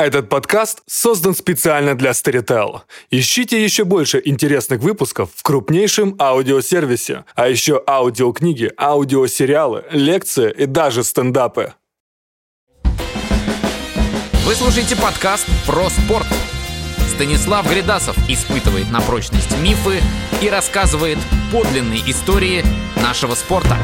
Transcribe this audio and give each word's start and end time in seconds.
Этот 0.00 0.30
подкаст 0.30 0.80
создан 0.86 1.34
специально 1.34 1.94
для 1.94 2.12
Storytel. 2.12 2.80
Ищите 3.10 3.62
еще 3.62 3.84
больше 3.84 4.22
интересных 4.24 4.80
выпусков 4.80 5.28
в 5.34 5.42
крупнейшем 5.42 6.16
аудиосервисе, 6.18 7.26
а 7.34 7.48
еще 7.48 7.84
аудиокниги, 7.86 8.72
аудиосериалы, 8.78 9.84
лекции 9.90 10.54
и 10.56 10.64
даже 10.64 11.04
стендапы. 11.04 11.74
Вы 14.46 14.54
слушаете 14.54 14.96
подкаст 14.96 15.46
про 15.66 15.90
спорт. 15.90 16.26
Станислав 17.14 17.70
Гридасов 17.70 18.16
испытывает 18.26 18.90
на 18.90 19.02
прочность 19.02 19.54
мифы 19.58 20.00
и 20.40 20.48
рассказывает 20.48 21.18
подлинные 21.52 22.00
истории 22.10 22.64
нашего 23.02 23.34
спорта. 23.34 23.76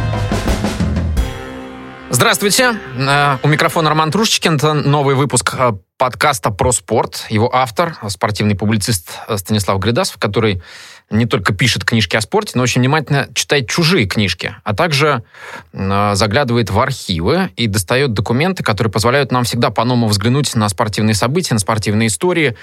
Здравствуйте, 2.08 2.78
э, 2.96 3.38
у 3.42 3.48
микрофона 3.48 3.88
Роман 3.88 4.12
Трушечкин, 4.12 4.56
это 4.56 4.74
новый 4.74 5.16
выпуск 5.16 5.56
э, 5.58 5.72
подкаста 5.98 6.50
про 6.50 6.70
спорт. 6.70 7.26
Его 7.30 7.52
автор, 7.52 7.96
спортивный 8.08 8.54
публицист 8.54 9.10
Станислав 9.34 9.80
Гридасов, 9.80 10.16
который 10.18 10.62
не 11.10 11.26
только 11.26 11.52
пишет 11.52 11.84
книжки 11.84 12.14
о 12.14 12.20
спорте, 12.20 12.52
но 12.54 12.62
очень 12.62 12.80
внимательно 12.80 13.28
читает 13.34 13.68
чужие 13.68 14.06
книжки, 14.06 14.54
а 14.62 14.72
также 14.72 15.24
э, 15.72 16.12
заглядывает 16.14 16.70
в 16.70 16.78
архивы 16.78 17.50
и 17.56 17.66
достает 17.66 18.12
документы, 18.12 18.62
которые 18.62 18.92
позволяют 18.92 19.32
нам 19.32 19.42
всегда 19.42 19.70
по-новому 19.70 20.06
взглянуть 20.06 20.54
на 20.54 20.68
спортивные 20.68 21.14
события, 21.14 21.54
на 21.54 21.60
спортивные 21.60 22.06
истории 22.06 22.56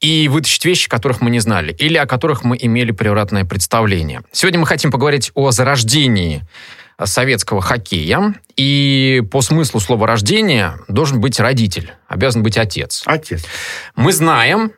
и 0.00 0.28
вытащить 0.28 0.64
вещи, 0.64 0.88
которых 0.88 1.20
мы 1.20 1.28
не 1.28 1.40
знали, 1.40 1.72
или 1.72 1.98
о 1.98 2.06
которых 2.06 2.42
мы 2.42 2.56
имели 2.58 2.92
превратное 2.92 3.44
представление. 3.44 4.22
Сегодня 4.32 4.60
мы 4.60 4.66
хотим 4.66 4.90
поговорить 4.90 5.30
о 5.34 5.50
зарождении 5.50 6.42
советского 7.04 7.60
хоккея. 7.60 8.34
И 8.56 9.22
по 9.30 9.40
смыслу 9.40 9.80
слова 9.80 10.06
рождения 10.06 10.78
должен 10.88 11.20
быть 11.20 11.38
родитель, 11.38 11.92
обязан 12.08 12.42
быть 12.42 12.58
отец. 12.58 13.02
Отец. 13.06 13.44
Мы 13.94 14.12
знаем, 14.12 14.72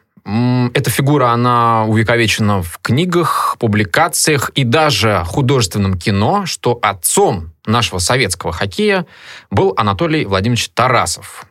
эта 0.74 0.90
фигура, 0.90 1.30
она 1.30 1.84
увековечена 1.86 2.62
в 2.62 2.78
книгах, 2.82 3.56
публикациях 3.58 4.50
и 4.50 4.64
даже 4.64 5.24
художественном 5.26 5.98
кино, 5.98 6.44
что 6.46 6.78
отцом 6.82 7.52
нашего 7.64 7.98
советского 7.98 8.52
хоккея 8.52 9.06
был 9.50 9.72
Анатолий 9.76 10.26
Владимирович 10.26 10.68
Тарасов. 10.70 11.46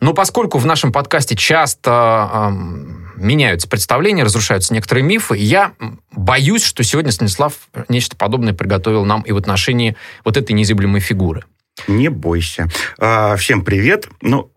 Но 0.00 0.14
поскольку 0.14 0.58
в 0.58 0.66
нашем 0.66 0.92
подкасте 0.92 1.36
часто 1.36 2.30
э, 2.32 3.07
меняются 3.18 3.68
представления, 3.68 4.24
разрушаются 4.24 4.72
некоторые 4.72 5.04
мифы, 5.04 5.36
я 5.36 5.72
боюсь, 6.12 6.64
что 6.64 6.82
сегодня 6.82 7.12
Станислав 7.12 7.54
нечто 7.88 8.16
подобное 8.16 8.54
приготовил 8.54 9.04
нам 9.04 9.22
и 9.22 9.32
в 9.32 9.36
отношении 9.36 9.96
вот 10.24 10.36
этой 10.36 10.52
незыблемой 10.52 11.00
фигуры. 11.00 11.44
Не 11.86 12.08
бойся. 12.08 12.68
А, 12.98 13.36
всем 13.36 13.64
привет. 13.64 14.08
Ну, 14.20 14.50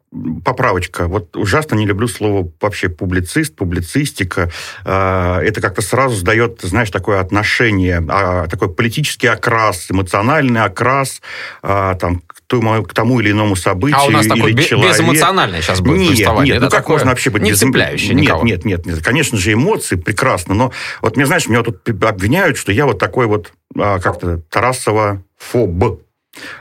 поправочка. 0.43 1.07
Вот 1.07 1.35
ужасно 1.37 1.75
не 1.75 1.85
люблю 1.85 2.07
слово 2.07 2.51
вообще 2.59 2.89
публицист, 2.89 3.55
публицистика. 3.55 4.51
А, 4.83 5.39
это 5.41 5.61
как-то 5.61 5.81
сразу 5.81 6.15
сдает, 6.15 6.59
знаешь, 6.63 6.89
такое 6.89 7.19
отношение, 7.19 8.03
а, 8.09 8.47
такой 8.47 8.73
политический 8.73 9.27
окрас, 9.27 9.89
эмоциональный 9.89 10.63
окрас 10.63 11.21
там, 11.61 12.23
тому, 12.59 12.83
к 12.83 12.93
тому 12.93 13.19
или 13.19 13.31
иному 13.31 13.55
событию. 13.55 13.99
А 13.99 14.05
у 14.05 14.11
нас 14.11 14.25
или 14.25 14.61
человек. 14.61 14.93
безэмоциональное 14.93 15.61
сейчас 15.61 15.81
будет 15.81 15.97
нет, 15.99 16.17
Нет, 16.43 16.57
это 16.57 16.65
ну 16.65 16.71
как 16.71 16.89
можно 16.89 17.09
вообще 17.09 17.29
быть 17.29 17.41
не 17.41 17.51
без... 17.51 17.59
цепляющее 17.59 18.13
нет, 18.13 18.23
никого. 18.23 18.43
Нет, 18.43 18.65
нет, 18.65 18.85
нет. 18.85 19.03
Конечно 19.03 19.37
же, 19.37 19.53
эмоции 19.53 19.95
прекрасно, 19.95 20.53
но 20.53 20.71
вот 21.01 21.15
мне, 21.15 21.25
знаешь, 21.25 21.47
меня 21.47 21.63
тут 21.63 21.87
обвиняют, 22.03 22.57
что 22.57 22.71
я 22.71 22.85
вот 22.85 22.99
такой 22.99 23.27
вот 23.27 23.53
как-то 23.75 24.37
Тарасова 24.49 25.23
фоб 25.37 26.01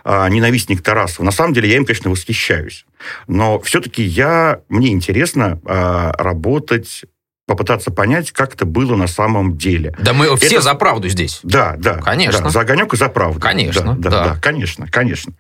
а, 0.04 0.28
ненавистник 0.28 0.82
Тарасова. 0.82 1.24
На 1.24 1.30
самом 1.30 1.52
деле 1.52 1.68
я 1.68 1.76
им, 1.76 1.84
конечно, 1.84 2.10
восхищаюсь. 2.10 2.86
Но 3.26 3.60
все-таки 3.60 4.02
я, 4.02 4.60
мне 4.68 4.88
интересно 4.88 5.60
а, 5.64 6.12
работать 6.18 7.04
попытаться 7.50 7.90
понять, 7.90 8.30
как 8.30 8.54
это 8.54 8.64
было 8.64 8.94
на 8.94 9.08
самом 9.08 9.56
деле. 9.58 9.92
Да 9.98 10.12
мы 10.12 10.36
все 10.36 10.54
это... 10.54 10.60
за 10.60 10.74
правду 10.76 11.08
здесь. 11.08 11.40
Да, 11.42 11.74
да. 11.76 11.94
Конечно. 11.94 12.44
Да, 12.44 12.48
за 12.50 12.60
огонек 12.60 12.94
и 12.94 12.96
за 12.96 13.08
правду. 13.08 13.40
Конечно, 13.40 13.96
да. 13.98 14.08
Да, 14.08 14.10
да, 14.10 14.28
да 14.34 14.40
конечно, 14.40 14.86
конечно. 14.86 15.32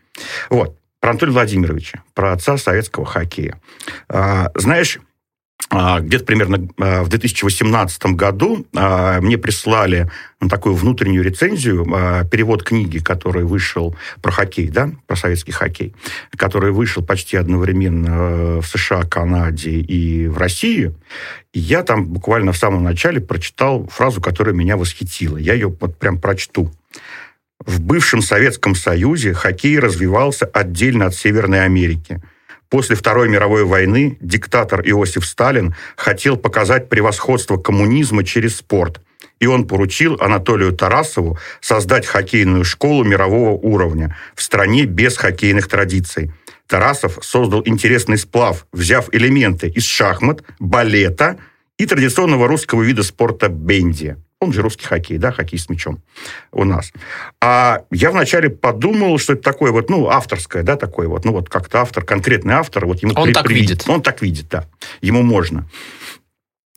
Вот. 0.48 0.76
Про 0.98 1.10
Анатолия 1.10 1.32
Владимировича, 1.32 2.02
про 2.12 2.32
отца 2.32 2.58
советского 2.58 3.06
хоккея. 3.06 3.60
А, 4.08 4.50
знаешь, 4.56 4.98
где-то 5.70 6.24
примерно 6.24 6.68
а, 6.78 7.04
в 7.04 7.08
2018 7.08 8.06
году 8.06 8.66
а, 8.74 9.20
мне 9.20 9.38
прислали 9.38 10.10
такую 10.48 10.74
внутреннюю 10.74 11.22
рецензию, 11.22 11.84
перевод 12.30 12.62
книги, 12.62 12.98
который 12.98 13.44
вышел 13.44 13.94
про 14.22 14.32
хоккей, 14.32 14.68
да, 14.68 14.90
про 15.06 15.14
советский 15.14 15.52
хоккей, 15.52 15.94
который 16.34 16.72
вышел 16.72 17.04
почти 17.04 17.36
одновременно 17.36 18.60
в 18.60 18.66
США, 18.66 19.02
Канаде 19.02 19.72
и 19.72 20.26
в 20.28 20.38
России. 20.38 20.94
Я 21.52 21.82
там 21.82 22.06
буквально 22.06 22.52
в 22.52 22.56
самом 22.56 22.82
начале 22.82 23.20
прочитал 23.20 23.86
фразу, 23.88 24.22
которая 24.22 24.54
меня 24.54 24.78
восхитила. 24.78 25.36
Я 25.36 25.52
ее 25.52 25.68
вот 25.68 25.98
прям 25.98 26.18
прочту. 26.18 26.72
В 27.66 27.80
бывшем 27.80 28.22
Советском 28.22 28.74
Союзе 28.74 29.34
хоккей 29.34 29.78
развивался 29.78 30.46
отдельно 30.46 31.06
от 31.06 31.14
Северной 31.14 31.64
Америки– 31.64 32.20
После 32.70 32.94
Второй 32.94 33.28
мировой 33.28 33.64
войны 33.64 34.16
диктатор 34.20 34.80
Иосиф 34.88 35.26
Сталин 35.26 35.74
хотел 35.96 36.36
показать 36.36 36.88
превосходство 36.88 37.56
коммунизма 37.56 38.22
через 38.22 38.58
спорт, 38.58 39.00
и 39.40 39.46
он 39.46 39.66
поручил 39.66 40.16
Анатолию 40.20 40.72
Тарасову 40.72 41.36
создать 41.60 42.06
хоккейную 42.06 42.64
школу 42.64 43.02
мирового 43.02 43.50
уровня 43.50 44.16
в 44.36 44.42
стране 44.42 44.84
без 44.84 45.16
хоккейных 45.16 45.66
традиций. 45.66 46.32
Тарасов 46.68 47.18
создал 47.22 47.62
интересный 47.64 48.16
сплав, 48.16 48.66
взяв 48.72 49.08
элементы 49.12 49.68
из 49.68 49.84
шахмат, 49.84 50.44
балета 50.60 51.38
и 51.76 51.86
традиционного 51.86 52.46
русского 52.46 52.82
вида 52.82 53.02
спорта 53.02 53.48
бенди 53.48 54.16
он 54.40 54.54
же 54.54 54.62
русский 54.62 54.86
хоккей, 54.86 55.18
да, 55.18 55.32
хоккей 55.32 55.58
с 55.58 55.68
мячом 55.68 56.00
у 56.50 56.64
нас. 56.64 56.92
А 57.42 57.82
я 57.90 58.10
вначале 58.10 58.48
подумал, 58.48 59.18
что 59.18 59.34
это 59.34 59.42
такое 59.42 59.70
вот, 59.70 59.90
ну, 59.90 60.08
авторское, 60.08 60.62
да, 60.62 60.76
такое 60.76 61.08
вот, 61.08 61.26
ну, 61.26 61.32
вот 61.32 61.50
как-то 61.50 61.82
автор, 61.82 62.04
конкретный 62.04 62.54
автор, 62.54 62.86
вот 62.86 63.02
ему... 63.02 63.12
Он 63.16 63.24
при, 63.26 63.32
так 63.34 63.44
при, 63.44 63.54
видит. 63.54 63.84
Он 63.86 64.02
так 64.02 64.22
видит, 64.22 64.48
да. 64.48 64.64
Ему 65.02 65.22
можно. 65.22 65.68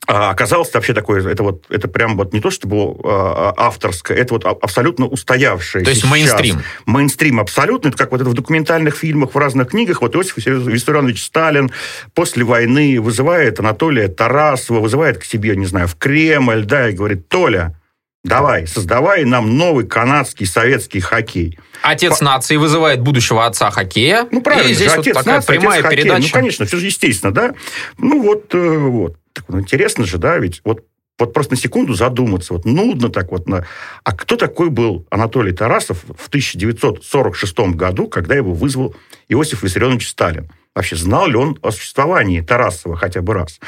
А 0.06 0.30
оказалось 0.30 0.72
вообще 0.74 0.92
такое, 0.92 1.26
это 1.26 1.42
вот, 1.42 1.64
это 1.70 1.88
прям 1.88 2.16
вот 2.16 2.32
не 2.32 2.40
то, 2.40 2.50
что 2.50 2.68
было 2.68 2.96
а, 3.04 3.54
авторское, 3.56 4.16
это 4.16 4.34
вот 4.34 4.44
абсолютно 4.44 5.06
устоявшееся. 5.06 5.84
То 5.84 5.90
есть 5.90 6.04
мейнстрим. 6.04 6.62
Мейнстрим 6.84 7.40
абсолютно, 7.40 7.88
это 7.88 7.96
как 7.96 8.12
вот 8.12 8.20
это 8.20 8.28
в 8.28 8.34
документальных 8.34 8.96
фильмах, 8.96 9.34
в 9.34 9.38
разных 9.38 9.68
книгах, 9.68 10.02
вот 10.02 10.14
Иосиф 10.14 10.36
Виссарионович 10.36 11.24
Сталин 11.24 11.70
после 12.12 12.44
войны 12.44 13.00
вызывает 13.00 13.60
Анатолия 13.60 14.08
Тарасова, 14.08 14.80
вызывает 14.80 15.18
к 15.18 15.24
себе, 15.24 15.56
не 15.56 15.66
знаю, 15.66 15.88
в 15.88 15.96
Кремль, 15.96 16.64
да, 16.64 16.90
и 16.90 16.92
говорит, 16.92 17.28
Толя, 17.28 17.78
давай, 18.24 18.66
создавай 18.66 19.24
нам 19.24 19.56
новый 19.56 19.86
канадский 19.86 20.46
советский 20.46 21.00
хоккей. 21.00 21.58
Отец 21.82 22.18
По... 22.18 22.24
нации 22.24 22.56
вызывает 22.56 23.00
будущего 23.00 23.46
отца 23.46 23.70
хоккея. 23.70 24.26
Ну, 24.30 24.40
правильно, 24.40 24.70
и 24.70 24.74
здесь 24.74 24.90
же, 24.90 24.96
вот 24.96 25.06
отец 25.06 25.16
такая 25.16 25.34
нации, 25.36 25.46
прямая 25.46 25.80
отец 25.80 25.90
передача. 25.90 26.22
Ну, 26.22 26.32
конечно, 26.32 26.66
все 26.66 26.76
же 26.78 26.86
естественно, 26.86 27.32
да. 27.32 27.54
Ну, 27.98 28.22
вот, 28.22 28.54
э, 28.54 28.78
вот. 28.78 29.16
Так, 29.32 29.44
ну, 29.48 29.60
интересно 29.60 30.04
же, 30.04 30.18
да, 30.18 30.38
ведь 30.38 30.60
вот 30.64 30.84
вот 31.18 31.32
просто 31.32 31.52
на 31.52 31.56
секунду 31.56 31.94
задуматься, 31.94 32.54
вот 32.54 32.64
нудно 32.64 33.08
так 33.08 33.30
вот. 33.30 33.48
На... 33.48 33.64
А 34.02 34.12
кто 34.12 34.36
такой 34.36 34.70
был 34.70 35.06
Анатолий 35.10 35.52
Тарасов 35.52 35.98
в 36.02 36.26
1946 36.28 37.58
году, 37.76 38.08
когда 38.08 38.34
его 38.34 38.52
вызвал 38.52 38.96
Иосиф 39.28 39.62
Виссарионович 39.62 40.08
Сталин? 40.08 40.50
Вообще, 40.74 40.96
знал 40.96 41.28
ли 41.28 41.36
он 41.36 41.56
о 41.62 41.70
существовании 41.70 42.40
Тарасова 42.40 42.96
хотя 42.96 43.22
бы 43.22 43.34
раз? 43.34 43.60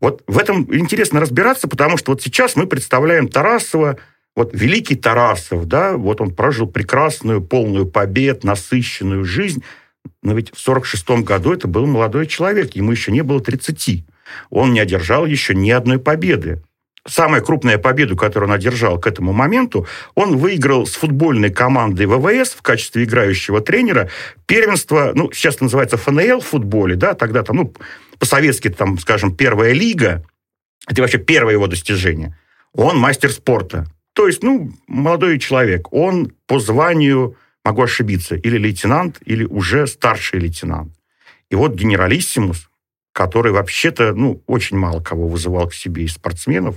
Вот 0.00 0.22
в 0.26 0.38
этом 0.38 0.62
интересно 0.74 1.20
разбираться, 1.20 1.68
потому 1.68 1.96
что 1.96 2.12
вот 2.12 2.22
сейчас 2.22 2.56
мы 2.56 2.66
представляем 2.66 3.28
Тарасова, 3.28 3.98
вот 4.34 4.50
великий 4.54 4.96
Тарасов, 4.96 5.66
да, 5.66 5.96
вот 5.96 6.20
он 6.20 6.34
прожил 6.34 6.66
прекрасную, 6.66 7.42
полную 7.42 7.86
побед, 7.86 8.44
насыщенную 8.44 9.24
жизнь, 9.24 9.62
но 10.22 10.34
ведь 10.34 10.48
в 10.48 10.68
1946 10.68 11.24
году 11.26 11.52
это 11.52 11.68
был 11.68 11.86
молодой 11.86 12.26
человек, 12.26 12.74
ему 12.74 12.92
еще 12.92 13.12
не 13.12 13.22
было 13.22 13.40
30 13.40 14.04
он 14.50 14.72
не 14.72 14.80
одержал 14.80 15.26
еще 15.26 15.54
ни 15.54 15.70
одной 15.70 15.98
победы. 15.98 16.62
Самая 17.06 17.40
крупная 17.40 17.78
победу, 17.78 18.14
которую 18.14 18.50
он 18.50 18.54
одержал 18.54 18.98
к 18.98 19.06
этому 19.06 19.32
моменту, 19.32 19.86
он 20.14 20.36
выиграл 20.36 20.86
с 20.86 20.94
футбольной 20.94 21.50
командой 21.50 22.06
ВВС 22.06 22.50
в 22.50 22.62
качестве 22.62 23.04
играющего 23.04 23.62
тренера 23.62 24.10
первенство, 24.46 25.12
ну, 25.14 25.32
сейчас 25.32 25.60
называется 25.60 25.96
ФНЛ 25.96 26.40
в 26.40 26.46
футболе, 26.46 26.96
да, 26.96 27.14
тогда 27.14 27.42
там, 27.42 27.56
ну, 27.56 27.74
по-советски, 28.20 28.68
там, 28.68 28.98
скажем, 28.98 29.34
первая 29.34 29.72
лига, 29.72 30.24
это 30.86 31.02
вообще 31.02 31.18
первое 31.18 31.54
его 31.54 31.66
достижение. 31.66 32.38
Он 32.72 32.96
мастер 32.98 33.32
спорта. 33.32 33.86
То 34.12 34.26
есть, 34.26 34.42
ну, 34.42 34.72
молодой 34.86 35.38
человек. 35.38 35.92
Он 35.92 36.32
по 36.46 36.60
званию, 36.60 37.36
могу 37.64 37.82
ошибиться, 37.82 38.36
или 38.36 38.58
лейтенант, 38.58 39.18
или 39.24 39.44
уже 39.44 39.86
старший 39.86 40.38
лейтенант. 40.38 40.94
И 41.50 41.54
вот 41.56 41.74
генералиссимус, 41.74 42.70
который 43.12 43.52
вообще-то, 43.52 44.12
ну, 44.14 44.42
очень 44.46 44.76
мало 44.76 45.00
кого 45.00 45.26
вызывал 45.26 45.68
к 45.68 45.74
себе 45.74 46.04
из 46.04 46.12
спортсменов, 46.12 46.76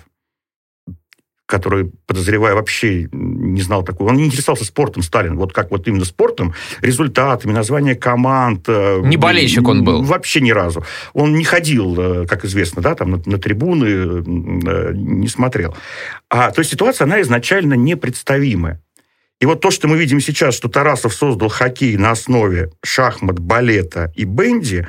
который, 1.53 1.91
подозреваю, 2.07 2.55
вообще 2.55 3.07
не 3.11 3.61
знал 3.61 3.83
такого. 3.83 4.09
Он 4.09 4.17
не 4.17 4.25
интересовался 4.25 4.65
спортом, 4.65 5.03
Сталин. 5.03 5.37
Вот 5.37 5.53
как 5.53 5.69
вот 5.69 5.87
именно 5.87 6.03
спортом, 6.03 6.55
результатами, 6.81 7.51
название 7.51 7.93
команд. 7.93 8.65
Э, 8.67 9.01
не 9.03 9.17
болельщик 9.17 9.67
он 9.67 9.83
был? 9.83 10.01
Вообще 10.01 10.41
ни 10.41 10.49
разу. 10.49 10.83
Он 11.13 11.35
не 11.35 11.43
ходил, 11.43 11.95
э, 11.99 12.25
как 12.25 12.43
известно, 12.43 12.81
да, 12.81 12.95
там 12.95 13.11
на, 13.11 13.21
на 13.23 13.37
трибуны, 13.37 13.85
э, 13.85 14.93
не 14.95 15.27
смотрел. 15.27 15.75
А, 16.27 16.49
то 16.49 16.61
есть 16.61 16.71
ситуация, 16.71 17.05
она 17.05 17.21
изначально 17.21 17.75
непредставимая. 17.75 18.81
И 19.39 19.45
вот 19.45 19.61
то, 19.61 19.69
что 19.69 19.87
мы 19.87 19.95
видим 19.95 20.19
сейчас, 20.19 20.55
что 20.55 20.69
Тарасов 20.69 21.13
создал 21.13 21.49
хоккей 21.49 21.97
на 21.97 22.09
основе 22.11 22.71
шахмат, 22.83 23.37
балета 23.37 24.11
и 24.15 24.23
бенди, 24.23 24.87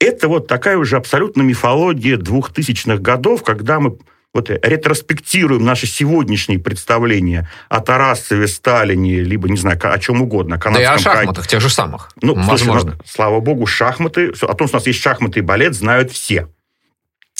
это 0.00 0.28
вот 0.28 0.46
такая 0.46 0.78
уже 0.78 0.96
абсолютно 0.96 1.42
мифология 1.42 2.16
двухтысячных 2.16 3.02
годов, 3.02 3.42
когда 3.42 3.78
мы 3.78 3.98
вот 4.34 4.50
ретроспектируем 4.50 5.64
наши 5.64 5.86
сегодняшние 5.86 6.58
представления 6.58 7.48
о 7.68 7.80
Тарасове, 7.80 8.46
Сталине, 8.46 9.20
либо, 9.20 9.48
не 9.48 9.56
знаю, 9.56 9.78
о 9.82 9.98
чем 9.98 10.22
угодно. 10.22 10.56
О 10.56 10.70
да 10.70 10.80
и 10.80 10.84
о 10.84 10.98
шахматах, 10.98 11.46
тех 11.46 11.60
же 11.60 11.70
самых. 11.70 12.10
Ну, 12.20 12.34
возможно. 12.34 12.92
Слушай, 12.92 13.02
слава 13.06 13.40
богу, 13.40 13.66
шахматы, 13.66 14.32
о 14.42 14.54
том, 14.54 14.68
что 14.68 14.76
у 14.76 14.80
нас 14.80 14.86
есть 14.86 15.00
шахматы 15.00 15.40
и 15.40 15.42
балет, 15.42 15.74
знают 15.74 16.12
все. 16.12 16.48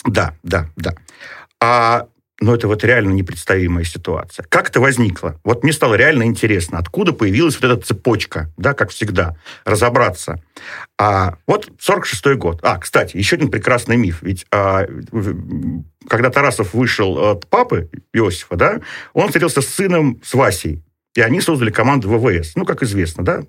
Да, 0.05 0.35
да, 0.43 0.70
да. 0.76 0.94
А 1.61 2.06
но 2.40 2.55
это 2.55 2.69
вот 2.69 2.85
реально 2.85 3.12
непредставимая 3.12 3.85
ситуация. 3.85 4.46
Как 4.49 4.69
это 4.69 4.81
возникло? 4.81 5.40
Вот 5.44 5.62
мне 5.62 5.73
стало 5.73 5.94
реально 5.94 6.25
интересно, 6.25 6.79
откуда 6.79 7.12
появилась 7.12 7.61
вот 7.61 7.70
эта 7.70 7.85
цепочка, 7.85 8.50
да, 8.56 8.75
как 8.75 8.90
всегда, 8.90 9.37
разобраться. 9.64 10.40
А 10.99 11.37
вот 11.46 11.70
46-й 11.79 12.37
год. 12.37 12.61
А, 12.62 12.79
кстати, 12.79 13.17
еще 13.17 13.37
один 13.37 13.50
прекрасный 13.50 13.96
миф. 13.96 14.23
Ведь 14.23 14.46
а, 14.52 14.87
когда 16.08 16.31
Тарасов 16.31 16.75
вышел 16.75 17.19
от 17.19 17.49
папы 17.49 17.90
Иосифа, 18.12 18.56
да, 18.56 18.81
он 19.12 19.26
встретился 19.26 19.61
с 19.61 19.69
сыном, 19.69 20.20
с 20.25 20.35
Васей, 20.35 20.82
и 21.14 21.20
они 21.20 21.40
создали 21.40 21.70
команду 21.70 22.08
ВВС. 22.08 22.52
Ну, 22.55 22.64
как 22.64 22.85
известно, 22.85 23.25
да, 23.25 23.43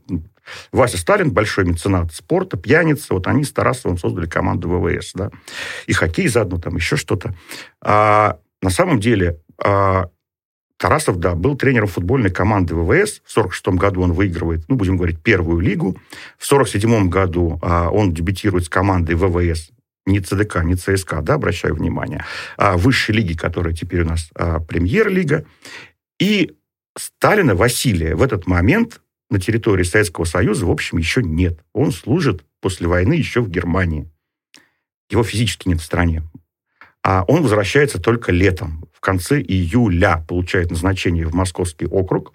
Вася 0.72 0.98
Сталин, 0.98 1.32
большой 1.32 1.66
меценат 1.66 2.12
спорта, 2.14 2.58
пьяница, 2.58 3.14
вот 3.14 3.28
они 3.28 3.44
с 3.44 3.52
Тарасовым 3.52 4.00
создали 4.00 4.26
команду 4.26 4.68
ВВС, 4.70 5.12
да, 5.14 5.30
и 5.86 5.94
хоккей 5.94 6.28
заодно, 6.28 6.60
там 6.60 6.76
еще 6.76 6.96
что-то. 6.96 7.36
А, 7.82 8.40
на 8.62 8.70
самом 8.70 9.00
деле 9.00 9.40
а, 9.58 10.10
Тарасов, 10.78 11.20
да, 11.20 11.36
был 11.36 11.58
тренером 11.58 11.88
футбольной 11.88 12.30
команды 12.30 12.74
ВВС. 12.74 13.22
В 13.26 13.32
46 13.32 13.68
году 13.70 14.02
он 14.02 14.14
выигрывает, 14.14 14.64
ну, 14.70 14.76
будем 14.76 14.96
говорить, 14.96 15.22
первую 15.22 15.60
лигу. 15.60 15.98
В 16.38 16.46
47 16.46 17.10
году 17.10 17.60
а, 17.62 17.90
он 17.90 18.14
дебютирует 18.14 18.66
с 18.66 18.70
командой 18.70 19.16
ВВС 19.16 19.72
не 20.06 20.22
ЦДК, 20.22 20.64
не 20.64 20.76
ЦСКА, 20.76 21.22
да, 21.22 21.36
обращаю 21.36 21.76
внимание, 21.76 22.26
а 22.58 22.78
высшей 22.78 23.14
лиги, 23.14 23.34
которая 23.34 23.74
теперь 23.74 24.02
у 24.02 24.06
нас 24.06 24.30
а, 24.36 24.60
премьер-лига. 24.60 25.46
И 26.18 26.54
Сталина 26.98 27.56
Василия 27.56 28.16
в 28.16 28.24
этот 28.24 28.48
момент 28.48 29.02
на 29.30 29.40
территории 29.40 29.84
Советского 29.84 30.26
Союза, 30.26 30.66
в 30.66 30.72
общем, 30.72 30.98
еще 30.98 31.22
нет. 31.22 31.60
Он 31.74 31.92
служит 31.92 32.44
после 32.62 32.88
войны 32.88 33.14
еще 33.14 33.42
в 33.42 33.50
Германии. 33.50 34.10
Его 35.10 35.24
физически 35.24 35.68
нет 35.68 35.82
в 35.82 35.86
стране 35.86 36.24
а 37.04 37.24
он 37.28 37.44
возвращается 37.44 38.00
только 38.00 38.32
летом. 38.32 38.86
В 38.94 39.00
конце 39.00 39.42
июля 39.42 40.24
получает 40.28 40.72
назначение 40.72 41.26
в 41.26 41.34
Московский 41.34 41.86
округ 41.86 42.34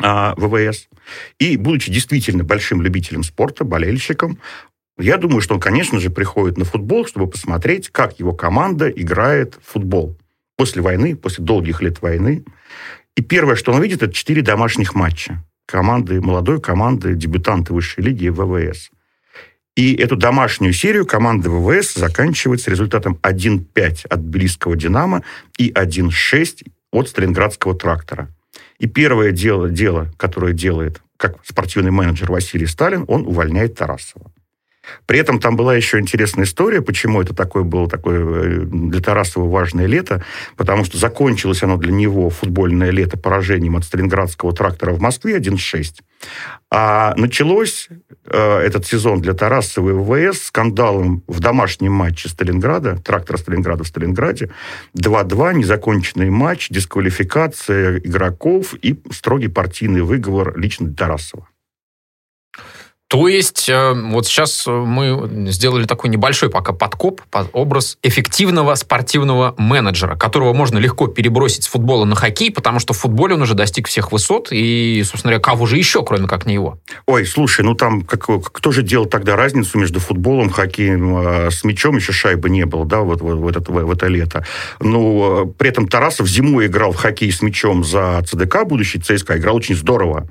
а, 0.00 0.34
ВВС. 0.36 0.88
И, 1.38 1.56
будучи 1.56 1.92
действительно 1.92 2.44
большим 2.44 2.82
любителем 2.82 3.22
спорта, 3.22 3.64
болельщиком, 3.64 4.38
я 4.98 5.16
думаю, 5.16 5.40
что 5.40 5.54
он, 5.54 5.60
конечно 5.60 5.98
же, 5.98 6.10
приходит 6.10 6.56
на 6.56 6.64
футбол, 6.64 7.04
чтобы 7.06 7.28
посмотреть, 7.28 7.90
как 7.90 8.18
его 8.20 8.32
команда 8.32 8.88
играет 8.88 9.58
в 9.62 9.72
футбол. 9.72 10.16
После 10.56 10.82
войны, 10.82 11.16
после 11.16 11.44
долгих 11.44 11.82
лет 11.82 12.00
войны. 12.00 12.44
И 13.16 13.22
первое, 13.22 13.56
что 13.56 13.72
он 13.72 13.82
видит, 13.82 14.02
это 14.02 14.12
четыре 14.12 14.42
домашних 14.42 14.94
матча. 14.94 15.44
Команды, 15.66 16.20
молодой 16.20 16.60
команды, 16.60 17.14
дебютанты 17.14 17.72
высшей 17.72 18.04
лиги 18.04 18.28
ВВС. 18.28 18.90
И 19.76 19.94
эту 19.94 20.16
домашнюю 20.16 20.72
серию 20.72 21.04
команда 21.04 21.50
ВВС 21.50 21.94
заканчивает 21.94 22.60
с 22.60 22.68
результатом 22.68 23.18
1-5 23.22 24.06
от 24.08 24.24
Тбилисского 24.24 24.76
«Динамо» 24.76 25.24
и 25.58 25.70
1-6 25.70 26.66
от 26.92 27.08
Сталинградского 27.08 27.74
«Трактора». 27.74 28.28
И 28.78 28.86
первое 28.86 29.32
дело, 29.32 29.68
дело, 29.68 30.12
которое 30.16 30.52
делает 30.52 31.00
как 31.16 31.36
спортивный 31.44 31.90
менеджер 31.90 32.30
Василий 32.30 32.66
Сталин, 32.66 33.04
он 33.08 33.26
увольняет 33.26 33.74
Тарасова. 33.76 34.30
При 35.06 35.18
этом 35.18 35.40
там 35.40 35.56
была 35.56 35.74
еще 35.74 35.98
интересная 35.98 36.44
история, 36.44 36.82
почему 36.82 37.22
это 37.22 37.34
такое 37.34 37.62
было 37.62 37.88
такое 37.88 38.20
э, 38.20 38.60
для 38.64 39.00
Тарасова 39.00 39.48
важное 39.48 39.86
лето, 39.86 40.24
потому 40.56 40.84
что 40.84 40.98
закончилось 40.98 41.62
оно 41.62 41.76
для 41.76 41.92
него 41.92 42.30
футбольное 42.30 42.90
лето 42.90 43.18
поражением 43.18 43.76
от 43.76 43.84
Сталинградского 43.84 44.52
трактора 44.52 44.92
в 44.92 45.00
Москве 45.00 45.38
1-6. 45.38 46.00
А 46.70 47.14
началось 47.16 47.88
э, 48.26 48.58
этот 48.58 48.86
сезон 48.86 49.20
для 49.20 49.34
Тарасова 49.34 49.90
и 49.90 49.92
ВВС 50.28 50.44
скандалом 50.44 51.22
в 51.26 51.40
домашнем 51.40 51.92
матче 51.92 52.28
Сталинграда, 52.28 52.96
трактора 52.96 53.36
Сталинграда 53.36 53.84
в 53.84 53.88
Сталинграде, 53.88 54.50
2-2, 54.98 55.54
незаконченный 55.54 56.30
матч, 56.30 56.68
дисквалификация 56.70 57.98
игроков 57.98 58.74
и 58.74 59.00
строгий 59.10 59.48
партийный 59.48 60.02
выговор 60.02 60.56
лично 60.58 60.86
для 60.86 60.96
Тарасова. 60.96 61.48
То 63.14 63.28
есть 63.28 63.68
э, 63.68 63.92
вот 63.94 64.26
сейчас 64.26 64.66
мы 64.66 65.46
сделали 65.52 65.84
такой 65.84 66.10
небольшой 66.10 66.50
пока 66.50 66.72
подкоп 66.72 67.20
под 67.30 67.48
образ 67.52 67.96
эффективного 68.02 68.74
спортивного 68.74 69.54
менеджера, 69.56 70.16
которого 70.16 70.52
можно 70.52 70.78
легко 70.78 71.06
перебросить 71.06 71.62
с 71.62 71.68
футбола 71.68 72.06
на 72.06 72.16
хоккей, 72.16 72.50
потому 72.50 72.80
что 72.80 72.92
в 72.92 72.98
футболе 72.98 73.36
он 73.36 73.42
уже 73.42 73.54
достиг 73.54 73.86
всех 73.86 74.10
высот, 74.10 74.48
и, 74.50 75.00
собственно 75.04 75.30
говоря, 75.30 75.40
кого 75.40 75.64
же 75.66 75.76
еще, 75.76 76.04
кроме 76.04 76.26
как 76.26 76.44
не 76.44 76.54
его? 76.54 76.80
Ой, 77.06 77.24
слушай, 77.24 77.64
ну 77.64 77.76
там 77.76 78.02
как, 78.02 78.26
кто 78.50 78.72
же 78.72 78.82
делал 78.82 79.06
тогда 79.06 79.36
разницу 79.36 79.78
между 79.78 80.00
футболом, 80.00 80.50
хоккеем, 80.50 81.14
а 81.16 81.50
с 81.52 81.62
мячом 81.62 81.94
еще 81.94 82.10
шайбы 82.10 82.50
не 82.50 82.66
было, 82.66 82.84
да, 82.84 83.02
вот, 83.02 83.20
вот, 83.20 83.36
вот, 83.36 83.56
это, 83.56 83.70
в 83.70 83.92
это 83.92 84.08
лето. 84.08 84.44
Ну, 84.80 85.54
при 85.56 85.68
этом 85.68 85.86
Тарасов 85.86 86.26
зимой 86.26 86.66
играл 86.66 86.90
в 86.90 86.96
хоккей 86.96 87.30
с 87.30 87.42
мячом 87.42 87.84
за 87.84 88.24
ЦДК, 88.26 88.64
будущий 88.64 88.98
ЦСКА, 88.98 89.38
играл 89.38 89.54
очень 89.54 89.76
здорово 89.76 90.28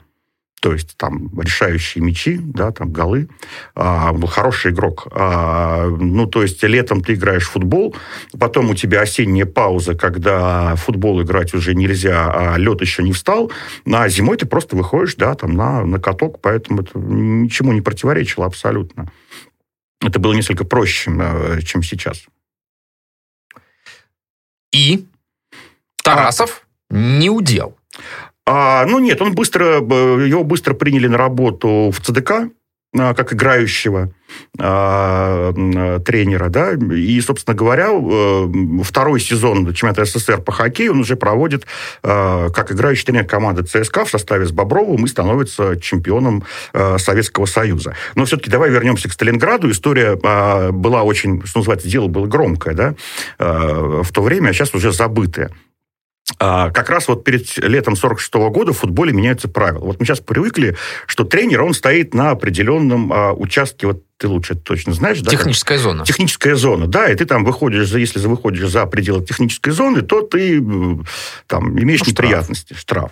то 0.64 0.72
есть 0.72 0.96
там 0.96 1.30
решающие 1.38 2.02
мячи, 2.02 2.38
да, 2.42 2.72
там 2.72 2.90
голы. 2.90 3.28
А, 3.76 4.14
был 4.14 4.30
хороший 4.30 4.72
игрок. 4.72 5.10
А, 5.12 5.90
ну, 5.90 6.26
то 6.26 6.42
есть 6.42 6.64
летом 6.64 7.04
ты 7.04 7.16
играешь 7.16 7.50
в 7.50 7.52
футбол, 7.52 7.94
потом 8.40 8.70
у 8.70 8.74
тебя 8.74 9.02
осенняя 9.02 9.46
пауза, 9.46 9.94
когда 9.94 10.78
футбол 10.78 11.22
играть 11.22 11.54
уже 11.54 11.76
нельзя, 11.76 12.32
а 12.34 12.58
лед 12.58 12.80
еще 12.80 13.04
не 13.04 13.12
встал, 13.12 13.52
а 13.86 14.08
зимой 14.08 14.38
ты 14.38 14.46
просто 14.46 14.78
выходишь, 14.78 15.16
да, 15.16 15.36
там 15.36 15.52
на, 15.52 15.84
на 15.84 16.00
каток, 16.00 16.40
поэтому 16.40 16.84
это 16.84 16.98
ничему 16.98 17.74
не 17.74 17.82
противоречило 17.82 18.46
абсолютно. 18.46 19.12
Это 20.00 20.18
было 20.20 20.32
несколько 20.32 20.64
проще, 20.64 21.12
э, 21.12 21.60
чем 21.64 21.84
сейчас. 21.84 22.24
И 24.72 25.06
Тарасов 26.02 26.66
а, 26.90 26.96
не 26.96 27.30
удел. 27.30 27.78
А, 28.46 28.86
ну 28.86 29.00
нет, 29.00 29.22
он 29.22 29.34
быстро, 29.34 29.78
его 29.78 30.44
быстро 30.44 30.74
приняли 30.74 31.08
на 31.08 31.18
работу 31.18 31.92
в 31.92 32.02
ЦДК, 32.02 32.50
а, 32.96 33.14
как 33.16 33.34
играющего 33.34 34.14
э, 34.60 36.00
тренера, 36.06 36.50
да, 36.50 36.74
и, 36.74 37.22
собственно 37.22 37.56
говоря, 37.56 37.90
э, 37.92 38.48
второй 38.84 39.20
сезон 39.20 39.74
чемпионата 39.74 40.06
СССР 40.06 40.42
по 40.42 40.52
хоккею 40.52 40.92
он 40.92 41.00
уже 41.00 41.16
проводит 41.16 41.66
э, 42.04 42.50
как 42.54 42.72
играющий 42.72 43.06
тренер 43.06 43.26
команды 43.26 43.64
ЦСКА 43.64 44.06
в 44.06 44.10
составе 44.12 44.46
с 44.46 44.52
Бобровым 44.52 45.06
и 45.06 45.08
становится 45.08 45.80
чемпионом 45.80 46.44
э, 46.74 46.98
Советского 47.00 47.46
Союза. 47.46 47.96
Но 48.14 48.26
все-таки 48.26 48.52
давай 48.52 48.70
вернемся 48.70 49.10
к 49.10 49.14
Сталинграду. 49.14 49.72
История 49.72 50.20
э, 50.22 50.72
была 50.72 51.02
очень, 51.02 51.42
что 51.46 51.60
называется, 51.60 51.88
дело 51.88 52.08
было 52.08 52.28
громкое, 52.28 52.76
да, 52.76 52.96
э, 53.40 54.02
в 54.04 54.12
то 54.12 54.22
время, 54.22 54.50
а 54.50 54.54
сейчас 54.54 54.74
уже 54.76 54.92
забытое. 54.92 55.50
А, 56.40 56.72
как 56.72 56.90
раз 56.90 57.08
вот 57.08 57.24
перед 57.24 57.58
летом 57.58 57.96
46 57.96 58.34
-го 58.36 58.50
года 58.50 58.74
в 58.74 58.78
футболе 58.78 59.14
меняются 59.14 59.48
правила. 59.48 59.86
Вот 59.86 60.00
мы 60.00 60.06
сейчас 60.06 60.20
привыкли, 60.20 60.76
что 61.08 61.24
тренер, 61.24 61.62
он 61.62 61.74
стоит 61.74 62.14
на 62.14 62.32
определенном 62.32 63.12
а, 63.12 63.34
участке, 63.34 63.88
вот 63.88 64.04
ты 64.18 64.28
лучше 64.28 64.56
точно 64.56 64.94
знаешь, 64.94 65.20
да? 65.20 65.32
Техническая 65.32 65.78
зона. 65.78 66.06
Техническая 66.06 66.56
зона, 66.56 66.88
да, 66.88 67.10
и 67.10 67.16
ты 67.16 67.26
там 67.26 67.44
выходишь, 67.44 67.90
если 67.90 68.20
выходишь 68.20 68.70
за 68.70 68.86
пределы 68.86 69.26
технической 69.26 69.74
зоны, 69.74 70.02
то 70.02 70.22
ты 70.22 70.62
там 71.48 71.78
имеешь 71.78 72.02
ну, 72.02 72.12
неприятности, 72.12 72.74
штраф. 72.74 73.12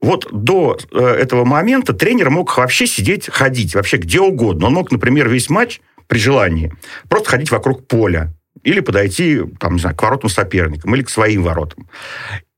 Вот 0.00 0.26
до 0.32 0.78
э, 0.90 0.98
этого 0.98 1.44
момента 1.44 1.92
тренер 1.92 2.30
мог 2.30 2.56
вообще 2.56 2.88
сидеть, 2.88 3.28
ходить, 3.28 3.74
вообще 3.74 3.98
где 3.98 4.20
угодно. 4.20 4.66
Он 4.66 4.74
мог, 4.74 4.90
например, 4.90 5.28
весь 5.28 5.48
матч 5.48 5.80
при 6.08 6.18
желании 6.18 6.72
просто 7.08 7.30
ходить 7.30 7.50
вокруг 7.50 7.86
поля, 7.86 8.34
или 8.62 8.80
подойти 8.80 9.40
там, 9.58 9.74
не 9.74 9.80
знаю, 9.80 9.96
к 9.96 10.02
воротам 10.02 10.30
соперникам 10.30 10.94
или 10.94 11.02
к 11.02 11.10
своим 11.10 11.42
воротам. 11.42 11.88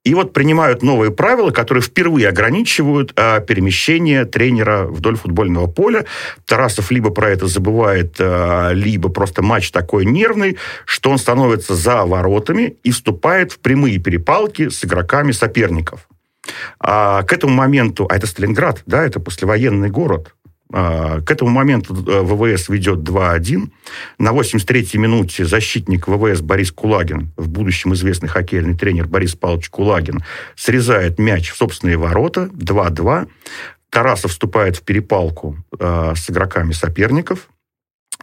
И 0.04 0.14
вот 0.14 0.34
принимают 0.34 0.82
новые 0.82 1.10
правила, 1.10 1.50
которые 1.50 1.82
впервые 1.82 2.28
ограничивают 2.28 3.14
а, 3.16 3.40
перемещение 3.40 4.26
тренера 4.26 4.84
вдоль 4.84 5.16
футбольного 5.16 5.66
поля. 5.66 6.04
Тарасов 6.44 6.90
либо 6.90 7.08
про 7.08 7.30
это 7.30 7.46
забывает, 7.46 8.16
а, 8.18 8.72
либо 8.72 9.08
просто 9.08 9.40
матч 9.42 9.70
такой 9.70 10.04
нервный, 10.04 10.58
что 10.84 11.10
он 11.10 11.16
становится 11.16 11.74
за 11.74 12.04
воротами 12.04 12.76
и 12.82 12.90
вступает 12.90 13.52
в 13.52 13.60
прямые 13.60 13.98
перепалки 13.98 14.68
с 14.68 14.84
игроками 14.84 15.32
соперников. 15.32 16.06
А 16.78 17.22
к 17.22 17.32
этому 17.32 17.54
моменту, 17.54 18.06
а 18.10 18.16
это 18.16 18.26
Сталинград, 18.26 18.82
да, 18.84 19.06
это 19.06 19.20
послевоенный 19.20 19.88
город, 19.88 20.34
к 20.70 21.30
этому 21.30 21.50
моменту 21.50 21.94
э, 21.94 22.22
ВВС 22.22 22.68
ведет 22.68 23.00
2-1. 23.00 23.70
На 24.18 24.30
83-й 24.30 24.98
минуте 24.98 25.44
защитник 25.44 26.08
ВВС 26.08 26.40
Борис 26.40 26.72
Кулагин, 26.72 27.32
в 27.36 27.48
будущем 27.48 27.94
известный 27.94 28.28
хоккейный 28.28 28.76
тренер 28.76 29.06
Борис 29.06 29.34
Павлович 29.34 29.68
Кулагин, 29.68 30.24
срезает 30.56 31.18
мяч 31.18 31.50
в 31.50 31.56
собственные 31.56 31.96
ворота 31.96 32.50
2-2. 32.52 33.28
Тарасов 33.90 34.32
вступает 34.32 34.76
в 34.76 34.82
перепалку 34.82 35.56
э, 35.78 36.14
с 36.16 36.28
игроками 36.28 36.72
соперников, 36.72 37.48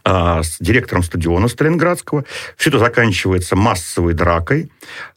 э, 0.04 0.42
с 0.42 0.58
директором 0.60 1.02
стадиона 1.02 1.48
Сталинградского. 1.48 2.24
Все 2.58 2.68
это 2.68 2.78
заканчивается 2.78 3.56
массовой 3.56 4.12
дракой, 4.12 4.70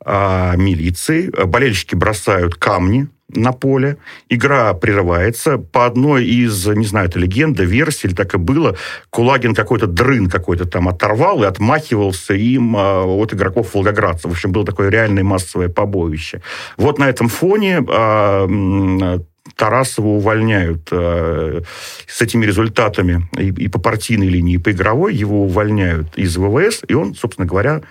э, 0.05 0.53
милицией. 0.55 1.29
Болельщики 1.46 1.96
бросают 1.96 2.55
камни 2.55 3.10
на 3.29 3.51
поле. 3.51 3.98
Игра 4.29 4.74
прерывается. 4.74 5.58
По 5.58 5.86
одной 5.86 6.25
из, 6.25 6.65
не 6.67 6.86
знаю, 6.86 7.10
это 7.10 7.20
легенда, 7.20 7.63
версия, 7.63 8.08
или 8.08 8.15
так 8.15 8.36
и 8.36 8.38
было, 8.38 8.75
Кулагин 9.10 9.55
какой-то 9.55 9.88
дрын 9.88 10.29
какой-то 10.29 10.65
там 10.65 10.88
оторвал 10.88 11.44
и 11.44 11.48
отмахивался 11.48 12.34
им 12.34 12.75
а, 12.77 13.03
от 13.03 13.34
игроков 13.34 13.74
волгоградцев. 13.74 14.25
В 14.25 14.32
общем, 14.32 14.51
было 14.51 14.65
такое 14.65 14.89
реальное 14.89 15.24
массовое 15.24 15.70
побоище. 15.70 16.41
Вот 16.77 17.00
на 17.00 17.10
этом 17.10 17.27
фоне 17.27 17.84
а, 17.88 19.20
Тарасова 19.55 20.08
увольняют 20.08 20.89
э, 20.91 21.62
с 22.08 22.22
этими 22.22 22.46
результатами 22.46 23.29
и, 23.38 23.50
и 23.50 23.67
по 23.70 23.79
партийной 23.79 24.27
линии, 24.27 24.55
и 24.55 24.58
по 24.58 24.72
игровой, 24.72 25.15
его 25.15 25.44
увольняют 25.44 26.17
из 26.17 26.36
ВВС, 26.36 26.82
и 26.86 26.94
он, 26.94 27.15
собственно 27.15 27.48
говоря, 27.48 27.82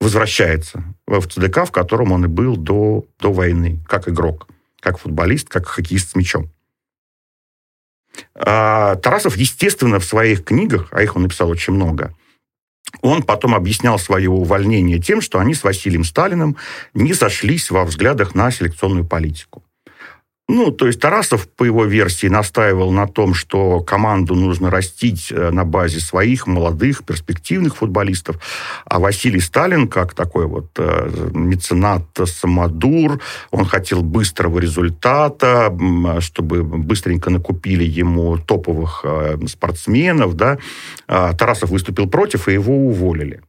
возвращается 0.00 0.82
в 1.06 1.24
ЦДК, 1.28 1.66
в 1.66 1.70
котором 1.70 2.10
он 2.10 2.24
и 2.24 2.28
был 2.28 2.56
до, 2.56 3.04
до 3.20 3.32
войны, 3.32 3.78
как 3.86 4.08
игрок 4.08 4.48
как 4.82 4.98
футболист, 4.98 5.48
как 5.48 5.66
хоккеист 5.66 6.10
с 6.10 6.14
мячом. 6.16 6.50
А 8.34 8.96
Тарасов, 8.96 9.36
естественно, 9.36 9.98
в 9.98 10.04
своих 10.04 10.44
книгах, 10.44 10.88
а 10.90 11.02
их 11.02 11.16
он 11.16 11.22
написал 11.22 11.48
очень 11.48 11.72
много, 11.72 12.14
он 13.00 13.22
потом 13.22 13.54
объяснял 13.54 13.98
свое 13.98 14.28
увольнение 14.28 14.98
тем, 14.98 15.20
что 15.22 15.38
они 15.38 15.54
с 15.54 15.64
Василием 15.64 16.04
Сталиным 16.04 16.56
не 16.92 17.14
сошлись 17.14 17.70
во 17.70 17.84
взглядах 17.84 18.34
на 18.34 18.50
селекционную 18.50 19.06
политику. 19.06 19.62
Ну, 20.54 20.70
то 20.70 20.86
есть 20.86 21.00
Тарасов, 21.00 21.48
по 21.48 21.64
его 21.64 21.86
версии, 21.86 22.26
настаивал 22.26 22.92
на 22.92 23.06
том, 23.06 23.32
что 23.32 23.80
команду 23.80 24.34
нужно 24.34 24.68
растить 24.68 25.32
э, 25.32 25.50
на 25.50 25.64
базе 25.64 25.98
своих 25.98 26.46
молодых, 26.46 27.04
перспективных 27.04 27.76
футболистов. 27.76 28.36
А 28.84 28.98
Василий 28.98 29.40
Сталин, 29.40 29.88
как 29.88 30.12
такой 30.12 30.46
вот 30.46 30.66
э, 30.76 31.30
меценат 31.32 32.04
самодур, 32.26 33.18
он 33.50 33.64
хотел 33.64 34.02
быстрого 34.02 34.58
результата, 34.58 35.74
чтобы 36.20 36.62
быстренько 36.62 37.30
накупили 37.30 37.84
ему 37.84 38.36
топовых 38.36 39.00
э, 39.04 39.38
спортсменов, 39.46 40.34
да. 40.34 40.58
А 41.08 41.32
Тарасов 41.32 41.70
выступил 41.70 42.10
против, 42.10 42.48
и 42.48 42.52
его 42.52 42.76
уволили 42.76 43.40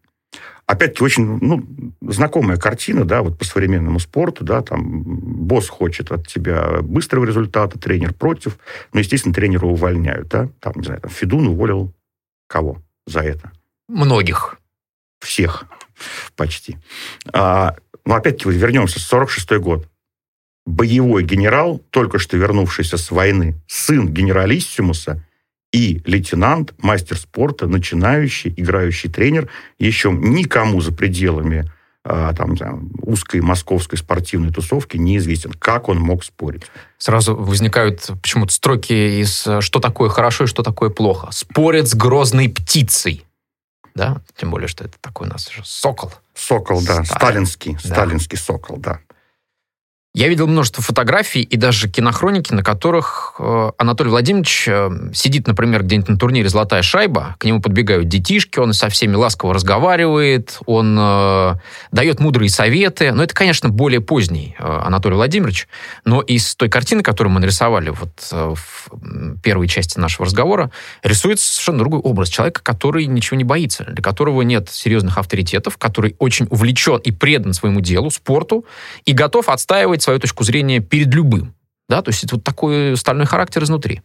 опять-таки, 0.65 1.03
очень 1.03 1.39
ну, 1.41 1.63
знакомая 2.01 2.57
картина, 2.57 3.05
да, 3.05 3.21
вот 3.21 3.37
по 3.37 3.45
современному 3.45 3.99
спорту, 3.99 4.43
да, 4.43 4.61
там 4.61 5.03
босс 5.03 5.69
хочет 5.69 6.11
от 6.11 6.27
тебя 6.27 6.81
быстрого 6.81 7.25
результата, 7.25 7.77
тренер 7.77 8.13
против, 8.13 8.57
но, 8.93 8.99
естественно, 8.99 9.33
тренера 9.33 9.65
увольняют, 9.65 10.29
да, 10.29 10.49
там, 10.59 10.73
не 10.77 10.83
знаю, 10.83 11.01
там, 11.01 11.11
Федун 11.11 11.47
уволил 11.47 11.93
кого 12.47 12.81
за 13.05 13.21
это? 13.21 13.51
Многих. 13.87 14.57
Всех 15.19 15.65
почти. 16.35 16.77
А, 17.31 17.75
но 18.05 18.15
опять-таки, 18.15 18.49
вернемся, 18.49 18.99
46-й 18.99 19.59
год. 19.59 19.87
Боевой 20.65 21.23
генерал, 21.23 21.79
только 21.89 22.19
что 22.19 22.37
вернувшийся 22.37 22.97
с 22.97 23.11
войны, 23.11 23.61
сын 23.67 24.07
генералиссимуса– 24.07 25.25
и 25.73 26.01
лейтенант, 26.05 26.73
мастер 26.77 27.17
спорта, 27.17 27.67
начинающий, 27.67 28.53
играющий 28.55 29.09
тренер, 29.09 29.49
еще 29.79 30.11
никому 30.11 30.79
за 30.79 30.93
пределами 30.93 31.69
а, 32.05 32.33
там, 32.33 32.55
знаю, 32.55 32.91
узкой 33.01 33.41
московской 33.41 33.97
спортивной 33.97 34.51
тусовки 34.51 34.97
неизвестен, 34.97 35.51
как 35.53 35.89
он 35.89 35.99
мог 35.99 36.23
спорить. 36.23 36.63
Сразу 36.97 37.35
возникают 37.35 38.09
почему-то 38.21 38.53
строки 38.53 39.21
из 39.21 39.47
«что 39.61 39.79
такое 39.79 40.09
хорошо 40.09 40.43
и 40.43 40.47
что 40.47 40.63
такое 40.63 40.89
плохо». 40.89 41.29
Спорят 41.31 41.87
с 41.87 41.95
грозной 41.95 42.49
птицей. 42.49 43.25
Да? 43.95 44.21
Тем 44.35 44.51
более, 44.51 44.67
что 44.67 44.83
это 44.83 44.97
такой 44.99 45.27
у 45.27 45.31
нас 45.31 45.49
же 45.49 45.61
сокол. 45.63 46.11
Сокол, 46.33 46.81
да, 46.81 47.03
Сталин. 47.03 47.45
сталинский, 47.45 47.73
да. 47.73 47.79
сталинский 47.79 48.37
сокол, 48.37 48.77
да. 48.77 48.99
Я 50.15 50.27
видел 50.27 50.45
множество 50.45 50.83
фотографий 50.83 51.41
и 51.41 51.57
даже 51.57 51.89
кинохроники, 51.89 52.53
на 52.53 52.61
которых 52.61 53.33
э, 53.39 53.71
Анатолий 53.79 54.11
Владимирович 54.11 54.65
э, 54.67 54.91
сидит, 55.11 55.47
например, 55.47 55.81
где-нибудь 55.81 56.09
на 56.09 56.17
турнире 56.19 56.47
«Золотая 56.49 56.83
шайба», 56.83 57.35
к 57.39 57.45
нему 57.45 57.61
подбегают 57.61 58.09
детишки, 58.09 58.59
он 58.59 58.73
со 58.73 58.89
всеми 58.89 59.15
ласково 59.15 59.55
разговаривает, 59.55 60.59
он 60.67 60.95
э, 60.99 61.55
дает 61.91 62.19
мудрые 62.19 62.51
советы. 62.51 63.11
Но 63.11 63.23
это, 63.23 63.33
конечно, 63.33 63.69
более 63.69 64.01
поздний 64.01 64.55
э, 64.59 64.81
Анатолий 64.85 65.15
Владимирович. 65.15 65.67
Но 66.05 66.21
из 66.21 66.53
той 66.53 66.69
картины, 66.69 67.01
которую 67.01 67.33
мы 67.33 67.39
нарисовали 67.39 67.89
вот 67.89 68.11
в 68.29 69.39
первой 69.41 69.67
части 69.67 69.97
нашего 69.97 70.27
разговора, 70.27 70.69
рисуется 71.01 71.51
совершенно 71.51 71.79
другой 71.79 72.01
образ 72.01 72.29
человека, 72.29 72.61
который 72.61 73.07
ничего 73.07 73.35
не 73.35 73.45
боится, 73.45 73.83
для 73.85 74.03
которого 74.03 74.43
нет 74.43 74.69
серьезных 74.69 75.17
авторитетов, 75.17 75.79
который 75.79 76.15
очень 76.19 76.45
увлечен 76.51 76.97
и 76.97 77.09
предан 77.09 77.53
своему 77.53 77.81
делу, 77.81 78.11
спорту, 78.11 78.63
и 79.05 79.13
готов 79.13 79.49
отстаивать 79.49 80.02
свою 80.03 80.19
точку 80.19 80.43
зрения 80.43 80.79
перед 80.79 81.13
любым. 81.13 81.55
Да, 81.89 82.01
то 82.01 82.11
есть 82.11 82.23
это 82.23 82.35
вот 82.35 82.43
такой 82.43 82.95
стальной 82.95 83.25
характер 83.25 83.63
изнутри. 83.63 84.01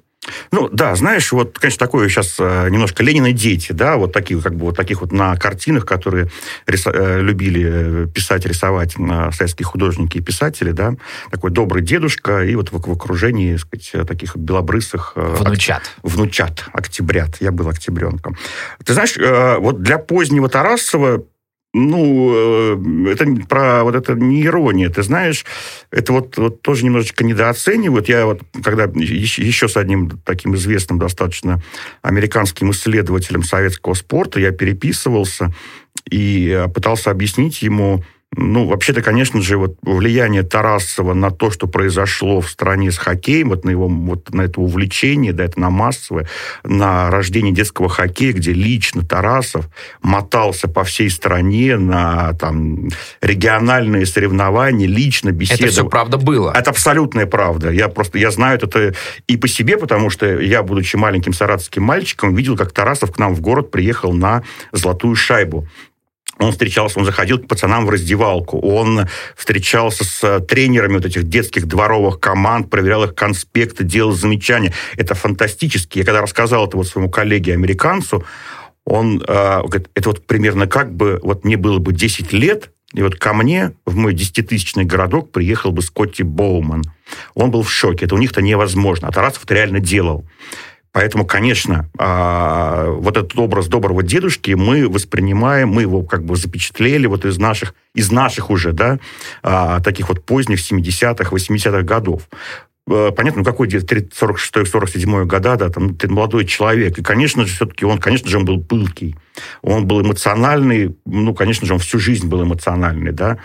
Ну, 0.51 0.69
да, 0.69 0.95
знаешь, 0.95 1.33
вот, 1.33 1.59
конечно, 1.59 1.79
такое 1.79 2.09
сейчас 2.09 2.37
э, 2.39 2.69
немножко 2.71 3.03
Ленина 3.03 3.33
дети, 3.33 3.73
да, 3.73 3.97
вот 3.97 4.13
такие, 4.13 4.41
как 4.43 4.57
бы, 4.57 4.67
вот 4.67 4.77
таких 4.77 5.01
вот 5.01 5.13
на 5.13 5.37
картинах, 5.37 5.87
которые 5.87 6.29
рисо- 6.67 6.93
э, 6.93 7.21
любили 7.23 8.05
э, 8.05 8.07
писать, 8.09 8.45
рисовать 8.45 8.93
советские 8.93 9.65
художники 9.65 10.19
и 10.19 10.21
писатели, 10.21 10.73
да, 10.73 10.97
такой 11.31 11.51
добрый 11.51 11.83
дедушка, 11.83 12.45
и 12.45 12.55
вот 12.57 12.73
в, 12.73 12.79
в 12.79 12.93
окружении, 12.93 13.57
так 13.57 13.61
сказать, 13.61 14.07
таких 14.07 14.37
белобрысых... 14.37 15.13
Внучат. 15.15 15.83
Ок- 16.03 16.13
внучат, 16.13 16.65
октябрят. 16.73 17.37
Я 17.41 17.53
был 17.53 17.69
октябренком. 17.69 18.37
Ты 18.85 18.93
знаешь, 18.93 19.17
вот 19.61 19.83
для 19.83 19.99
позднего 19.99 20.49
Тарасова 20.49 21.23
ну, 21.79 23.07
э, 23.07 23.13
это 23.13 23.27
про 23.49 23.85
вот 23.85 23.95
это 23.95 24.15
не 24.15 24.45
ирония, 24.45 24.91
ты 24.91 25.03
знаешь, 25.03 25.45
это 25.91 26.13
вот, 26.13 26.37
вот 26.37 26.63
тоже 26.63 26.85
немножечко 26.85 27.25
недооценивают. 27.25 28.09
Я 28.09 28.27
вот, 28.27 28.43
когда 28.63 28.85
еще, 28.85 29.43
еще 29.43 29.69
с 29.69 29.77
одним 29.77 30.11
таким 30.25 30.55
известным 30.55 30.99
достаточно 30.99 31.63
американским 32.03 32.71
исследователем 32.71 33.43
советского 33.43 33.95
спорта 33.95 34.41
я 34.41 34.51
переписывался 34.51 35.55
и 36.11 36.67
пытался 36.75 37.11
объяснить 37.11 37.63
ему, 37.63 38.05
ну, 38.37 38.67
вообще-то, 38.67 39.01
конечно 39.01 39.41
же, 39.41 39.57
вот 39.57 39.77
влияние 39.83 40.43
Тарасова 40.43 41.15
на 41.15 41.31
то, 41.31 41.51
что 41.51 41.67
произошло 41.67 42.41
в 42.43 42.49
стране 42.49 42.93
с 42.93 42.99
хоккеем, 42.99 43.49
вот 43.49 43.65
на 43.65 43.71
его 43.71 43.89
вот 43.89 44.33
на 44.35 44.43
это 44.43 44.61
увлечение, 44.61 45.33
да, 45.33 45.45
это 45.45 45.59
на 45.59 45.71
массовое, 45.71 46.29
на 46.63 47.11
рождение 47.11 47.55
детского 47.55 47.89
хоккея, 47.89 48.35
где 48.35 48.53
лично 48.53 49.03
Тарасов 49.03 49.69
мотался 50.03 50.69
по 50.69 50.85
всей 50.85 51.09
стране 51.09 51.79
на 51.79 52.35
там 52.35 52.91
региональные 53.23 54.05
соревнования, 54.05 54.87
лично 54.87 55.33
беседовал. 55.33 55.65
Это 55.65 55.73
все 55.73 55.89
правда 55.89 56.19
было. 56.19 56.53
Это 56.55 56.71
абсолютная 56.71 57.27
правда. 57.27 57.71
Я 57.71 57.89
просто, 57.89 58.19
я 58.19 58.31
знаю 58.31 58.59
это 58.63 58.95
и 59.27 59.37
по 59.39 59.49
себе, 59.49 59.79
потому 59.79 60.11
что 60.11 60.27
я, 60.41 60.63
будучи 60.63 60.97
маленьким 60.97 61.33
саратовским 61.33 61.83
мальчиком, 61.83 62.35
видел, 62.35 62.57
как 62.57 62.73
Тарасов 62.73 63.11
к 63.11 63.19
нам 63.19 63.35
в 63.35 63.41
город 63.41 63.71
приехал 63.71 64.13
на 64.13 64.43
золотую 64.73 65.17
шайбу. 65.17 65.67
Он 66.39 66.53
встречался, 66.53 66.99
он 66.99 67.05
заходил 67.05 67.39
к 67.39 67.49
пацанам 67.49 67.85
в 67.87 67.91
раздевалку, 67.91 68.61
он 68.61 69.07
встречался 69.37 70.05
с 70.05 70.41
тренерами 70.41 70.95
вот 70.95 71.05
этих 71.05 71.25
детских 71.25 71.67
дворовых 71.67 72.21
команд, 72.21 72.71
проверял 72.71 73.05
их 73.05 73.15
конспекты, 73.15 73.85
делал 73.85 74.13
замечания. 74.13 74.73
Это 74.97 75.15
фантастически. 75.15 75.99
Я 75.99 76.05
когда 76.05 76.23
рассказал 76.23 76.67
это 76.67 76.77
вот 76.77 76.87
своему 76.87 77.11
коллеге-американцу, 77.11 78.25
он 78.85 79.23
э, 79.27 79.61
говорит, 79.63 79.91
это 79.95 80.09
вот 80.11 80.27
примерно 80.27 80.67
как 80.67 80.95
бы, 80.95 81.19
вот 81.23 81.45
мне 81.45 81.57
было 81.57 81.79
бы 81.79 81.93
10 81.93 82.33
лет, 82.33 82.71
и 82.95 83.03
вот 83.03 83.17
ко 83.17 83.35
мне 83.35 83.73
в 83.85 83.97
мой 83.97 84.15
десятитысячный 84.15 84.85
городок 84.85 85.31
приехал 85.31 85.73
бы 85.73 85.83
Скотти 85.83 86.23
Боуман. 86.23 86.85
Он 87.35 87.51
был 87.51 87.63
в 87.63 87.71
шоке. 87.71 88.07
Это 88.07 88.15
у 88.15 88.19
них-то 88.19 88.41
невозможно. 88.41 89.09
А 89.09 89.13
Тарасов 89.13 89.45
это 89.45 89.55
реально 89.55 89.81
делал. 89.81 90.25
Поэтому, 90.93 91.27
конечно, 91.27 91.89
а, 91.99 92.87
вот 92.91 93.17
этот 93.17 93.39
образ 93.39 93.69
доброго 93.69 94.03
дедушки 94.03 94.53
мы 94.53 94.89
воспринимаем, 94.89 95.69
мы 95.69 95.83
его 95.83 96.03
как 96.03 96.25
бы 96.25 96.37
запечатлели 96.37 97.07
вот 97.07 97.25
из 97.25 97.39
наших, 97.39 97.75
из 97.95 98.11
наших 98.11 98.51
уже, 98.51 98.73
да, 98.73 98.99
а, 99.43 99.81
таких 99.81 100.09
вот 100.09 100.25
поздних 100.25 100.59
70-х, 100.59 101.35
80-х 101.35 101.83
годов 101.83 102.23
э, 102.91 103.11
понятно, 103.15 103.41
ну 103.41 103.45
какой 103.45 103.69
где-то 103.69 103.97
46-47 103.97 105.25
года, 105.27 105.57
да, 105.57 105.69
там, 105.69 105.95
ты 105.95 106.09
молодой 106.09 106.47
человек. 106.47 106.99
И, 106.99 107.03
конечно 107.03 107.45
же, 107.45 107.55
все-таки 107.55 107.85
он, 107.85 107.99
конечно 107.99 108.29
же, 108.29 108.39
он 108.39 108.47
был 108.47 108.63
пылкий. 108.63 109.15
Он 109.63 109.87
был 109.87 110.01
эмоциональный, 110.01 110.97
ну, 111.05 111.35
конечно 111.35 111.67
же, 111.67 111.75
он 111.75 111.81
всю 111.81 111.99
жизнь 111.99 112.27
был 112.27 112.43
эмоциональный, 112.43 113.13
да. 113.13 113.39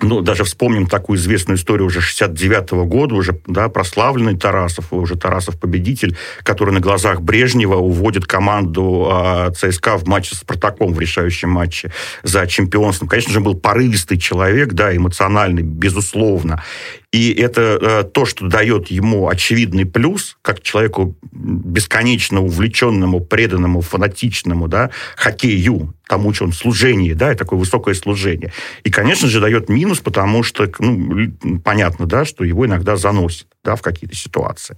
Ну, 0.00 0.20
даже 0.20 0.44
вспомним 0.44 0.86
такую 0.86 1.18
известную 1.18 1.56
историю 1.56 1.86
уже 1.86 2.00
69-го 2.00 2.84
года, 2.84 3.14
уже, 3.14 3.40
да, 3.46 3.68
прославленный 3.68 4.36
Тарасов, 4.36 4.92
уже 4.92 5.16
Тарасов 5.16 5.58
победитель, 5.58 6.16
который 6.44 6.72
на 6.72 6.80
глазах 6.80 7.20
Брежнева 7.20 7.76
уводит 7.76 8.26
команду 8.26 9.08
э, 9.10 9.50
ЦСКА 9.54 9.98
в 9.98 10.06
матче 10.06 10.36
с 10.36 10.38
Спартаком, 10.38 10.92
в 10.92 11.00
решающем 11.00 11.50
матче 11.50 11.90
за 12.22 12.46
чемпионство. 12.46 13.06
Конечно 13.06 13.32
же, 13.32 13.40
был 13.40 13.54
порывистый 13.54 14.18
человек, 14.18 14.72
да, 14.72 14.96
эмоциональный, 14.96 15.62
безусловно. 15.62 16.62
И 17.10 17.32
это 17.32 17.78
э, 17.80 18.04
то, 18.04 18.26
что 18.26 18.48
дает 18.48 18.88
ему 18.88 19.28
очевидный 19.28 19.86
плюс, 19.86 20.36
как 20.42 20.60
человеку 20.60 21.16
бесконечно 21.32 22.42
увлеченному, 22.42 23.20
преданному, 23.20 23.80
фанатичному, 23.80 24.68
да, 24.68 24.90
хоккею, 25.16 25.94
тому, 26.06 26.34
что 26.34 26.44
он 26.44 26.52
служение, 26.52 27.14
да, 27.14 27.32
и 27.32 27.34
такое 27.34 27.58
высокое 27.58 27.94
служение. 27.94 28.52
И, 28.84 28.90
конечно 28.90 29.26
же, 29.26 29.40
дает 29.40 29.70
минус, 29.70 30.00
потому 30.00 30.42
что, 30.42 30.70
ну, 30.80 31.30
понятно, 31.64 32.04
да, 32.04 32.26
что 32.26 32.44
его 32.44 32.66
иногда 32.66 32.96
заносит, 32.96 33.46
да, 33.64 33.74
в 33.74 33.80
какие-то 33.80 34.14
ситуации. 34.14 34.76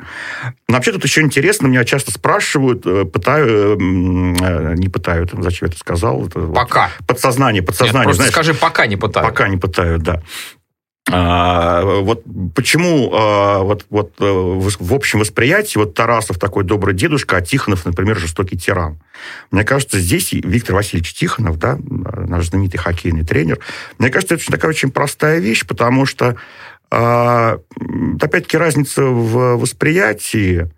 Но 0.69 0.77
вообще 0.77 0.93
тут 0.93 1.05
еще 1.05 1.23
интересно, 1.23 1.67
меня 1.67 1.85
часто 1.85 2.13
спрашивают, 2.13 2.87
э, 2.87 3.07
пытаю, 3.07 3.77
э, 3.77 4.75
не 4.77 4.89
пытают, 4.89 5.33
зачем 5.33 5.67
я 5.67 5.73
это 5.73 5.81
сказал? 5.81 6.27
Это 6.27 6.41
пока. 6.47 6.91
Вот, 6.99 7.09
подсознание, 7.09 7.63
подсознание. 7.63 8.07
Нет, 8.09 8.17
просто 8.17 8.23
знаешь, 8.23 8.33
скажи, 8.33 8.55
пока 8.55 8.87
не 8.87 8.97
пытают. 8.97 9.29
Пока 9.29 9.49
не 9.49 9.57
пытают, 9.57 10.03
да. 10.03 10.23
А, 11.13 11.83
вот 12.03 12.23
почему 12.55 13.11
а, 13.13 13.61
вот, 13.61 13.87
вот 13.91 14.15
э, 14.21 14.25
в 14.25 14.95
общем 14.95 15.21
восприятии 15.21 15.79
вот 15.79 15.95
Тарасов 15.95 16.39
такой 16.39 16.65
добрый 16.65 16.95
дедушка, 16.95 17.37
а 17.37 17.41
Тихонов, 17.41 17.85
например, 17.85 18.19
жестокий 18.19 18.57
тиран. 18.57 19.01
Мне 19.51 19.65
кажется, 19.65 19.99
здесь 19.99 20.33
Виктор 20.33 20.75
Васильевич 20.75 21.15
Тихонов, 21.15 21.59
да, 21.59 21.79
наш 21.81 22.47
знаменитый 22.49 22.81
хоккейный 22.81 23.25
тренер, 23.25 23.59
мне 23.99 24.11
кажется, 24.11 24.35
это 24.35 24.47
такая 24.47 24.71
очень 24.71 24.91
простая 24.91 25.39
вещь, 25.39 25.67
потому 25.67 26.07
что 26.07 26.37
а, 26.91 27.59
опять-таки 28.21 28.57
разница 28.57 29.05
в 29.05 29.57
восприятии 29.57 30.71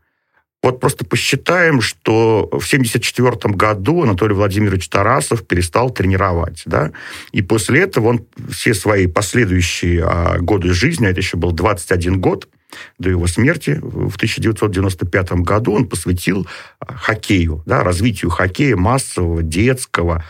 вот 0.62 0.80
просто 0.80 1.04
посчитаем, 1.04 1.80
что 1.80 2.48
в 2.52 2.64
1974 2.66 3.54
году 3.54 4.02
Анатолий 4.02 4.34
Владимирович 4.34 4.88
Тарасов 4.88 5.46
перестал 5.46 5.90
тренировать, 5.90 6.62
да, 6.66 6.92
и 7.32 7.42
после 7.42 7.80
этого 7.80 8.08
он 8.08 8.26
все 8.50 8.72
свои 8.74 9.06
последующие 9.06 10.04
а, 10.04 10.38
годы 10.38 10.72
жизни, 10.72 11.06
а 11.06 11.10
это 11.10 11.20
еще 11.20 11.36
был 11.36 11.52
21 11.52 12.20
год, 12.20 12.48
до 12.98 13.10
его 13.10 13.26
смерти 13.26 13.78
в 13.82 14.16
1995 14.16 15.32
году 15.42 15.72
он 15.72 15.86
посвятил 15.86 16.46
а, 16.78 16.94
хоккею, 16.94 17.62
да, 17.66 17.82
развитию 17.82 18.30
хоккея 18.30 18.76
массового, 18.76 19.42
детского, 19.42 20.24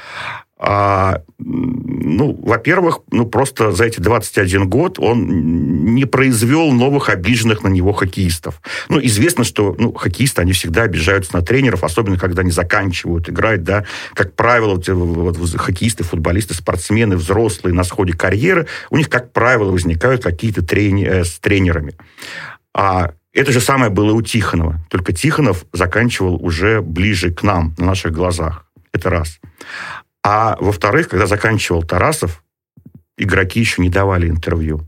а, 0.64 1.22
ну, 1.38 2.40
во-первых, 2.40 3.00
ну, 3.10 3.26
просто 3.26 3.72
за 3.72 3.86
эти 3.86 3.98
21 3.98 4.70
год 4.70 5.00
он 5.00 5.94
не 5.96 6.04
произвел 6.04 6.70
новых 6.70 7.08
обиженных 7.08 7.64
на 7.64 7.68
него 7.68 7.92
хоккеистов. 7.92 8.62
Ну, 8.88 9.00
известно, 9.02 9.42
что 9.42 9.74
ну, 9.76 9.92
хоккеисты, 9.92 10.40
они 10.40 10.52
всегда 10.52 10.82
обижаются 10.82 11.34
на 11.34 11.42
тренеров, 11.42 11.82
особенно 11.82 12.16
когда 12.16 12.42
они 12.42 12.52
заканчивают 12.52 13.28
играть, 13.28 13.64
да. 13.64 13.86
Как 14.14 14.36
правило, 14.36 14.76
вот, 14.76 14.86
вот, 14.88 15.56
хоккеисты, 15.56 16.04
футболисты, 16.04 16.54
спортсмены, 16.54 17.16
взрослые 17.16 17.74
на 17.74 17.82
сходе 17.82 18.12
карьеры, 18.12 18.68
у 18.90 18.96
них, 18.96 19.08
как 19.08 19.32
правило, 19.32 19.72
возникают 19.72 20.22
какие-то 20.22 20.62
трени 20.62 21.04
э, 21.04 21.24
с 21.24 21.40
тренерами. 21.40 21.94
А 22.72 23.14
это 23.32 23.50
же 23.50 23.60
самое 23.60 23.90
было 23.90 24.12
у 24.12 24.22
Тихонова. 24.22 24.78
Только 24.88 25.12
Тихонов 25.12 25.64
заканчивал 25.72 26.36
уже 26.36 26.82
ближе 26.82 27.32
к 27.32 27.42
нам, 27.42 27.74
на 27.78 27.86
наших 27.86 28.12
глазах. 28.12 28.66
Это 28.92 29.10
раз. 29.10 29.40
А 30.24 30.56
во-вторых, 30.60 31.08
когда 31.08 31.26
заканчивал 31.26 31.82
Тарасов, 31.82 32.44
игроки 33.16 33.60
еще 33.60 33.82
не 33.82 33.88
давали 33.88 34.28
интервью. 34.28 34.86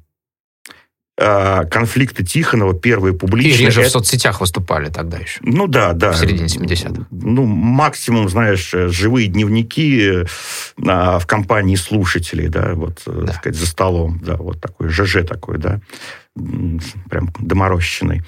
А, 1.17 1.65
конфликты 1.67 2.25
Тихонова 2.25 2.75
первые 2.75 3.15
публичные... 3.15 3.63
И 3.63 3.67
реже 3.67 3.83
это... 3.83 3.91
в 3.91 3.93
соцсетях 3.93 4.41
выступали 4.41 4.91
тогда 4.91 5.19
еще. 5.19 5.39
Ну 5.43 5.69
да, 5.69 5.93
да. 5.93 6.11
В 6.11 6.17
середине 6.17 6.47
70-х. 6.47 7.07
Ну, 7.13 7.45
максимум, 7.45 8.29
знаешь, 8.29 8.69
живые 8.73 9.29
дневники 9.29 10.25
а, 10.85 11.21
в 11.21 11.27
компании 11.27 11.77
слушателей, 11.77 12.49
да, 12.49 12.75
вот, 12.75 13.03
э, 13.07 13.13
да. 13.13 13.27
так 13.27 13.37
сказать, 13.37 13.57
за 13.57 13.67
столом, 13.67 14.21
да, 14.25 14.37
вот 14.37 14.61
такой 14.61 14.89
ЖЖ 14.89 15.25
такой, 15.25 15.59
да, 15.59 15.81
прям 16.35 17.33
доморощенный. 17.39 18.23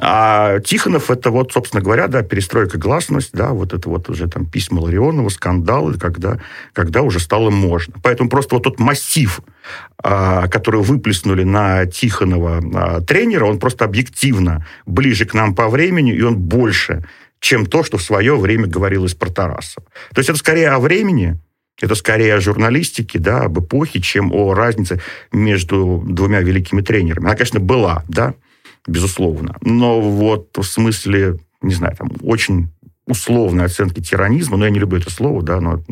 А 0.00 0.60
Тихонов 0.60 1.10
это 1.10 1.30
вот, 1.30 1.52
собственно 1.52 1.82
говоря, 1.82 2.08
да, 2.08 2.22
перестройка 2.22 2.78
гласность, 2.78 3.30
да, 3.32 3.50
вот 3.50 3.72
это 3.72 3.88
вот 3.88 4.08
уже 4.08 4.28
там 4.28 4.46
письма 4.46 4.80
Ларионова, 4.80 5.28
скандалы, 5.28 5.94
когда, 5.98 6.40
когда 6.72 7.02
уже 7.02 7.20
стало 7.20 7.50
можно. 7.50 7.94
Поэтому 8.02 8.28
просто 8.28 8.56
вот 8.56 8.64
тот 8.64 8.80
массив, 8.80 9.40
а, 10.02 10.48
который 10.48 10.82
выплеснули 10.82 11.44
на 11.44 11.86
Тихонова 11.86 12.62
а, 12.74 13.00
тренера, 13.02 13.44
он 13.44 13.58
просто 13.58 13.84
объективно 13.84 14.66
ближе 14.86 15.26
к 15.26 15.34
нам 15.34 15.54
по 15.54 15.68
времени, 15.68 16.12
и 16.12 16.22
он 16.22 16.36
больше, 16.36 17.06
чем 17.40 17.66
то, 17.66 17.84
что 17.84 17.96
в 17.96 18.02
свое 18.02 18.36
время 18.36 18.66
говорилось 18.66 19.14
про 19.14 19.30
Тарасова. 19.30 19.86
То 20.12 20.18
есть 20.18 20.28
это 20.28 20.38
скорее 20.38 20.70
о 20.70 20.80
времени, 20.80 21.38
это 21.80 21.94
скорее 21.94 22.34
о 22.34 22.40
журналистике, 22.40 23.18
да, 23.18 23.42
об 23.42 23.58
эпохе, 23.60 24.00
чем 24.00 24.32
о 24.32 24.54
разнице 24.54 25.00
между 25.32 26.02
двумя 26.06 26.40
великими 26.40 26.80
тренерами. 26.80 27.26
Она, 27.26 27.36
конечно, 27.36 27.60
была, 27.60 28.04
да, 28.08 28.34
безусловно. 28.86 29.56
Но 29.62 30.00
вот 30.00 30.56
в 30.56 30.62
смысле, 30.62 31.38
не 31.62 31.74
знаю, 31.74 31.96
там 31.96 32.10
очень 32.22 32.70
условной 33.06 33.66
оценки 33.66 34.00
тиранизма, 34.00 34.56
но 34.56 34.64
я 34.64 34.70
не 34.70 34.78
люблю 34.78 34.98
это 34.98 35.10
слово, 35.10 35.42
да, 35.42 35.60
но 35.60 35.82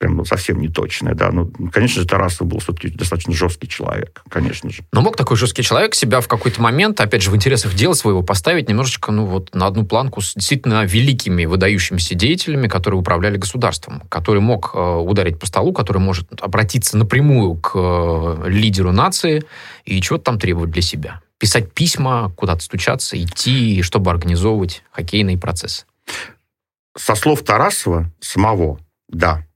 прям 0.00 0.16
ну, 0.16 0.24
совсем 0.24 0.58
не 0.60 0.68
точное, 0.68 1.14
да. 1.14 1.30
Ну, 1.30 1.52
конечно 1.70 2.00
же, 2.00 2.08
Тарасов 2.08 2.46
был 2.46 2.58
все-таки 2.58 2.88
достаточно 2.88 3.34
жесткий 3.34 3.68
человек, 3.68 4.22
конечно 4.30 4.70
же. 4.70 4.82
Но 4.92 5.02
мог 5.02 5.14
такой 5.14 5.36
жесткий 5.36 5.62
человек 5.62 5.94
себя 5.94 6.22
в 6.22 6.28
какой-то 6.28 6.60
момент, 6.62 6.98
опять 7.00 7.22
же, 7.22 7.30
в 7.30 7.36
интересах 7.36 7.74
дела 7.74 7.92
своего 7.92 8.22
поставить 8.22 8.70
немножечко, 8.70 9.12
ну, 9.12 9.26
вот 9.26 9.54
на 9.54 9.66
одну 9.66 9.84
планку 9.84 10.22
с 10.22 10.34
действительно 10.34 10.84
великими, 10.86 11.44
выдающимися 11.44 12.14
деятелями, 12.14 12.66
которые 12.66 12.98
управляли 12.98 13.36
государством, 13.36 14.02
который 14.08 14.40
мог 14.40 14.70
э, 14.74 14.78
ударить 14.78 15.38
по 15.38 15.46
столу, 15.46 15.74
который 15.74 15.98
может 15.98 16.28
обратиться 16.40 16.96
напрямую 16.96 17.56
к 17.56 17.72
э, 17.74 18.48
лидеру 18.48 18.92
нации 18.92 19.44
и 19.84 20.00
чего-то 20.00 20.24
там 20.24 20.38
требовать 20.38 20.70
для 20.70 20.82
себя 20.82 21.20
писать 21.40 21.72
письма, 21.72 22.30
куда-то 22.36 22.62
стучаться, 22.62 23.20
идти, 23.20 23.82
чтобы 23.82 24.10
организовывать 24.10 24.84
хоккейные 24.92 25.38
процессы? 25.38 25.86
Со 26.96 27.14
слов 27.14 27.42
Тарасова 27.42 28.12
самого, 28.20 28.78
да. 29.08 29.46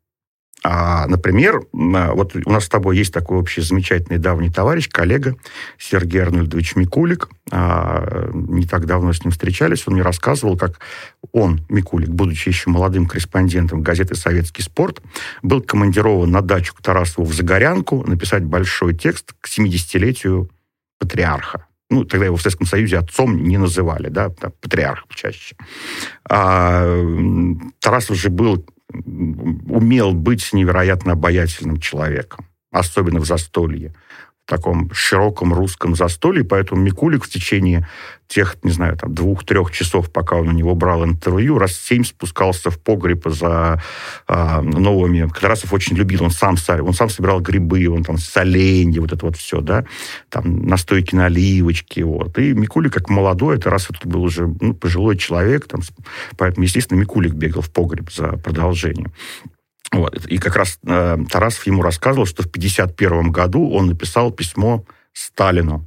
А, 0.66 1.06
например, 1.08 1.66
вот 1.72 2.34
у 2.34 2.50
нас 2.50 2.64
с 2.64 2.68
тобой 2.70 2.96
есть 2.96 3.12
такой 3.12 3.36
общий 3.36 3.60
замечательный 3.60 4.16
давний 4.16 4.48
товарищ, 4.48 4.88
коллега 4.88 5.36
Сергей 5.76 6.22
Арнольдович 6.22 6.74
Микулик. 6.76 7.28
А, 7.50 8.30
не 8.32 8.66
так 8.66 8.86
давно 8.86 9.12
с 9.12 9.22
ним 9.22 9.32
встречались. 9.32 9.86
Он 9.86 9.92
мне 9.92 10.02
рассказывал, 10.02 10.56
как 10.56 10.80
он, 11.32 11.60
Микулик, 11.68 12.08
будучи 12.08 12.48
еще 12.48 12.70
молодым 12.70 13.06
корреспондентом 13.06 13.82
газеты 13.82 14.14
«Советский 14.14 14.62
спорт», 14.62 15.02
был 15.42 15.60
командирован 15.60 16.30
на 16.30 16.40
дачу 16.40 16.74
к 16.74 16.80
Тарасову 16.80 17.26
в 17.26 17.34
Загорянку 17.34 18.02
написать 18.08 18.44
большой 18.44 18.94
текст 18.94 19.34
к 19.38 19.48
70-летию 19.48 20.48
патриарха 20.98 21.66
ну, 21.90 22.04
тогда 22.04 22.26
его 22.26 22.36
в 22.36 22.42
Советском 22.42 22.66
Союзе 22.66 22.98
отцом 22.98 23.44
не 23.44 23.58
называли, 23.58 24.08
да, 24.08 24.30
там, 24.30 24.52
патриарх 24.60 25.04
чаще. 25.14 25.56
А, 26.28 26.84
Тарасов 27.80 28.16
же 28.16 28.30
был, 28.30 28.66
умел 28.92 30.12
быть 30.12 30.52
невероятно 30.52 31.12
обаятельным 31.12 31.78
человеком, 31.78 32.46
особенно 32.70 33.20
в 33.20 33.26
застолье 33.26 33.94
таком 34.46 34.90
широком 34.92 35.54
русском 35.54 35.94
застолье, 35.94 36.44
поэтому 36.44 36.80
Микулик 36.80 37.24
в 37.24 37.30
течение 37.30 37.88
тех, 38.26 38.56
не 38.62 38.70
знаю, 38.70 38.96
там, 38.96 39.14
двух-трех 39.14 39.70
часов, 39.70 40.10
пока 40.10 40.36
он 40.36 40.48
у 40.48 40.52
него 40.52 40.74
брал 40.74 41.04
интервью, 41.04 41.58
раз 41.58 41.76
семь 41.76 42.04
спускался 42.04 42.70
в 42.70 42.78
погреб 42.78 43.26
за 43.26 43.82
э, 44.26 44.60
новыми. 44.60 45.28
Кадрасов 45.28 45.72
очень 45.72 45.96
любил, 45.96 46.24
он 46.24 46.30
сам, 46.30 46.56
он 46.80 46.94
сам 46.94 47.10
собирал 47.10 47.40
грибы, 47.40 47.88
он 47.88 48.02
там 48.02 48.18
соленья, 48.18 49.00
вот 49.00 49.12
это 49.12 49.26
вот 49.26 49.36
все, 49.36 49.60
да, 49.60 49.84
там 50.30 50.66
настойки 50.66 51.14
на 51.14 51.26
оливочки, 51.26 52.00
вот. 52.00 52.38
И 52.38 52.52
Микулик, 52.54 52.92
как 52.92 53.08
молодой, 53.08 53.56
это 53.56 53.70
раз 53.70 53.88
это 53.90 54.08
был 54.08 54.22
уже 54.22 54.52
ну, 54.60 54.74
пожилой 54.74 55.16
человек, 55.16 55.66
там, 55.68 55.80
поэтому, 56.36 56.64
естественно, 56.64 56.98
Микулик 56.98 57.34
бегал 57.34 57.62
в 57.62 57.70
погреб 57.70 58.10
за 58.10 58.36
продолжением. 58.38 59.12
Вот. 59.96 60.26
И 60.26 60.38
как 60.38 60.56
раз 60.56 60.78
э, 60.86 61.18
Тарасов 61.30 61.66
ему 61.66 61.82
рассказывал, 61.82 62.26
что 62.26 62.42
в 62.42 62.46
1951 62.46 63.30
году 63.30 63.70
он 63.70 63.86
написал 63.86 64.30
письмо 64.30 64.84
Сталину 65.12 65.86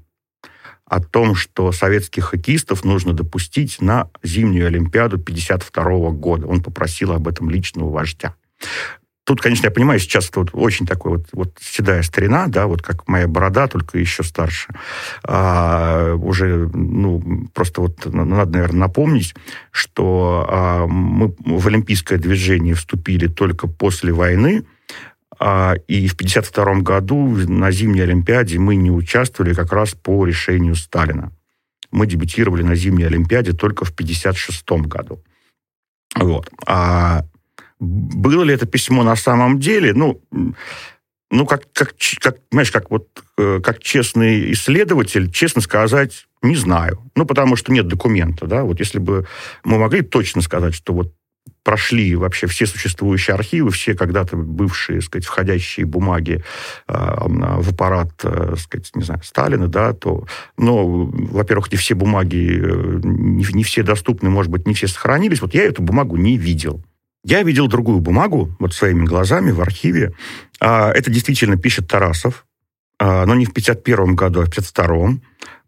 о 0.86 1.02
том, 1.02 1.36
что 1.36 1.72
советских 1.72 2.26
хоккеистов 2.26 2.86
нужно 2.86 3.14
допустить 3.14 3.82
на 3.82 4.10
зимнюю 4.24 4.68
Олимпиаду 4.68 5.18
1952 5.18 6.12
года. 6.12 6.48
Он 6.48 6.64
попросил 6.64 7.12
об 7.12 7.28
этом 7.28 7.50
личного 7.50 7.90
вождя. 7.90 8.36
Тут, 9.28 9.42
конечно, 9.42 9.66
я 9.66 9.72
понимаю, 9.72 10.00
сейчас 10.00 10.32
вот 10.36 10.52
очень 10.54 10.86
такой 10.86 11.18
вот, 11.18 11.26
вот 11.34 11.58
седая 11.60 12.02
старина, 12.02 12.48
да, 12.48 12.66
вот 12.66 12.82
как 12.82 13.10
моя 13.10 13.28
борода, 13.28 13.68
только 13.68 14.00
еще 14.00 14.24
старше. 14.24 14.74
А, 15.22 16.14
уже, 16.16 16.70
ну, 16.74 17.46
просто 17.54 17.82
вот 17.82 18.06
надо, 18.06 18.54
наверное, 18.54 18.80
напомнить, 18.80 19.36
что 19.72 20.48
а, 20.50 20.88
мы 20.88 21.36
в 21.40 21.68
олимпийское 21.68 22.18
движение 22.18 22.74
вступили 22.74 23.28
только 23.28 23.68
после 23.68 24.14
войны, 24.14 24.64
А, 25.40 25.74
и 25.90 26.08
в 26.08 26.14
1952 26.14 26.82
году 26.82 27.28
на 27.50 27.70
зимней 27.70 28.04
Олимпиаде 28.04 28.58
мы 28.60 28.78
не 28.78 28.92
участвовали 28.92 29.54
как 29.54 29.74
раз 29.74 29.92
по 29.92 30.26
решению 30.26 30.76
Сталина. 30.76 31.34
Мы 31.92 32.08
дебютировали 32.08 32.64
на 32.64 32.76
зимней 32.76 33.08
Олимпиаде 33.08 33.52
только 33.52 33.84
в 33.84 33.92
1956 33.92 34.88
году. 34.88 35.22
Вот. 36.16 36.50
А 36.66 37.26
было 37.80 38.44
ли 38.44 38.54
это 38.54 38.66
письмо 38.66 39.04
на 39.04 39.16
самом 39.16 39.60
деле? 39.60 39.94
Ну, 39.94 40.22
ну 41.30 41.46
как, 41.46 41.72
как, 41.74 41.94
как, 42.20 42.38
знаешь, 42.52 42.72
как, 42.72 42.90
вот, 42.90 43.08
э, 43.38 43.60
как 43.64 43.80
честный 43.80 44.52
исследователь, 44.54 45.32
честно 45.32 45.62
сказать, 45.62 46.28
не 46.42 46.56
знаю. 46.56 47.00
Ну, 47.16 47.26
потому 47.26 47.56
что 47.56 47.72
нет 47.72 47.88
документа, 47.88 48.48
да. 48.48 48.64
Вот 48.64 48.80
если 48.80 49.00
бы 49.00 49.28
мы 49.64 49.78
могли 49.78 50.02
точно 50.02 50.42
сказать, 50.42 50.74
что 50.74 50.94
вот 50.94 51.14
прошли 51.64 52.16
вообще 52.16 52.48
все 52.48 52.66
существующие 52.66 53.34
архивы, 53.34 53.72
все 53.72 53.94
когда-то 53.94 54.38
бывшие, 54.38 55.02
сказать, 55.02 55.26
входящие 55.26 55.86
бумаги 55.86 56.44
э, 56.88 56.94
в 56.94 57.70
аппарат, 57.70 58.14
э, 58.24 58.56
сказать, 58.58 58.90
не 58.96 59.04
знаю, 59.04 59.22
Сталина, 59.24 59.68
да, 59.68 59.92
то, 59.94 60.26
но, 60.58 60.88
во-первых, 60.88 61.70
не 61.72 61.78
все 61.78 61.94
бумаги, 61.94 62.62
э, 62.62 63.00
не, 63.04 63.46
не 63.54 63.64
все 63.64 63.84
доступны, 63.84 64.30
может 64.30 64.50
быть, 64.50 64.66
не 64.66 64.74
все 64.74 64.88
сохранились. 64.88 65.42
Вот 65.42 65.54
я 65.54 65.64
эту 65.64 65.82
бумагу 65.82 66.16
не 66.16 66.38
видел. 66.38 66.82
Я 67.24 67.44
видел 67.44 67.68
другую 67.68 68.00
бумагу, 68.00 68.56
вот 68.60 68.74
своими 68.74 69.06
глазами 69.06 69.52
в 69.52 69.62
архиве. 69.62 70.14
А, 70.60 70.92
это 70.92 71.12
действительно 71.12 71.58
пишет 71.58 71.88
Тарасов, 71.88 72.46
а, 73.00 73.26
но 73.26 73.36
не 73.36 73.46
в 73.46 73.54
51 73.54 74.16
году, 74.16 74.42
а 74.42 74.46
в 74.46 74.50
52 74.50 75.20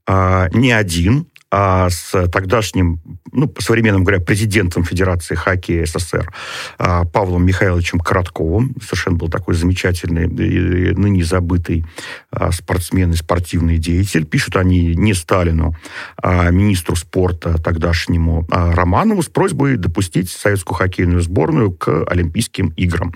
а, 0.08 0.50
не 0.54 0.72
один, 0.72 1.28
а 1.52 1.90
с 1.90 2.28
тогдашним, 2.28 3.00
ну, 3.32 3.48
по 3.48 3.62
современным 3.62 4.04
говоря, 4.04 4.22
президентом 4.22 4.84
Федерации 4.84 5.34
хоккея 5.36 5.86
СССР 5.86 6.32
а, 6.78 7.06
Павлом 7.06 7.46
Михайловичем 7.46 8.00
Коротковым. 8.00 8.76
Совершенно 8.82 9.18
был 9.18 9.30
такой 9.30 9.56
замечательный, 9.56 10.28
ныне 10.28 11.24
забытый 11.24 11.86
а, 12.30 12.52
спортсмен 12.52 13.12
и 13.12 13.16
спортивный 13.16 13.78
деятель. 13.78 14.26
Пишут 14.26 14.58
они 14.58 14.96
не 14.96 15.14
Сталину, 15.16 15.76
а 16.22 16.52
министру 16.52 16.96
спорта 16.96 17.58
тогдашнему 17.62 18.46
Романову 18.50 19.24
с 19.24 19.28
просьбой 19.28 19.78
допустить 19.78 20.30
советскую 20.30 20.78
хоккейную 20.78 21.22
сборную 21.22 21.72
к 21.72 22.06
Олимпийским 22.08 22.74
играм. 22.78 23.14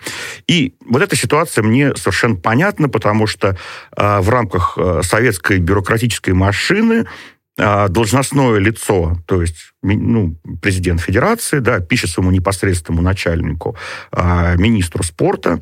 И 0.48 0.76
вот 0.88 1.02
эта 1.02 1.16
ситуация 1.16 1.64
мне 1.64 1.96
совершенно 1.96 2.36
понятна, 2.36 2.90
потому 2.90 3.28
что 3.28 3.58
в 3.96 4.30
рамках 4.30 4.78
советской 5.04 5.60
бюрократической 5.60 6.32
машины 6.32 7.06
а, 7.06 7.08
должностное 7.58 8.58
лицо, 8.58 9.18
то 9.28 9.42
есть 9.42 9.74
ну, 9.84 10.36
президент 10.62 11.02
федерации, 11.02 11.60
да, 11.60 11.80
пишет 11.80 12.10
своему 12.10 12.32
непосредственному 12.32 13.04
начальнику, 13.04 13.76
а, 14.12 14.56
министру 14.56 15.04
спорта, 15.04 15.62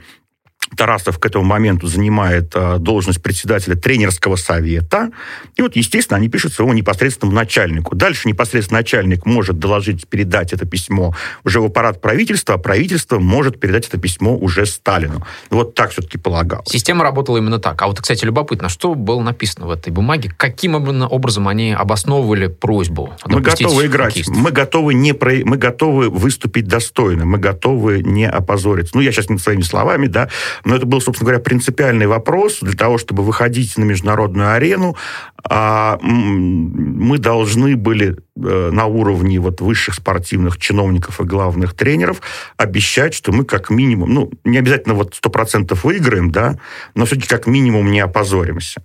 Тарасов 0.75 1.19
к 1.19 1.25
этому 1.25 1.43
моменту 1.43 1.87
занимает 1.87 2.51
э, 2.55 2.77
должность 2.79 3.21
председателя 3.21 3.75
тренерского 3.75 4.35
совета. 4.35 5.11
И 5.55 5.61
вот, 5.61 5.75
естественно, 5.75 6.17
они 6.17 6.29
пишут 6.29 6.53
своему 6.53 6.73
непосредственному 6.73 7.35
начальнику. 7.35 7.95
Дальше 7.95 8.27
непосредственно 8.27 8.79
начальник 8.79 9.25
может 9.25 9.59
доложить, 9.59 10.07
передать 10.07 10.53
это 10.53 10.65
письмо 10.65 11.13
уже 11.43 11.59
в 11.59 11.65
аппарат 11.65 12.01
правительства, 12.01 12.55
а 12.55 12.57
правительство 12.57 13.19
может 13.19 13.59
передать 13.59 13.87
это 13.87 13.97
письмо 13.97 14.37
уже 14.37 14.65
Сталину. 14.65 15.25
Вот 15.49 15.75
так 15.75 15.91
все-таки 15.91 16.17
полагалось. 16.17 16.69
Система 16.69 17.03
работала 17.03 17.37
именно 17.37 17.59
так. 17.59 17.81
А 17.81 17.87
вот, 17.87 17.99
кстати, 17.99 18.23
любопытно, 18.23 18.69
что 18.69 18.95
было 18.95 19.21
написано 19.21 19.67
в 19.67 19.71
этой 19.71 19.91
бумаге? 19.91 20.33
Каким 20.35 20.75
образом 20.75 21.47
они 21.47 21.73
обосновывали 21.73 22.47
просьбу? 22.47 23.13
Мы 23.25 23.41
готовы 23.41 23.87
играть. 23.87 24.13
Хоккеистов? 24.13 24.37
Мы 24.37 24.51
готовы, 24.51 24.93
не 24.93 25.13
про... 25.13 25.33
мы 25.43 25.57
готовы 25.57 26.09
выступить 26.09 26.67
достойно. 26.67 27.25
Мы 27.25 27.39
готовы 27.39 28.01
не 28.03 28.27
опозориться. 28.27 28.95
Ну, 28.95 29.01
я 29.01 29.11
сейчас 29.11 29.29
не 29.29 29.37
своими 29.37 29.61
словами, 29.61 30.07
да, 30.07 30.29
но 30.65 30.75
это 30.75 30.85
был, 30.85 31.01
собственно 31.01 31.29
говоря, 31.29 31.43
принципиальный 31.43 32.07
вопрос 32.07 32.59
для 32.61 32.75
того, 32.75 32.97
чтобы 32.97 33.23
выходить 33.23 33.77
на 33.77 33.83
международную 33.83 34.53
арену. 34.53 34.95
А 35.43 35.97
мы 36.01 37.17
должны 37.17 37.75
были 37.75 38.17
э, 38.35 38.69
на 38.71 38.85
уровне 38.85 39.39
вот 39.39 39.61
высших 39.61 39.95
спортивных 39.95 40.57
чиновников 40.59 41.19
и 41.19 41.23
главных 41.23 41.73
тренеров 41.73 42.21
обещать, 42.57 43.13
что 43.13 43.31
мы 43.31 43.43
как 43.43 43.69
минимум, 43.69 44.13
ну, 44.13 44.31
не 44.43 44.59
обязательно 44.59 44.93
вот 44.93 45.17
100% 45.21 45.77
выиграем, 45.83 46.31
да, 46.31 46.57
но 46.95 47.05
все-таки 47.05 47.27
как 47.27 47.47
минимум 47.47 47.91
не 47.91 47.99
опозоримся. 47.99 48.83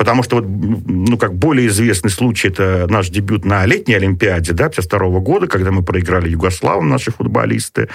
Потому 0.00 0.22
что 0.22 0.36
вот, 0.36 0.46
ну, 0.48 1.18
как 1.18 1.34
более 1.34 1.66
известный 1.66 2.10
случай, 2.10 2.48
это 2.48 2.86
наш 2.88 3.10
дебют 3.10 3.44
на 3.44 3.66
летней 3.66 3.96
Олимпиаде, 3.96 4.54
да, 4.54 4.70
52 4.70 5.20
года, 5.20 5.46
когда 5.46 5.72
мы 5.72 5.82
проиграли 5.82 6.30
Югославам, 6.30 6.88
наши 6.88 7.12
футболисты, 7.12 7.90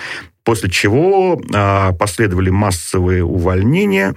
после 0.46 0.70
чего 0.70 1.42
а, 1.54 1.92
последовали 1.94 2.50
массовые 2.50 3.26
увольнения, 3.26 4.16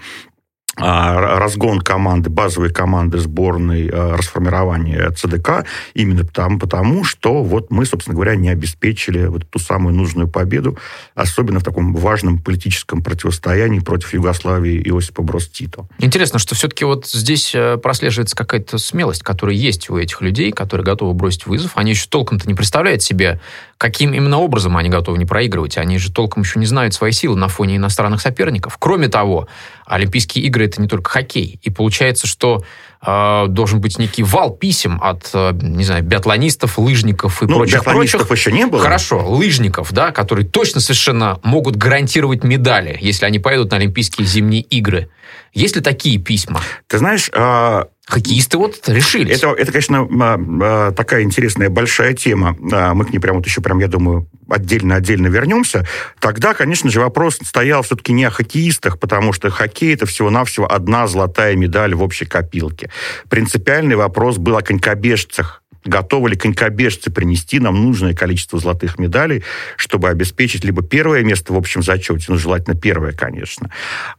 разгон 0.79 1.81
команды, 1.81 2.31
базовой 2.31 2.71
команды 2.71 3.19
сборной, 3.19 3.89
а, 3.93 4.17
расформирование 4.17 5.11
ЦДК, 5.11 5.65
именно 5.95 6.25
потому, 6.25 6.59
потому, 6.59 7.05
что 7.05 7.43
вот 7.43 7.71
мы, 7.71 7.85
собственно 7.85 8.15
говоря, 8.15 8.37
не 8.37 8.49
обеспечили 8.49 9.27
вот 9.27 9.49
ту 9.51 9.59
самую 9.59 9.95
нужную 9.95 10.29
победу, 10.29 10.79
особенно 11.15 11.61
в 11.61 11.65
таком 11.65 11.95
важном 11.95 12.39
политическом 12.39 13.03
противостоянии 13.03 13.81
против 13.81 14.15
Югославии 14.15 14.81
Иосипа 14.89 15.23
Брос 15.23 15.49
Тито. 15.49 15.87
Интересно, 15.99 16.39
что 16.39 16.55
все-таки 16.55 16.85
вот 16.85 17.07
здесь 17.07 17.55
э, 17.55 17.77
прослеживается 17.79 18.37
какая-то 18.37 18.79
смелость, 18.79 19.23
которая 19.23 19.57
есть 19.57 19.91
у 19.91 19.99
этих 19.99 20.21
людей, 20.21 20.53
которые 20.53 20.85
готовы 20.85 21.15
бросить 21.15 21.47
вызов. 21.47 21.73
Они 21.75 21.91
еще 21.91 22.07
толком-то 22.09 22.47
не 22.47 22.55
представляют 22.55 23.03
себе, 23.03 23.41
каким 23.79 24.13
именно 24.13 24.39
образом 24.39 24.77
они 24.77 24.89
готовы 24.89 25.19
не 25.19 25.25
проигрывать. 25.25 25.79
Они 25.79 25.99
же 25.99 26.13
толком 26.13 26.43
еще 26.43 26.59
не 26.59 26.67
знают 26.67 26.95
свои 26.95 27.13
силы 27.13 27.37
на 27.37 27.49
фоне 27.49 27.77
иностранных 27.77 28.21
соперников. 28.21 28.77
Кроме 28.79 29.09
того, 29.09 29.49
Олимпийские 29.89 30.45
игры 30.45 30.67
это 30.67 30.81
не 30.81 30.89
только 30.89 31.11
хоккей. 31.11 31.59
И 31.63 31.71
получается, 31.71 32.27
что 32.27 32.63
э, 33.05 33.45
должен 33.49 33.81
быть 33.81 33.99
некий 33.99 34.23
вал 34.23 34.51
писем 34.51 35.01
от, 35.03 35.31
э, 35.33 35.53
не 35.61 35.85
знаю, 35.85 36.05
биатлонистов, 36.05 36.79
лыжников 36.79 37.43
и 37.43 37.47
ну, 37.47 37.57
прочих. 37.57 37.85
Биатлонистов 37.85 38.29
прочих. 38.29 38.47
еще 38.47 38.57
не 38.57 38.67
было. 38.67 38.83
Хорошо, 38.83 39.27
лыжников, 39.29 39.93
да, 39.93 40.13
которые 40.13 40.47
точно 40.47 40.81
совершенно 40.81 41.41
могут 41.43 41.77
гарантировать 41.77 42.45
медали, 42.45 42.99
если 43.01 43.25
они 43.25 43.39
поедут 43.39 43.71
на 43.71 43.79
Олимпийские 43.79 44.27
зимние 44.27 44.63
игры. 44.63 45.09
Есть 45.55 45.77
ли 45.77 45.83
такие 45.83 46.19
письма? 46.19 46.61
Ты 46.87 46.99
знаешь, 46.99 47.31
э, 47.33 47.85
Хоккеисты 48.09 48.57
вот 48.57 48.89
решили. 48.89 49.35
Это, 49.35 49.49
это, 49.49 49.71
конечно, 49.71 50.09
а, 50.21 50.39
а, 50.63 50.93
такая 50.93 51.23
интересная 51.23 51.69
большая 51.69 52.15
тема. 52.15 52.57
А, 52.73 52.95
мы 52.95 53.05
к 53.05 53.13
ней 53.13 53.19
прям 53.19 53.37
вот 53.37 53.45
еще 53.45 53.61
прям, 53.61 53.79
я 53.81 53.87
думаю, 53.87 54.27
отдельно-отдельно 54.49 55.27
вернемся. 55.27 55.87
Тогда, 56.19 56.55
конечно 56.55 56.91
же, 56.91 57.01
вопрос 57.01 57.39
стоял 57.45 57.83
все-таки 57.83 58.15
не 58.15 58.25
о 58.25 58.31
хоккеистах, 58.31 58.99
потому 58.99 59.35
что 59.35 59.51
хоккей 59.51 59.93
это 59.93 60.07
всего-навсего 60.07 60.73
одна 60.73 61.07
золотая 61.07 61.55
медаль 61.55 61.95
в 61.95 62.03
общей 62.03 62.25
копилке. 62.25 62.91
Принципиальный 63.29 63.97
вопрос 63.97 64.39
был 64.39 64.57
о 64.57 64.63
конькобежцах 64.63 65.63
готовы 65.89 66.31
ли 66.31 66.37
конькобежцы 66.37 67.11
принести 67.11 67.59
нам 67.59 67.83
нужное 67.83 68.15
количество 68.15 68.59
золотых 68.59 68.99
медалей, 68.99 69.43
чтобы 69.77 70.09
обеспечить 70.09 70.65
либо 70.65 70.83
первое 70.83 71.25
место 71.25 71.53
в 71.53 71.57
общем 71.57 71.83
зачете, 71.83 72.27
ну, 72.29 72.39
желательно 72.39 72.77
первое, 72.77 73.13
конечно. 73.13 73.71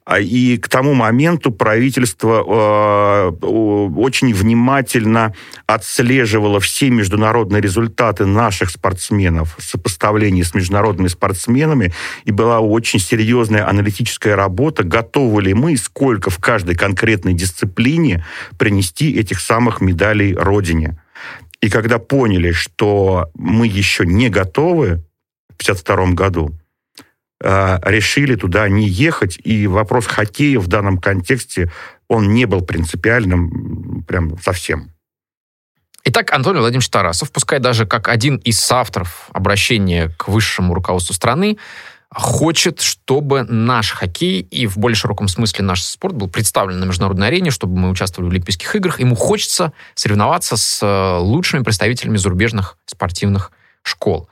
А, 0.05 0.19
и 0.19 0.57
к 0.57 0.67
тому 0.67 0.93
моменту 0.93 1.51
правительство 1.51 2.43
э, 2.45 3.45
очень 3.45 4.33
внимательно 4.33 5.33
отслеживало 5.65 6.59
все 6.59 6.89
международные 6.89 7.61
результаты 7.61 8.25
наших 8.25 8.69
спортсменов 8.69 9.55
в 9.57 9.63
сопоставлении 9.63 10.43
с 10.43 10.53
международными 10.53 11.07
спортсменами, 11.07 11.93
и 12.25 12.31
была 12.31 12.59
очень 12.59 12.99
серьезная 12.99 13.67
аналитическая 13.67 14.35
работа, 14.35 14.83
готовы 14.83 15.43
ли 15.43 15.53
мы, 15.53 15.77
сколько 15.77 16.29
в 16.29 16.39
каждой 16.39 16.75
конкретной 16.75 17.33
дисциплине 17.33 18.25
принести 18.57 19.11
этих 19.13 19.39
самых 19.39 19.81
медалей 19.81 20.33
Родине. 20.33 20.97
И 21.61 21.69
когда 21.69 21.99
поняли, 21.99 22.51
что 22.51 23.29
мы 23.33 23.67
еще 23.67 24.05
не 24.05 24.29
готовы 24.29 25.03
в 25.49 25.61
1952 25.61 26.13
году, 26.13 26.57
э, 27.41 27.79
решили 27.83 28.35
туда 28.35 28.69
не 28.69 28.87
ехать. 28.87 29.39
И 29.43 29.67
вопрос 29.67 30.07
хоккея 30.07 30.59
в 30.59 30.67
данном 30.67 30.97
контексте, 30.97 31.71
он 32.07 32.33
не 32.33 32.45
был 32.45 32.61
принципиальным 32.61 34.03
прям 34.07 34.39
совсем. 34.39 34.91
Итак, 36.05 36.31
Антоний 36.31 36.59
Владимирович 36.61 36.89
Тарасов, 36.89 37.31
пускай 37.31 37.59
даже 37.59 37.85
как 37.85 38.07
один 38.07 38.37
из 38.37 38.71
авторов 38.71 39.29
обращения 39.33 40.09
к 40.17 40.29
высшему 40.29 40.73
руководству 40.73 41.13
страны, 41.13 41.57
хочет, 42.13 42.81
чтобы 42.81 43.43
наш 43.43 43.91
хоккей 43.91 44.41
и 44.41 44.65
в 44.65 44.77
более 44.77 44.95
широком 44.95 45.27
смысле 45.27 45.63
наш 45.63 45.83
спорт 45.83 46.15
был 46.15 46.27
представлен 46.27 46.79
на 46.79 46.85
международной 46.85 47.27
арене, 47.27 47.51
чтобы 47.51 47.77
мы 47.77 47.89
участвовали 47.89 48.29
в 48.29 48.31
Олимпийских 48.31 48.75
играх. 48.75 48.99
Ему 48.99 49.15
хочется 49.15 49.73
соревноваться 49.93 50.57
с 50.57 50.81
э, 50.81 51.17
лучшими 51.19 51.63
представителями 51.63 52.17
зарубежных 52.17 52.77
спортивных 52.85 53.51
школ. 53.83 54.27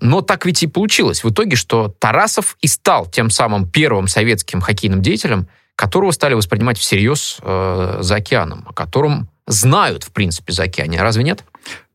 Но 0.00 0.22
так 0.22 0.46
ведь 0.46 0.62
и 0.62 0.66
получилось 0.66 1.22
в 1.22 1.30
итоге, 1.30 1.56
что 1.56 1.94
Тарасов 1.98 2.56
и 2.60 2.66
стал 2.66 3.06
тем 3.06 3.30
самым 3.30 3.68
первым 3.68 4.08
советским 4.08 4.60
хоккейным 4.60 5.02
деятелем, 5.02 5.48
которого 5.76 6.10
стали 6.10 6.34
воспринимать 6.34 6.78
всерьез 6.78 7.38
э, 7.42 7.98
за 8.00 8.16
океаном, 8.16 8.64
о 8.68 8.72
котором 8.72 9.28
знают, 9.46 10.04
в 10.04 10.12
принципе, 10.12 10.52
за 10.52 10.64
океане. 10.64 11.00
Разве 11.00 11.24
нет? 11.24 11.44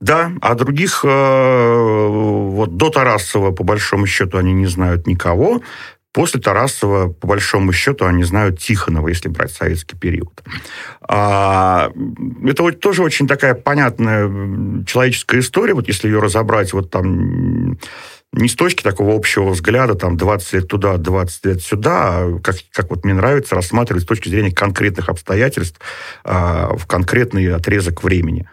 Да, 0.03 0.33
а 0.41 0.55
других, 0.55 1.05
э, 1.05 2.07
вот 2.09 2.75
до 2.75 2.89
Тарасова, 2.89 3.51
по 3.51 3.63
большому 3.63 4.05
счету, 4.05 4.37
они 4.37 4.51
не 4.51 4.65
знают 4.65 5.07
никого. 5.07 5.61
После 6.11 6.41
Тарасова, 6.41 7.13
по 7.13 7.25
большому 7.25 7.71
счету, 7.71 8.05
они 8.05 8.25
знают 8.25 8.59
Тихонова, 8.59 9.07
если 9.07 9.29
брать 9.29 9.53
советский 9.53 9.95
период. 9.97 10.43
А, 11.07 11.89
это 12.43 12.63
вот 12.63 12.81
тоже 12.81 13.01
очень 13.01 13.29
такая 13.29 13.53
понятная 13.53 14.83
человеческая 14.85 15.39
история, 15.39 15.73
вот 15.73 15.87
если 15.87 16.09
ее 16.09 16.19
разобрать 16.19 16.73
вот 16.73 16.91
там 16.91 17.79
не 18.33 18.49
с 18.49 18.55
точки 18.55 18.83
такого 18.83 19.15
общего 19.15 19.51
взгляда, 19.51 19.95
там, 19.95 20.17
20 20.17 20.53
лет 20.53 20.67
туда, 20.67 20.97
20 20.97 21.45
лет 21.45 21.61
сюда, 21.61 22.17
а 22.17 22.39
как, 22.43 22.57
как 22.73 22.89
вот 22.89 23.05
мне 23.05 23.13
нравится 23.13 23.55
рассматривать 23.55 24.03
с 24.03 24.07
точки 24.07 24.27
зрения 24.27 24.51
конкретных 24.51 25.07
обстоятельств 25.07 25.79
а, 26.25 26.75
в 26.75 26.87
конкретный 26.87 27.55
отрезок 27.55 28.03
времени 28.03 28.49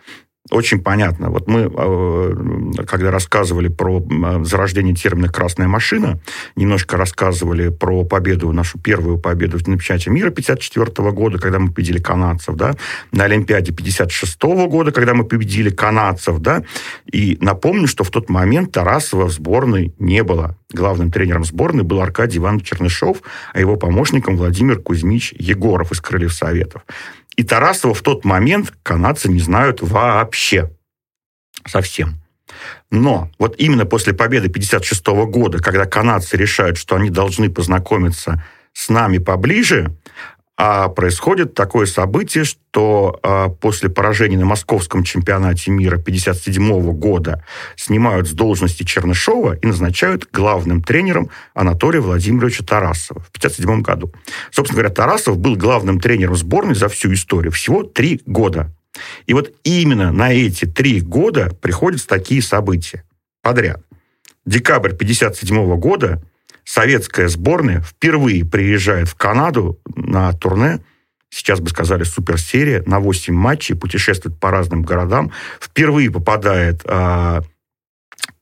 очень 0.50 0.82
понятно. 0.82 1.30
Вот 1.30 1.46
мы, 1.48 1.70
э, 1.72 2.84
когда 2.86 3.10
рассказывали 3.10 3.68
про 3.68 4.02
зарождение 4.42 4.94
термина 4.94 5.28
«красная 5.28 5.68
машина», 5.68 6.18
немножко 6.56 6.96
рассказывали 6.96 7.68
про 7.68 8.04
победу, 8.04 8.50
нашу 8.50 8.78
первую 8.78 9.18
победу 9.18 9.58
на 9.58 9.78
чемпионате 9.78 10.10
мира 10.10 10.30
54 10.30 11.12
года, 11.12 11.38
когда 11.38 11.58
мы 11.58 11.68
победили 11.68 11.98
канадцев, 11.98 12.56
да, 12.56 12.74
на 13.12 13.24
Олимпиаде 13.24 13.72
56 13.72 14.42
года, 14.42 14.92
когда 14.92 15.12
мы 15.12 15.24
победили 15.24 15.68
канадцев, 15.68 16.38
да, 16.38 16.64
и 17.10 17.36
напомню, 17.40 17.86
что 17.86 18.02
в 18.02 18.10
тот 18.10 18.30
момент 18.30 18.72
Тарасова 18.72 19.26
в 19.26 19.32
сборной 19.32 19.94
не 19.98 20.22
было. 20.22 20.56
Главным 20.72 21.10
тренером 21.10 21.44
сборной 21.44 21.84
был 21.84 22.00
Аркадий 22.00 22.38
Иванович 22.38 22.68
Чернышов, 22.68 23.22
а 23.52 23.60
его 23.60 23.76
помощником 23.76 24.36
Владимир 24.36 24.78
Кузьмич 24.80 25.34
Егоров 25.36 25.92
из 25.92 26.00
«Крыльев 26.00 26.32
Советов». 26.32 26.82
И 27.36 27.42
Тарасова 27.42 27.94
в 27.94 28.02
тот 28.02 28.24
момент 28.24 28.72
канадцы 28.82 29.28
не 29.28 29.40
знают 29.40 29.80
вообще. 29.82 30.70
Совсем. 31.66 32.20
Но 32.90 33.30
вот 33.38 33.54
именно 33.58 33.86
после 33.86 34.12
победы 34.12 34.48
1956 34.48 35.06
года, 35.30 35.58
когда 35.58 35.86
канадцы 35.86 36.36
решают, 36.36 36.76
что 36.76 36.96
они 36.96 37.10
должны 37.10 37.48
познакомиться 37.48 38.44
с 38.72 38.88
нами 38.88 39.18
поближе, 39.18 39.96
а 40.62 40.90
происходит 40.90 41.54
такое 41.54 41.86
событие, 41.86 42.44
что 42.44 43.18
а, 43.22 43.48
после 43.48 43.88
поражения 43.88 44.36
на 44.36 44.44
московском 44.44 45.04
чемпионате 45.04 45.70
мира 45.70 45.96
1957 45.96 46.92
года 46.98 47.42
снимают 47.76 48.28
с 48.28 48.32
должности 48.32 48.82
Чернышова 48.82 49.54
и 49.54 49.66
назначают 49.66 50.28
главным 50.30 50.82
тренером 50.82 51.30
Анатолия 51.54 52.00
Владимировича 52.00 52.62
Тарасова 52.62 53.20
в 53.20 53.38
1957 53.38 53.80
году. 53.80 54.12
Собственно 54.50 54.82
говоря, 54.82 54.94
Тарасов 54.94 55.38
был 55.38 55.56
главным 55.56 55.98
тренером 55.98 56.36
сборной 56.36 56.74
за 56.74 56.90
всю 56.90 57.14
историю. 57.14 57.52
Всего 57.52 57.82
три 57.82 58.20
года. 58.26 58.70
И 59.24 59.32
вот 59.32 59.54
именно 59.64 60.12
на 60.12 60.30
эти 60.30 60.66
три 60.66 61.00
года 61.00 61.56
приходят 61.62 62.06
такие 62.06 62.42
события 62.42 63.04
подряд. 63.40 63.80
Декабрь 64.44 64.90
1957 64.90 65.76
года 65.78 66.22
советская 66.64 67.28
сборная 67.28 67.80
впервые 67.80 68.44
приезжает 68.44 69.08
в 69.08 69.14
Канаду 69.14 69.78
на 69.94 70.32
турне, 70.32 70.80
сейчас 71.30 71.60
бы 71.60 71.70
сказали 71.70 72.04
суперсерия, 72.04 72.82
на 72.86 73.00
8 73.00 73.34
матчей, 73.34 73.74
путешествует 73.74 74.38
по 74.38 74.50
разным 74.50 74.82
городам, 74.82 75.32
впервые 75.60 76.10
попадает 76.10 76.82
э, 76.84 77.40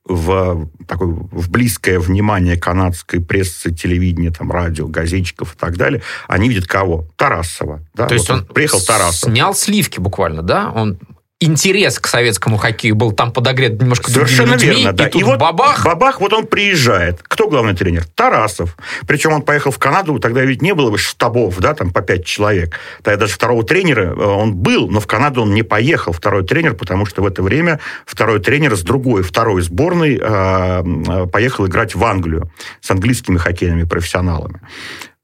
в, 0.08 0.68
такой, 0.86 1.08
в 1.08 1.50
близкое 1.50 1.98
внимание 1.98 2.56
канадской 2.56 3.20
прессы, 3.20 3.72
телевидения, 3.72 4.30
там, 4.30 4.50
радио, 4.50 4.88
газетчиков 4.88 5.54
и 5.54 5.58
так 5.58 5.76
далее. 5.76 6.02
Они 6.26 6.48
видят 6.48 6.66
кого? 6.66 7.06
Тарасова. 7.16 7.84
Да? 7.94 8.06
То 8.06 8.14
вот 8.14 8.18
есть 8.18 8.30
он, 8.30 8.38
он 8.40 8.46
приехал 8.46 8.80
Тарасов. 8.80 9.30
Снял 9.30 9.54
сливки 9.54 10.00
буквально, 10.00 10.42
да? 10.42 10.70
Он 10.70 10.98
интерес 11.40 12.00
к 12.00 12.06
советскому 12.08 12.56
хоккею 12.56 12.96
был 12.96 13.12
там 13.12 13.32
подогрет 13.32 13.80
немножко 13.80 14.10
Совершенно 14.10 14.52
другими 14.52 14.70
людьми, 14.70 14.82
верно, 14.82 14.96
да. 14.96 15.06
И, 15.06 15.10
тут 15.10 15.20
и 15.20 15.24
вот 15.24 15.38
бабах. 15.38 15.84
Бабах, 15.84 16.20
вот 16.20 16.32
он 16.32 16.46
приезжает. 16.46 17.20
Кто 17.22 17.48
главный 17.48 17.74
тренер? 17.74 18.04
Тарасов. 18.14 18.76
Причем 19.06 19.32
он 19.32 19.42
поехал 19.42 19.70
в 19.70 19.78
Канаду, 19.78 20.18
тогда 20.18 20.42
ведь 20.42 20.62
не 20.62 20.74
было 20.74 20.90
бы 20.90 20.98
штабов, 20.98 21.56
да, 21.58 21.74
там 21.74 21.92
по 21.92 22.00
пять 22.02 22.24
человек. 22.24 22.74
Тогда 23.02 23.20
даже 23.20 23.34
второго 23.34 23.62
тренера 23.62 24.14
э, 24.14 24.20
он 24.20 24.54
был, 24.54 24.88
но 24.88 24.98
в 24.98 25.06
Канаду 25.06 25.42
он 25.42 25.54
не 25.54 25.62
поехал, 25.62 26.12
второй 26.12 26.44
тренер, 26.44 26.74
потому 26.74 27.06
что 27.06 27.22
в 27.22 27.26
это 27.26 27.42
время 27.42 27.78
второй 28.04 28.40
тренер 28.40 28.76
с 28.76 28.82
другой, 28.82 29.22
второй 29.22 29.62
сборной 29.62 30.18
э, 30.20 30.22
э 30.22 31.26
поехал 31.26 31.66
играть 31.66 31.94
в 31.94 32.04
Англию 32.04 32.50
с 32.80 32.90
английскими 32.90 33.38
хоккейными 33.38 33.84
профессионалами. 33.84 34.60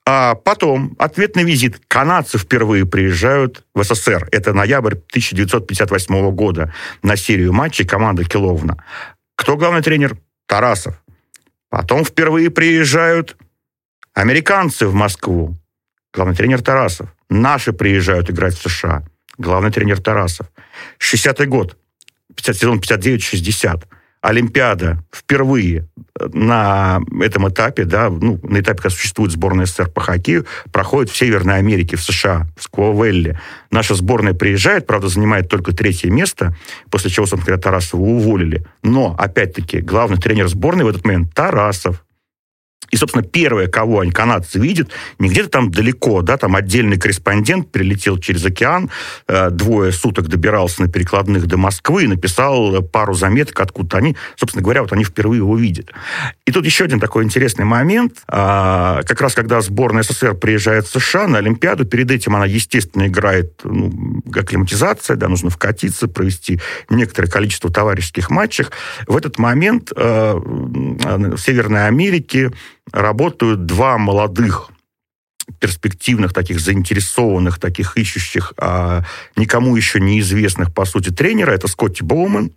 А 0.07 0.35
потом 0.35 0.95
ответный 0.99 1.45
визит. 1.45 1.81
Канадцы 1.89 2.39
впервые 2.39 2.85
приезжают 2.85 3.65
в 3.75 3.83
СССР. 3.83 4.29
Это 4.33 4.53
ноябрь 4.53 4.95
1958 4.95 6.31
года 6.33 6.75
на 7.03 7.17
серию 7.17 7.53
матчей 7.53 7.87
команды 7.87 8.25
Киловна. 8.25 8.85
Кто 9.37 9.57
главный 9.57 9.83
тренер? 9.83 10.19
Тарасов. 10.47 11.03
Потом 11.71 12.05
впервые 12.05 12.51
приезжают 12.51 13.37
американцы 14.13 14.87
в 14.87 14.95
Москву. 14.95 15.57
Главный 16.13 16.37
тренер 16.37 16.63
Тарасов. 16.63 17.09
Наши 17.31 17.73
приезжают 17.73 18.31
играть 18.31 18.55
в 18.55 18.69
США. 18.69 19.05
Главный 19.39 19.73
тренер 19.73 20.01
Тарасов. 20.01 20.47
60-й 21.01 21.47
год. 21.47 21.77
50, 22.37 22.57
сезон 22.57 22.79
59-60. 22.79 23.85
Олимпиада 24.25 25.05
впервые 25.15 25.87
на 26.33 27.01
этом 27.21 27.47
этапе, 27.47 27.85
да, 27.85 28.09
ну, 28.09 28.41
на 28.43 28.61
этапе, 28.61 28.79
когда 28.79 28.97
существует 28.97 29.33
сборная 29.33 29.67
СССР 29.67 29.91
по 29.91 30.01
хоккею, 30.01 30.47
проходит 30.73 31.13
в 31.13 31.17
Северной 31.17 31.59
Америке, 31.59 31.97
в 31.97 32.03
США, 32.03 32.47
в 32.57 32.63
Сквовелле. 32.63 33.39
Наша 33.71 33.95
сборная 33.95 34.33
приезжает, 34.33 34.87
правда, 34.87 35.09
занимает 35.09 35.51
только 35.51 35.73
третье 35.73 36.09
место, 36.09 36.57
после 36.91 37.11
чего, 37.11 37.27
собственно 37.27 37.45
говоря, 37.45 37.63
Тарасова 37.63 38.01
уволили. 38.01 38.65
Но, 38.83 39.15
опять-таки, 39.19 39.81
главный 39.81 40.17
тренер 40.17 40.49
сборной 40.49 40.85
в 40.87 40.89
этот 40.89 41.05
момент 41.05 41.35
Тарасов. 41.35 42.03
И, 42.95 42.97
собственно, 42.97 43.25
первое, 43.25 43.67
кого 43.67 43.99
они, 43.99 44.13
канадцы, 44.13 44.61
видят, 44.61 44.89
не 45.19 45.29
где-то 45.29 45.49
там 45.49 45.73
далеко, 45.73 46.23
да, 46.23 46.37
там 46.37 46.55
отдельный 46.55 46.97
корреспондент 46.97 47.73
прилетел 47.73 48.19
через 48.19 48.45
океан, 48.45 48.89
э, 49.27 49.51
двое 49.51 49.91
суток 49.91 50.29
добирался 50.29 50.83
на 50.83 50.89
перекладных 50.89 51.49
до 51.49 51.57
Москвы 51.57 52.05
и 52.05 52.07
написал 52.07 52.81
пару 52.83 53.15
заметок, 53.15 53.59
откуда 53.59 53.97
они, 53.97 54.17
собственно 54.37 54.63
говоря, 54.63 54.83
вот 54.83 54.93
они 54.93 55.03
впервые 55.03 55.39
его 55.39 55.57
видят. 55.57 55.91
И 56.47 56.53
тут 56.53 56.65
еще 56.67 56.85
один 56.85 57.01
такой 57.01 57.25
интересный 57.25 57.65
момент. 57.65 58.23
А, 58.29 59.03
как 59.03 59.21
раз 59.21 59.35
когда 59.35 59.61
сборная 59.61 60.05
СССР 60.05 60.35
приезжает 60.35 60.87
в 60.87 60.93
США 60.93 61.27
на 61.27 61.39
Олимпиаду, 61.39 61.87
перед 61.87 62.13
этим 62.13 62.37
она, 62.37 62.47
естественно, 62.47 63.09
играет 63.09 63.61
ну, 63.65 64.23
акклиматизация, 64.33 65.17
да, 65.17 65.27
нужно 65.27 65.51
вкатиться, 65.51 66.07
провести 66.07 66.61
некоторое 66.89 67.27
количество 67.27 67.73
товарищеских 67.73 68.31
матчей. 68.31 68.67
В 69.09 69.17
этот 69.17 69.41
момент 69.41 69.91
э, 69.97 70.35
в 70.37 71.39
Северной 71.39 71.89
Америке 71.89 72.53
работают 72.93 73.67
два 73.67 73.99
молодых 73.99 74.71
перспективных, 75.61 76.33
таких 76.33 76.61
заинтересованных, 76.61 77.59
таких 77.59 77.97
ищущих, 77.97 78.55
а, 78.57 79.05
никому 79.37 79.77
еще 79.77 80.01
неизвестных, 80.01 80.73
по 80.73 80.85
сути, 80.85 81.11
тренера. 81.11 81.53
Это 81.53 81.69
Скотти 81.69 82.03
Боуман 82.03 82.53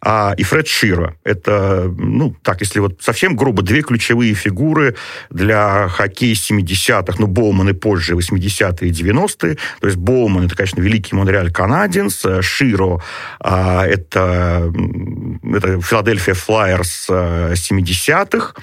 а, 0.00 0.34
и 0.36 0.42
Фред 0.42 0.68
Шира. 0.68 1.16
Это, 1.24 1.92
ну, 1.96 2.34
так, 2.42 2.60
если 2.60 2.78
вот 2.78 3.02
совсем 3.02 3.36
грубо, 3.36 3.62
две 3.62 3.82
ключевые 3.82 4.34
фигуры 4.34 4.96
для 5.30 5.88
хоккея 5.88 6.34
70-х, 6.34 7.16
ну, 7.18 7.26
Боуман 7.26 7.70
и 7.70 7.72
позже, 7.72 8.14
80-е 8.14 8.88
и 8.88 8.92
90-е. 8.92 9.56
То 9.80 9.86
есть 9.86 9.96
Боуман, 9.98 10.46
это, 10.46 10.56
конечно, 10.56 10.80
великий 10.80 11.16
Монреаль 11.16 11.50
Канаденс, 11.50 12.24
Широ, 12.40 13.02
а, 13.40 13.86
это, 13.86 14.72
это 15.42 15.80
Филадельфия 15.80 16.34
Флайерс 16.34 17.08
70-х, 17.08 18.54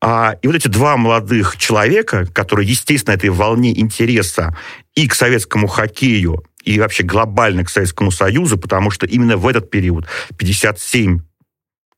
а, 0.00 0.36
и 0.42 0.46
вот 0.46 0.54
эти 0.54 0.68
два 0.68 0.96
молодых 0.96 1.56
человека, 1.56 2.26
которые, 2.32 2.68
естественно, 2.68 3.14
этой 3.14 3.30
волне 3.30 3.78
интереса 3.78 4.56
и 4.94 5.08
к 5.08 5.14
советскому 5.14 5.66
хоккею, 5.66 6.44
и 6.68 6.78
вообще 6.78 7.02
глобально 7.02 7.64
к 7.64 7.70
Советскому 7.70 8.10
Союзу, 8.10 8.58
потому 8.58 8.90
что 8.90 9.06
именно 9.06 9.36
в 9.36 9.46
этот 9.46 9.70
период, 9.70 10.06
57 10.36 11.20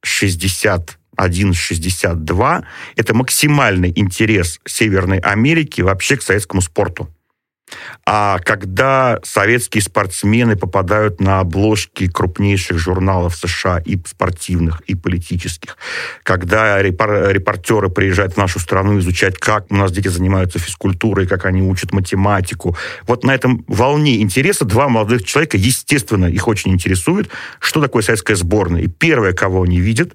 61, 0.02 1.54
62, 1.54 2.64
это 2.96 3.14
максимальный 3.14 3.92
интерес 3.94 4.60
Северной 4.66 5.18
Америки 5.18 5.82
вообще 5.82 6.16
к 6.16 6.22
советскому 6.22 6.62
спорту. 6.62 7.14
А 8.04 8.38
когда 8.40 9.20
советские 9.22 9.82
спортсмены 9.82 10.56
попадают 10.56 11.20
на 11.20 11.40
обложки 11.40 12.08
крупнейших 12.08 12.78
журналов 12.78 13.36
США 13.36 13.78
и 13.78 13.98
спортивных, 14.04 14.80
и 14.82 14.94
политических, 14.94 15.76
когда 16.22 16.82
репортеры 16.82 17.88
приезжают 17.90 18.34
в 18.34 18.36
нашу 18.36 18.58
страну 18.58 18.98
изучать, 18.98 19.38
как 19.38 19.70
у 19.70 19.76
нас 19.76 19.92
дети 19.92 20.08
занимаются 20.08 20.58
физкультурой, 20.58 21.26
как 21.26 21.44
они 21.44 21.62
учат 21.62 21.92
математику, 21.92 22.76
вот 23.06 23.24
на 23.24 23.34
этом 23.34 23.64
волне 23.68 24.20
интереса 24.20 24.64
два 24.64 24.88
молодых 24.88 25.24
человека, 25.24 25.56
естественно, 25.56 26.26
их 26.26 26.48
очень 26.48 26.72
интересует, 26.72 27.30
что 27.60 27.80
такое 27.80 28.02
советская 28.02 28.36
сборная. 28.36 28.82
И 28.82 28.88
первое, 28.88 29.32
кого 29.32 29.62
они 29.62 29.80
видят, 29.80 30.14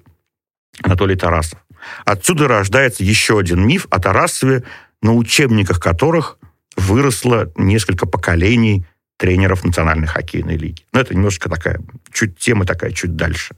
Анатолий 0.82 1.16
Тарасов. 1.16 1.58
Отсюда 2.04 2.48
рождается 2.48 3.04
еще 3.04 3.38
один 3.38 3.66
миф 3.66 3.86
о 3.90 3.98
Тарасове, 3.98 4.64
на 5.02 5.14
учебниках 5.14 5.80
которых 5.80 6.38
выросло 6.76 7.52
несколько 7.56 8.06
поколений 8.06 8.86
тренеров 9.16 9.64
Национальной 9.64 10.06
хоккейной 10.06 10.56
лиги. 10.56 10.84
Но 10.92 11.00
это 11.00 11.14
немножко 11.14 11.48
такая, 11.48 11.80
чуть 12.12 12.38
тема 12.38 12.64
такая, 12.64 12.92
чуть 12.92 13.16
дальше. 13.16 13.56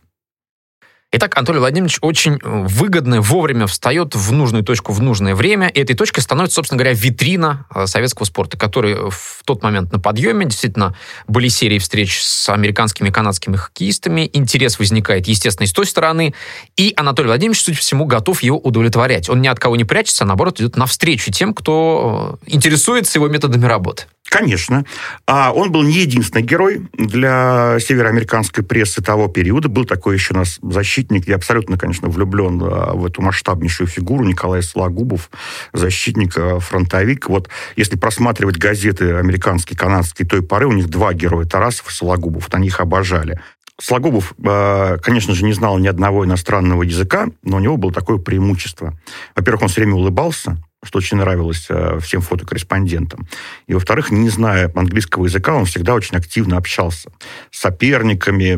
Итак, 1.11 1.39
Анатолий 1.39 1.59
Владимирович 1.59 1.97
очень 2.03 2.35
э, 2.35 2.39
выгодно, 2.43 3.23
вовремя 3.23 3.67
встает 3.67 4.15
в 4.15 4.31
нужную 4.31 4.63
точку 4.63 4.93
в 4.93 5.01
нужное 5.01 5.35
время. 5.35 5.69
И 5.69 5.81
этой 5.81 5.97
точкой 5.97 6.21
становится, 6.21 6.57
собственно 6.57 6.79
говоря, 6.79 6.95
витрина 6.95 7.65
э, 7.75 7.87
советского 7.87 8.27
спорта, 8.27 8.59
который 8.59 8.95
в 9.09 9.41
тот 9.47 9.63
момент 9.63 9.91
на 9.91 10.01
подъеме. 10.01 10.45
Действительно, 10.45 10.95
были 11.27 11.49
серии 11.49 11.79
встреч 11.79 12.23
с 12.23 12.51
американскими 12.51 13.09
и 13.09 13.11
канадскими 13.11 13.57
хоккеистами. 13.57 14.29
Интерес 14.35 14.79
возникает, 14.79 15.29
естественно, 15.29 15.65
и 15.65 15.69
с 15.69 15.73
той 15.73 15.87
стороны. 15.87 16.35
И 16.77 16.93
Анатолий 16.95 17.29
Владимирович, 17.29 17.63
судя 17.63 17.79
по 17.79 17.81
всему, 17.81 18.05
готов 18.05 18.43
его 18.43 18.59
удовлетворять. 18.59 19.31
Он 19.31 19.41
ни 19.41 19.49
от 19.49 19.59
кого 19.59 19.77
не 19.77 19.85
прячется, 19.85 20.25
а 20.25 20.27
наоборот, 20.27 20.61
идет 20.61 20.77
навстречу 20.77 21.33
тем, 21.33 21.55
кто 21.55 22.39
э, 22.45 22.53
интересуется 22.53 23.19
его 23.19 23.29
методами 23.29 23.65
работы. 23.65 24.05
Конечно. 24.29 24.85
А 25.27 25.53
он 25.53 25.73
был 25.73 25.83
не 25.83 26.01
единственный 26.01 26.43
герой 26.43 26.87
для 26.93 27.79
североамериканской 27.81 28.63
прессы 28.63 29.03
того 29.03 29.29
периода. 29.29 29.69
Был 29.69 29.87
такой 29.87 30.15
еще 30.15 30.35
у 30.35 30.37
нас 30.37 30.59
защитник. 30.63 31.27
Я 31.27 31.37
абсолютно, 31.37 31.79
конечно, 31.79 32.09
влюблен 32.09 32.61
а, 32.63 32.93
в 32.93 33.07
эту 33.07 33.23
масштабнейшую 33.23 33.87
фигуру 33.87 34.25
Николай 34.25 34.63
Сологубов, 34.63 35.31
защитник, 35.73 36.37
а, 36.37 36.59
фронтовик. 36.59 37.29
Вот 37.29 37.49
если 37.77 37.97
просматривать 37.97 38.59
газеты 38.59 39.15
американские, 39.15 39.79
канадские 39.79 40.29
той 40.29 40.43
поры, 40.43 40.67
у 40.67 40.73
них 40.73 40.89
два 40.89 41.15
героя, 41.15 41.47
Тарасов 41.47 41.89
и 41.89 41.93
Сологубов. 41.93 42.49
Они 42.51 42.67
их 42.67 42.81
обожали. 42.81 43.41
Сологубов, 43.81 44.35
а, 44.45 44.99
конечно 44.99 45.35
же, 45.35 45.45
не 45.45 45.53
знал 45.53 45.79
ни 45.79 45.87
одного 45.87 46.27
иностранного 46.27 46.83
языка, 46.83 47.29
но 47.43 47.59
у 47.59 47.61
него 47.61 47.77
было 47.77 47.93
такое 47.93 48.19
преимущество. 48.19 48.99
Во-первых, 49.37 49.63
он 49.63 49.69
все 49.69 49.81
время 49.81 49.95
улыбался, 49.95 50.59
что 50.85 50.99
очень 50.99 51.17
нравилось 51.17 51.67
э, 51.69 51.99
всем 52.01 52.21
фотокорреспондентам. 52.21 53.27
И, 53.67 53.75
во-вторых, 53.75 54.11
не 54.11 54.29
зная 54.29 54.71
английского 54.75 55.27
языка, 55.27 55.55
он 55.55 55.65
всегда 55.65 55.95
очень 55.95 56.17
активно 56.17 56.57
общался 56.57 57.11
с 57.51 57.61
соперниками, 57.61 58.55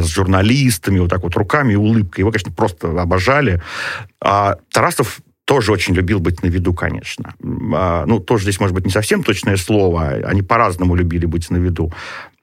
с 0.00 0.06
журналистами, 0.08 0.98
вот 0.98 1.10
так 1.10 1.22
вот 1.22 1.36
руками 1.36 1.74
и 1.74 1.76
улыбкой. 1.76 2.20
Его, 2.20 2.30
конечно, 2.30 2.52
просто 2.52 2.88
обожали. 3.00 3.62
А 4.20 4.56
Тарасов 4.72 5.20
тоже 5.52 5.70
очень 5.70 5.92
любил 5.92 6.18
быть 6.18 6.42
на 6.42 6.46
виду, 6.46 6.72
конечно. 6.72 7.34
А, 7.74 8.06
ну, 8.06 8.20
тоже 8.20 8.44
здесь, 8.44 8.58
может 8.58 8.74
быть, 8.74 8.86
не 8.86 8.90
совсем 8.90 9.22
точное 9.22 9.58
слово. 9.58 10.12
Они 10.24 10.40
по-разному 10.40 10.94
любили 10.94 11.26
быть 11.26 11.50
на 11.50 11.58
виду. 11.58 11.92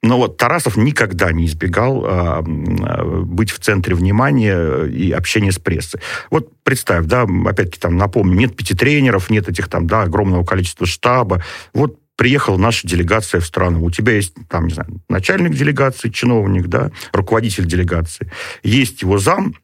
Но 0.03 0.19
вот 0.19 0.37
Тарасов 0.37 0.77
никогда 0.77 1.31
не 1.31 1.47
избегал 1.47 2.05
э, 2.05 2.41
быть 2.43 3.49
в 3.49 3.57
центре 3.57 3.95
внимания 3.95 4.85
и 4.85 5.11
общения 5.11 5.51
с 5.51 5.57
прессой. 5.57 6.01
Вот 6.29 6.51
представь, 6.61 7.07
да, 7.07 7.23
опять-таки 7.23 7.79
там 7.79 7.97
напомню, 7.97 8.37
нет 8.37 8.55
пяти 8.55 8.75
тренеров, 8.75 9.31
нет 9.31 9.49
этих 9.49 9.69
там, 9.69 9.87
да, 9.87 10.03
огромного 10.03 10.45
количества 10.45 10.85
штаба. 10.85 11.43
Вот 11.73 11.97
приехала 12.15 12.57
наша 12.57 12.87
делегация 12.87 13.41
в 13.41 13.45
страну. 13.47 13.83
У 13.83 13.89
тебя 13.89 14.13
есть, 14.13 14.35
там, 14.49 14.67
не 14.67 14.75
знаю, 14.75 15.01
начальник 15.09 15.55
делегации, 15.55 16.09
чиновник, 16.09 16.67
да, 16.67 16.91
руководитель 17.11 17.65
делегации. 17.65 18.31
Есть 18.61 19.01
его 19.01 19.17
зам, 19.17 19.55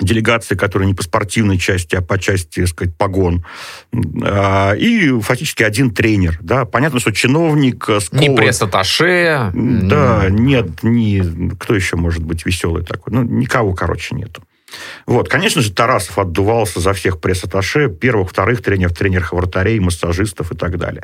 делегации, 0.00 0.54
которые 0.54 0.88
не 0.88 0.94
по 0.94 1.02
спортивной 1.02 1.58
части, 1.58 1.94
а 1.94 2.02
по 2.02 2.18
части, 2.18 2.60
так 2.60 2.68
сказать, 2.68 2.96
погон. 2.96 3.44
А, 4.22 4.72
и 4.72 5.20
фактически 5.20 5.62
один 5.62 5.90
тренер. 5.90 6.38
Да? 6.40 6.64
Понятно, 6.64 7.00
что 7.00 7.12
чиновник... 7.12 7.88
Скован... 8.00 8.20
Не 8.20 8.34
пресс-атташе. 8.34 9.50
Да, 9.52 10.26
нет, 10.28 10.82
не... 10.82 11.22
Кто 11.58 11.74
еще 11.74 11.96
может 11.96 12.22
быть 12.24 12.46
веселый 12.46 12.84
такой? 12.84 13.12
Ну, 13.12 13.22
никого, 13.22 13.74
короче, 13.74 14.14
нету. 14.14 14.42
Вот, 15.06 15.28
конечно 15.28 15.60
же, 15.60 15.70
Тарасов 15.70 16.18
отдувался 16.18 16.80
за 16.80 16.94
всех 16.94 17.20
пресс-атташе, 17.20 17.90
первых, 17.90 18.30
вторых 18.30 18.62
тренеров, 18.62 18.96
тренеров 18.96 19.32
вратарей, 19.32 19.78
массажистов 19.78 20.52
и 20.52 20.56
так 20.56 20.78
далее. 20.78 21.02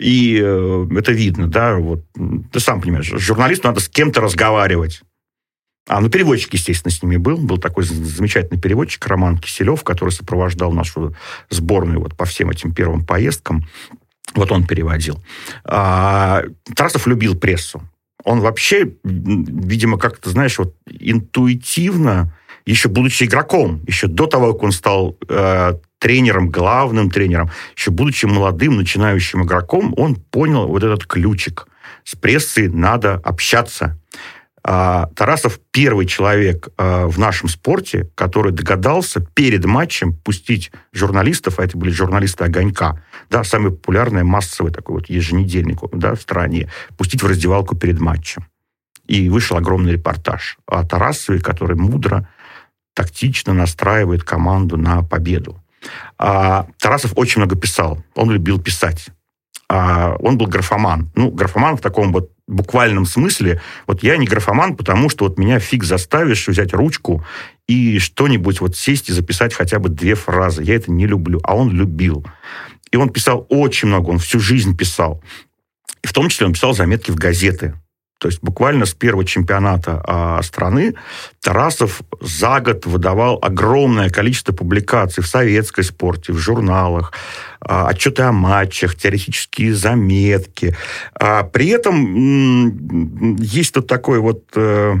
И 0.00 0.40
э, 0.42 0.86
это 0.98 1.12
видно, 1.12 1.46
да, 1.46 1.76
вот, 1.76 2.00
ты 2.52 2.58
сам 2.58 2.80
понимаешь, 2.80 3.06
журналисту 3.06 3.68
надо 3.68 3.80
с 3.80 3.88
кем-то 3.88 4.20
разговаривать. 4.20 5.02
А, 5.86 6.00
ну, 6.00 6.08
переводчик, 6.08 6.52
естественно, 6.54 6.90
с 6.90 7.02
ними 7.02 7.16
был. 7.16 7.36
Был 7.36 7.58
такой 7.58 7.84
замечательный 7.84 8.60
переводчик 8.60 9.06
Роман 9.06 9.38
Киселев, 9.38 9.82
который 9.84 10.10
сопровождал 10.10 10.72
нашу 10.72 11.14
сборную 11.50 12.00
вот 12.00 12.16
по 12.16 12.24
всем 12.24 12.50
этим 12.50 12.74
первым 12.74 13.04
поездкам. 13.04 13.66
Вот 14.34 14.50
он 14.50 14.66
переводил. 14.66 15.22
А, 15.64 16.42
Тарасов 16.74 17.06
любил 17.06 17.36
прессу. 17.36 17.82
Он 18.24 18.40
вообще, 18.40 18.94
видимо, 19.04 19.98
как-то, 19.98 20.30
знаешь, 20.30 20.58
вот 20.58 20.74
интуитивно, 20.88 22.34
еще 22.64 22.88
будучи 22.88 23.24
игроком, 23.24 23.82
еще 23.86 24.06
до 24.06 24.26
того, 24.26 24.54
как 24.54 24.62
он 24.62 24.72
стал 24.72 25.18
э, 25.28 25.74
тренером, 25.98 26.48
главным 26.48 27.10
тренером, 27.10 27.50
еще 27.76 27.90
будучи 27.90 28.24
молодым, 28.24 28.76
начинающим 28.76 29.44
игроком, 29.44 29.92
он 29.98 30.16
понял 30.16 30.66
вот 30.66 30.82
этот 30.82 31.06
ключик. 31.06 31.66
С 32.04 32.16
прессой 32.16 32.68
надо 32.68 33.14
общаться 33.22 33.98
а, 34.66 35.10
Тарасов 35.14 35.60
первый 35.72 36.06
человек 36.06 36.68
а, 36.78 37.06
в 37.06 37.18
нашем 37.18 37.50
спорте, 37.50 38.08
который 38.14 38.50
догадался 38.50 39.20
перед 39.20 39.66
матчем 39.66 40.14
пустить 40.14 40.72
журналистов, 40.92 41.58
а 41.58 41.64
это 41.64 41.76
были 41.76 41.90
журналисты 41.90 42.44
«Огонька», 42.44 43.02
да, 43.28 43.44
самый 43.44 43.72
популярный 43.72 44.24
массовый 44.24 44.72
такой 44.72 44.96
вот 44.96 45.10
еженедельник 45.10 45.80
да, 45.92 46.14
в 46.14 46.20
стране, 46.22 46.70
пустить 46.96 47.22
в 47.22 47.26
раздевалку 47.26 47.76
перед 47.76 48.00
матчем. 48.00 48.46
И 49.06 49.28
вышел 49.28 49.58
огромный 49.58 49.92
репортаж 49.92 50.56
о 50.66 50.82
Тарасове, 50.82 51.40
который 51.40 51.76
мудро, 51.76 52.26
тактично 52.94 53.52
настраивает 53.52 54.24
команду 54.24 54.78
на 54.78 55.02
победу. 55.02 55.62
А 56.16 56.68
Тарасов 56.78 57.12
очень 57.16 57.42
много 57.42 57.54
писал. 57.54 58.02
Он 58.14 58.30
любил 58.30 58.58
писать. 58.58 59.08
А 59.68 60.14
он 60.20 60.38
был 60.38 60.46
графоман. 60.46 61.10
Ну, 61.14 61.30
графоман 61.30 61.76
в 61.76 61.82
таком 61.82 62.12
вот 62.12 62.30
буквальном 62.46 63.06
смысле. 63.06 63.60
Вот 63.86 64.02
я 64.02 64.16
не 64.16 64.26
графоман, 64.26 64.76
потому 64.76 65.08
что 65.08 65.24
вот 65.24 65.38
меня 65.38 65.58
фиг 65.58 65.84
заставишь 65.84 66.46
взять 66.46 66.74
ручку 66.74 67.24
и 67.66 67.98
что-нибудь 67.98 68.60
вот 68.60 68.76
сесть 68.76 69.08
и 69.08 69.12
записать 69.12 69.54
хотя 69.54 69.78
бы 69.78 69.88
две 69.88 70.14
фразы. 70.14 70.62
Я 70.62 70.76
это 70.76 70.90
не 70.90 71.06
люблю. 71.06 71.40
А 71.42 71.56
он 71.56 71.70
любил. 71.70 72.24
И 72.90 72.96
он 72.96 73.08
писал 73.08 73.46
очень 73.48 73.88
много, 73.88 74.10
он 74.10 74.18
всю 74.18 74.40
жизнь 74.40 74.76
писал. 74.76 75.22
И 76.02 76.06
в 76.06 76.12
том 76.12 76.28
числе 76.28 76.46
он 76.46 76.52
писал 76.52 76.74
заметки 76.74 77.10
в 77.10 77.16
газеты. 77.16 77.74
То 78.18 78.28
есть 78.28 78.40
буквально 78.42 78.86
с 78.86 78.94
первого 78.94 79.24
чемпионата 79.24 80.02
а, 80.06 80.42
страны 80.42 80.94
Тарасов 81.42 82.00
за 82.20 82.60
год 82.60 82.86
выдавал 82.86 83.38
огромное 83.42 84.08
количество 84.08 84.52
публикаций 84.52 85.22
в 85.22 85.26
советской 85.26 85.84
спорте, 85.84 86.32
в 86.32 86.38
журналах, 86.38 87.12
а, 87.60 87.88
отчеты 87.88 88.22
о 88.22 88.32
матчах, 88.32 88.94
теоретические 88.94 89.74
заметки. 89.74 90.76
А, 91.14 91.42
при 91.42 91.68
этом 91.68 93.36
есть 93.36 93.74
тут 93.74 93.86
такой 93.86 94.20
вот... 94.20 94.44
Э, 94.54 94.94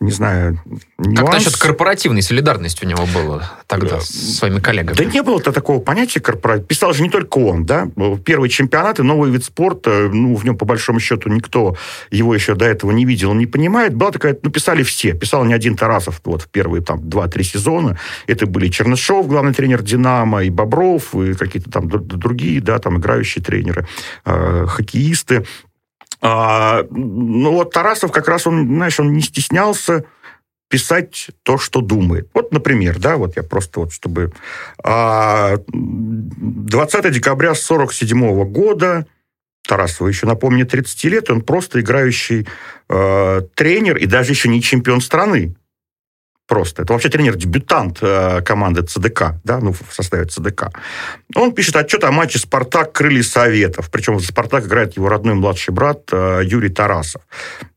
не 0.00 0.12
знаю, 0.12 0.58
нюанс. 0.96 1.20
Как 1.20 1.32
насчет 1.32 1.56
корпоративной 1.56 2.22
солидарности 2.22 2.84
у 2.84 2.88
него 2.88 3.06
было 3.12 3.50
тогда 3.66 3.96
да. 3.96 4.00
с 4.00 4.38
своими 4.38 4.58
коллегами? 4.58 4.96
Да 4.96 5.04
не 5.04 5.22
было-то 5.22 5.52
такого 5.52 5.78
понятия 5.78 6.20
корпоратив. 6.20 6.66
Писал 6.66 6.94
же 6.94 7.02
не 7.02 7.10
только 7.10 7.36
он, 7.36 7.66
да. 7.66 7.86
Первый 8.24 8.48
чемпионат 8.48 8.98
и 8.98 9.02
новый 9.02 9.30
вид 9.30 9.44
спорта, 9.44 10.08
ну, 10.10 10.34
в 10.34 10.44
нем, 10.44 10.56
по 10.56 10.64
большому 10.64 11.00
счету, 11.00 11.28
никто 11.28 11.76
его 12.10 12.34
еще 12.34 12.54
до 12.54 12.64
этого 12.64 12.92
не 12.92 13.04
видел, 13.04 13.34
не 13.34 13.44
понимает. 13.46 13.94
Была 13.94 14.10
такая, 14.10 14.38
ну, 14.42 14.50
писали 14.50 14.82
все. 14.84 15.12
Писал 15.12 15.44
не 15.44 15.52
один 15.52 15.76
Тарасов 15.76 16.22
вот 16.24 16.42
в 16.42 16.48
первые 16.48 16.82
там 16.82 17.06
два-три 17.06 17.44
сезона. 17.44 17.98
Это 18.26 18.46
были 18.46 18.68
Чернышов, 18.68 19.28
главный 19.28 19.52
тренер 19.52 19.82
«Динамо», 19.82 20.42
и 20.44 20.48
Бобров, 20.48 21.14
и 21.14 21.34
какие-то 21.34 21.70
там 21.70 21.88
другие, 21.88 22.62
да, 22.62 22.78
там 22.78 22.98
играющие 22.98 23.44
тренеры, 23.44 23.86
э, 24.24 24.64
хоккеисты. 24.66 25.44
А, 26.22 26.84
ну 26.90 27.52
вот 27.52 27.72
Тарасов 27.72 28.12
как 28.12 28.28
раз, 28.28 28.46
он, 28.46 28.66
знаешь, 28.66 29.00
он 29.00 29.12
не 29.12 29.22
стеснялся 29.22 30.04
писать 30.68 31.30
то, 31.42 31.58
что 31.58 31.80
думает. 31.80 32.28
Вот, 32.32 32.52
например, 32.52 32.98
да, 32.98 33.16
вот 33.16 33.36
я 33.36 33.42
просто 33.42 33.80
вот, 33.80 33.92
чтобы... 33.92 34.32
20 34.78 34.84
а, 34.84 35.58
декабря 37.10 37.54
47 37.54 38.44
года 38.44 39.06
Тарасова 39.66 40.08
еще, 40.08 40.26
напомню, 40.26 40.66
30 40.66 41.04
лет, 41.04 41.30
он 41.30 41.42
просто 41.42 41.80
играющий 41.80 42.46
э, 42.88 43.42
тренер 43.54 43.96
и 43.98 44.06
даже 44.06 44.32
еще 44.32 44.48
не 44.48 44.62
чемпион 44.62 45.00
страны 45.00 45.54
просто. 46.50 46.82
Это 46.82 46.92
вообще 46.92 47.08
тренер-дебютант 47.08 47.98
э, 48.02 48.42
команды 48.42 48.82
ЦДК, 48.82 49.34
да, 49.44 49.60
ну, 49.60 49.72
в 49.72 49.94
составе 49.94 50.24
ЦДК. 50.24 50.70
Он 51.36 51.52
пишет 51.52 51.76
отчет 51.76 52.02
о 52.02 52.10
матче 52.10 52.40
«Спартак. 52.40 52.92
Крылья 52.92 53.22
Советов». 53.22 53.88
Причем 53.88 54.18
за 54.18 54.26
«Спартак» 54.26 54.66
играет 54.66 54.96
его 54.96 55.08
родной 55.08 55.34
младший 55.34 55.72
брат 55.72 56.08
э, 56.10 56.42
Юрий 56.44 56.68
Тарасов. 56.68 57.22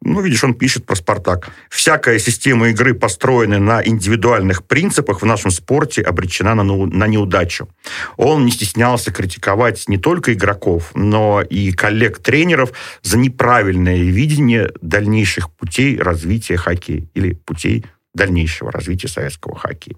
Ну, 0.01 0.21
видишь, 0.21 0.43
он 0.43 0.55
пишет 0.55 0.87
про 0.87 0.95
«Спартак». 0.95 1.49
«Всякая 1.69 2.17
система 2.17 2.69
игры, 2.69 2.95
построенная 2.95 3.59
на 3.59 3.85
индивидуальных 3.85 4.63
принципах, 4.63 5.21
в 5.21 5.25
нашем 5.25 5.51
спорте 5.51 6.01
обречена 6.01 6.55
на, 6.55 6.63
на 6.63 7.07
неудачу». 7.07 7.69
Он 8.17 8.43
не 8.43 8.51
стеснялся 8.51 9.11
критиковать 9.11 9.87
не 9.87 9.99
только 9.99 10.33
игроков, 10.33 10.89
но 10.95 11.43
и 11.43 11.71
коллег-тренеров 11.73 12.71
за 13.03 13.19
неправильное 13.19 13.97
видение 13.97 14.71
дальнейших 14.81 15.51
путей 15.51 15.99
развития 15.99 16.57
хоккея 16.57 17.07
или 17.13 17.33
путей 17.33 17.85
дальнейшего 18.13 18.71
развития 18.71 19.07
советского 19.07 19.55
хоккея. 19.55 19.97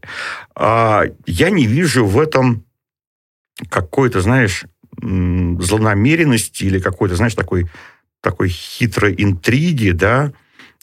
А, 0.55 1.03
я 1.25 1.49
не 1.49 1.65
вижу 1.65 2.05
в 2.05 2.19
этом 2.19 2.63
какой-то, 3.69 4.21
знаешь, 4.21 4.65
злонамеренности 5.01 6.63
или 6.63 6.79
какой-то, 6.79 7.15
знаешь, 7.15 7.35
такой, 7.35 7.69
такой 8.21 8.49
хитрой 8.49 9.15
интриги, 9.17 9.91
да, 9.91 10.31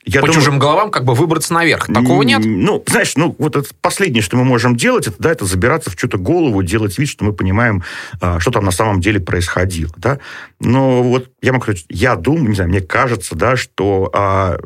я 0.04 0.20
по 0.20 0.26
думаю, 0.26 0.40
чужим 0.40 0.58
головам 0.58 0.90
как 0.90 1.04
бы 1.04 1.14
выбраться 1.14 1.54
наверх. 1.54 1.86
Такого 1.86 2.22
нет? 2.22 2.42
Ну, 2.44 2.82
знаешь, 2.88 3.14
ну 3.16 3.36
вот 3.38 3.54
это 3.54 3.68
последнее, 3.80 4.20
что 4.22 4.36
мы 4.36 4.44
можем 4.44 4.74
делать, 4.74 5.06
это, 5.06 5.16
да, 5.20 5.30
это 5.30 5.44
забираться 5.44 5.90
в 5.90 5.96
чью-то 5.96 6.18
голову, 6.18 6.62
делать 6.62 6.98
вид, 6.98 7.08
что 7.08 7.24
мы 7.24 7.32
понимаем, 7.32 7.84
а, 8.20 8.40
что 8.40 8.50
там 8.50 8.64
на 8.64 8.72
самом 8.72 9.00
деле 9.00 9.20
происходило, 9.20 9.92
да. 9.96 10.18
Но 10.58 11.04
вот 11.04 11.30
я 11.40 11.52
могу 11.52 11.62
сказать, 11.62 11.84
я 11.88 12.16
думаю, 12.16 12.48
не 12.48 12.54
знаю, 12.56 12.70
мне 12.70 12.80
кажется, 12.80 13.36
да, 13.36 13.56
что 13.56 14.10
а, 14.12 14.58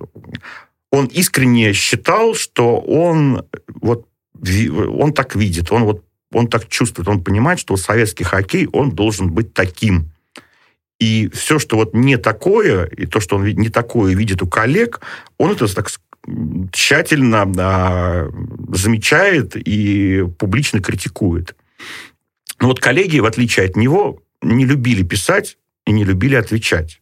он 0.90 1.06
искренне 1.06 1.72
считал, 1.72 2.34
что 2.34 2.78
он 2.78 3.44
вот 3.80 4.06
он 4.34 5.12
так 5.12 5.34
видит, 5.34 5.72
он 5.72 5.84
вот 5.84 6.04
он 6.32 6.48
так 6.48 6.68
чувствует, 6.68 7.08
он 7.08 7.22
понимает, 7.22 7.58
что 7.58 7.76
советский 7.76 8.24
хоккей, 8.24 8.66
он 8.72 8.90
должен 8.90 9.30
быть 9.30 9.54
таким. 9.54 10.10
И 10.98 11.28
все, 11.32 11.58
что 11.58 11.76
вот 11.76 11.94
не 11.94 12.16
такое, 12.16 12.84
и 12.86 13.06
то, 13.06 13.20
что 13.20 13.36
он 13.36 13.46
не 13.46 13.68
такое 13.68 14.14
видит 14.14 14.42
у 14.42 14.46
коллег, 14.46 15.00
он 15.38 15.52
это 15.52 15.72
так 15.74 15.88
тщательно 16.72 17.52
а, 17.58 18.28
замечает 18.72 19.56
и 19.56 20.24
публично 20.38 20.80
критикует. 20.80 21.54
Но 22.60 22.68
вот 22.68 22.80
коллеги, 22.80 23.18
в 23.18 23.26
отличие 23.26 23.66
от 23.66 23.76
него, 23.76 24.22
не 24.42 24.64
любили 24.64 25.02
писать 25.02 25.58
и 25.86 25.92
не 25.92 26.04
любили 26.04 26.34
отвечать. 26.34 27.00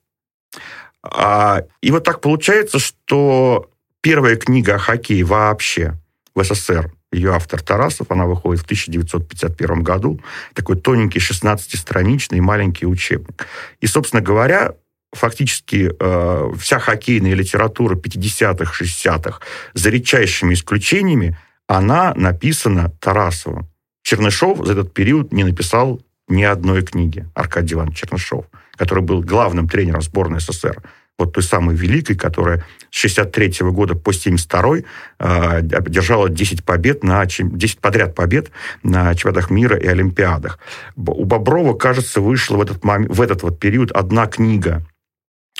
А, 1.03 1.62
и 1.80 1.91
вот 1.91 2.05
так 2.05 2.20
получается, 2.20 2.78
что 2.78 3.70
первая 4.05 4.37
книга 4.37 4.75
о 4.75 4.79
хоккее 4.79 5.25
вообще 5.25 5.95
в 6.35 6.45
СССР. 6.45 6.93
Ее 7.11 7.33
автор 7.33 7.63
Тарасов, 7.63 8.11
она 8.11 8.27
выходит 8.27 8.61
в 8.61 8.65
1951 8.67 9.83
году, 9.83 10.21
такой 10.53 10.77
тоненький 10.77 11.21
16-страничный 11.21 12.41
маленький 12.41 12.85
учебник. 12.85 13.47
И, 13.81 13.87
собственно 13.87 14.21
говоря, 14.21 14.75
фактически 15.15 15.91
э, 15.99 16.51
вся 16.59 16.79
хоккейная 16.81 17.33
литература 17.33 17.97
50-х, 17.97 18.85
60-х, 18.85 19.41
за 19.73 19.89
редчайшими 19.89 20.53
исключениями, 20.53 21.39
она 21.67 22.13
написана 22.15 22.91
Тарасовым. 23.01 23.71
Чернышов 24.03 24.67
за 24.67 24.73
этот 24.73 24.93
период 24.93 25.33
не 25.33 25.45
написал 25.45 26.03
ни 26.29 26.43
одной 26.43 26.83
книги, 26.83 27.27
Аркадий 27.35 27.73
Иванович 27.73 28.01
Чернышов, 28.01 28.45
который 28.77 29.03
был 29.03 29.23
главным 29.23 29.67
тренером 29.67 30.03
сборной 30.03 30.41
СССР 30.41 30.83
вот 31.19 31.33
той 31.33 31.43
самой 31.43 31.77
великой, 31.77 32.17
которая 32.17 32.65
с 32.91 32.97
63 32.97 33.71
года 33.71 33.95
по 33.95 34.12
72 34.12 34.79
э, 34.79 35.59
одержала 35.59 36.29
10 36.29 36.65
побед 36.65 37.05
на 37.05 37.25
10 37.25 37.79
подряд 37.79 38.15
побед 38.15 38.51
на 38.83 39.15
чемпионатах 39.15 39.51
мира 39.51 39.77
и 39.77 39.87
олимпиадах. 39.87 40.59
У 40.97 41.25
Боброва, 41.25 41.75
кажется, 41.75 42.21
вышла 42.21 42.57
в 42.57 42.62
этот, 42.62 42.85
момент, 42.85 43.15
в 43.15 43.21
этот 43.21 43.43
вот 43.43 43.61
период 43.61 43.93
одна 43.93 44.27
книга. 44.27 44.85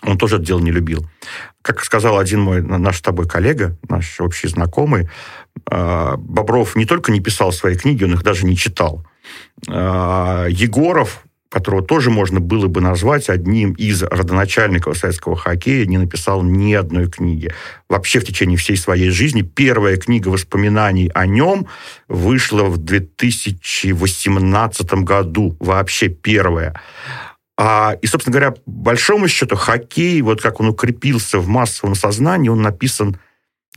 Он 0.03 0.19
тоже 0.19 0.37
это 0.37 0.45
дело 0.45 0.61
не 0.61 0.73
любил. 0.73 1.07
Как 1.63 1.83
сказал 1.83 2.19
один 2.19 2.41
мой 2.41 2.61
наш 2.61 2.99
с 2.99 3.03
тобой 3.03 3.27
коллега, 3.27 3.77
наш 3.89 4.21
общий 4.21 4.49
знакомый, 4.49 5.09
э, 5.71 6.15
Бобров 6.19 6.75
не 6.75 6.85
только 6.85 7.13
не 7.13 7.21
писал 7.21 7.53
свои 7.53 7.77
книги, 7.77 8.05
он 8.05 8.15
их 8.15 8.25
даже 8.25 8.45
не 8.45 8.57
читал. 8.57 9.07
Э, 9.69 10.47
Егоров 10.51 11.25
которого 11.55 11.83
тоже 11.83 12.11
можно 12.11 12.41
было 12.41 12.67
бы 12.67 12.81
назвать 12.81 13.29
одним 13.29 13.75
из 13.75 14.03
родоначальников 14.03 14.99
советского 14.99 15.37
хоккея, 15.37 15.87
не 15.87 15.99
написал 15.99 16.43
ни 16.43 16.75
одной 16.75 17.09
книги. 17.09 17.53
Вообще 17.89 18.19
в 18.19 18.25
течение 18.25 18.59
всей 18.59 18.77
своей 18.77 19.11
жизни 19.11 19.43
первая 19.43 19.97
книга 19.97 20.27
воспоминаний 20.29 21.13
о 21.15 21.27
нем 21.27 21.69
вышла 22.09 22.65
в 22.65 22.79
2018 22.79 24.95
году. 24.95 25.57
Вообще 25.61 26.09
первая. 26.09 26.75
А, 27.57 27.97
и, 28.03 28.09
собственно 28.09 28.33
говоря, 28.33 28.55
большому 28.67 29.29
счету, 29.29 29.55
хоккей, 29.55 30.21
вот 30.23 30.43
как 30.43 30.59
он 30.59 30.67
укрепился 30.69 31.39
в 31.39 31.47
массовом 31.47 31.95
сознании, 31.95 32.49
он 32.49 32.63
написан 32.63 33.17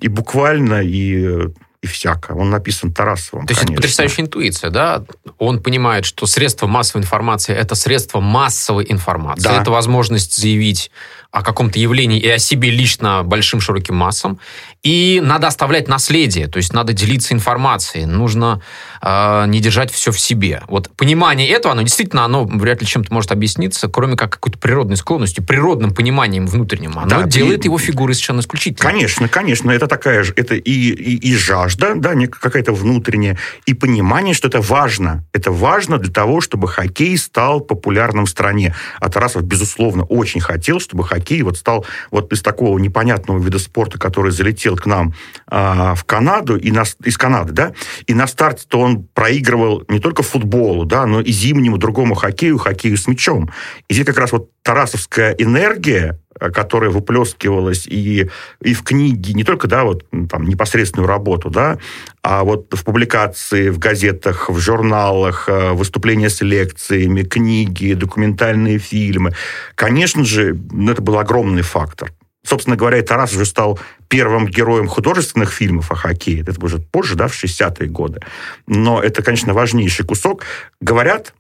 и 0.01 0.07
буквально, 0.07 0.82
и 0.84 1.49
и 1.84 1.88
всяко. 1.88 2.32
Он 2.32 2.49
написан 2.49 2.91
Тарасовым, 2.91 3.45
То 3.45 3.51
есть 3.51 3.61
конечно. 3.61 3.73
это 3.73 3.82
потрясающая 3.82 4.23
интуиция, 4.23 4.69
да? 4.71 5.03
Он 5.38 5.61
понимает, 5.61 6.05
что 6.05 6.25
средство 6.25 6.65
массовой 6.65 7.01
информации– 7.01 7.55
это 7.55 7.75
средство 7.75 8.19
массовой 8.19 8.86
информации. 8.89 9.43
Да. 9.43 9.61
Это 9.61 9.69
возможность 9.69 10.36
заявить 10.36 10.91
о 11.32 11.43
каком-то 11.43 11.80
явлении 11.80 12.19
и 12.19 12.30
о 12.30 12.39
себе 12.39 12.69
лично 12.69 13.23
большим 13.23 13.59
широким 13.59 13.95
массам. 13.95 14.39
И 14.84 15.21
надо 15.23 15.47
оставлять 15.47 15.88
наследие, 15.88 16.47
то 16.47 16.57
есть 16.57 16.71
надо 16.71 16.93
делиться 16.93 17.34
информацией, 17.34 18.05
нужно 18.05 18.61
э, 19.01 19.45
не 19.47 19.59
держать 19.59 19.91
все 19.91 20.11
в 20.11 20.19
себе. 20.19 20.61
Вот 20.67 20.89
понимание 20.95 21.49
этого, 21.49 21.73
оно 21.73 21.82
действительно, 21.82 22.23
оно 22.23 22.45
вряд 22.45 22.82
ли 22.82 22.88
чем-то 22.88 23.13
может 23.13 23.32
объясниться, 23.32 23.89
кроме 23.89 24.15
как 24.15 24.32
какой-то 24.32 24.57
природной 24.57 24.95
склонностью, 24.95 25.43
природным 25.43 25.93
пониманием 25.93 26.47
внутренним. 26.47 26.97
Оно 26.97 27.09
да, 27.09 27.23
делает 27.23 27.65
и... 27.65 27.67
его 27.67 27.78
фигурой 27.78 28.13
совершенно 28.15 28.39
исключительно. 28.39 28.89
Конечно, 28.89 29.28
конечно, 29.28 29.71
это 29.71 29.88
такая 29.88 30.23
же, 30.23 30.34
это 30.36 30.55
и, 30.55 30.71
и, 30.71 31.17
и 31.17 31.36
жажда, 31.36 31.95
да, 31.95 32.13
какая-то 32.28 32.71
внутренняя, 32.71 33.38
и 33.65 33.73
понимание, 33.73 34.34
что 34.34 34.47
это 34.47 34.61
важно. 34.61 35.25
Это 35.34 35.51
важно 35.51 35.97
для 35.97 36.13
того, 36.13 36.39
чтобы 36.39 36.67
хоккей 36.67 37.17
стал 37.17 37.59
популярным 37.59 38.25
в 38.25 38.30
стране. 38.30 38.73
А 38.99 39.09
Тарасов, 39.09 39.43
безусловно, 39.43 40.03
очень 40.03 40.39
хотел, 40.39 40.80
чтобы 40.80 41.03
хоккей 41.03 41.16
хоккей 41.18 41.41
вот 41.41 41.57
стал 41.57 41.86
вот 42.11 42.32
из 42.32 42.41
такого 42.41 42.78
непонятного 42.78 43.39
вида 43.39 43.59
спорта, 43.59 43.97
который 43.97 44.32
залетел 44.32 44.76
к 44.76 44.86
нам 44.86 45.13
э, 45.49 45.93
в 45.95 46.03
Канаду, 46.05 46.57
и 46.57 46.72
на, 46.72 46.84
из 47.03 47.18
Канады, 47.18 47.53
да, 47.53 47.74
и 48.05 48.13
на 48.13 48.28
старте-то 48.28 48.80
он 48.80 49.03
проигрывал 49.03 49.84
не 49.89 49.99
только 49.99 50.24
футболу, 50.24 50.86
да, 50.86 51.05
но 51.05 51.22
и 51.22 51.32
зимнему 51.32 51.78
другому 51.78 52.15
хоккею, 52.15 52.57
хоккею 52.57 52.97
с 52.97 53.07
мячом. 53.07 53.49
И 53.89 53.93
здесь 53.93 54.05
как 54.05 54.18
раз 54.18 54.32
вот 54.32 54.49
тарасовская 54.63 55.32
энергия, 55.38 56.20
которая 56.39 56.89
выплескивалась 56.89 57.88
и, 57.88 58.29
и 58.61 58.73
в 58.73 58.83
книге, 58.83 59.33
не 59.33 59.43
только, 59.43 59.67
да, 59.67 59.83
вот 59.83 60.05
там 60.29 60.47
непосредственную 60.47 61.07
работу, 61.07 61.49
да, 61.49 61.77
а 62.21 62.43
вот 62.43 62.73
в 62.73 62.83
публикации, 62.83 63.69
в 63.69 63.79
газетах, 63.79 64.49
в 64.49 64.59
журналах, 64.59 65.47
э, 65.47 65.71
выступления 65.71 66.29
с 66.29 66.41
лекциями, 66.41 67.23
книги, 67.23 67.93
документальные 67.93 68.79
фильмы. 68.79 69.33
Конечно 69.75 70.25
же, 70.25 70.57
ну, 70.71 70.91
это 70.91 71.01
был 71.01 71.17
огромный 71.17 71.61
фактор. 71.63 72.11
Собственно 72.47 72.77
говоря, 72.77 73.01
Тарас 73.01 73.33
уже 73.33 73.45
стал 73.45 73.77
первым 74.07 74.47
героем 74.47 74.88
художественных 74.88 75.51
фильмов 75.51 75.91
о 75.91 75.95
хоккее. 75.95 76.41
Это 76.41 76.53
уже 76.63 76.77
позже, 76.79 77.15
да, 77.15 77.27
в 77.27 77.33
60-е 77.33 77.89
годы. 77.89 78.21
Но 78.67 79.01
это, 79.01 79.21
конечно, 79.21 79.53
важнейший 79.53 80.05
кусок. 80.05 80.43
Говорят, 80.79 81.33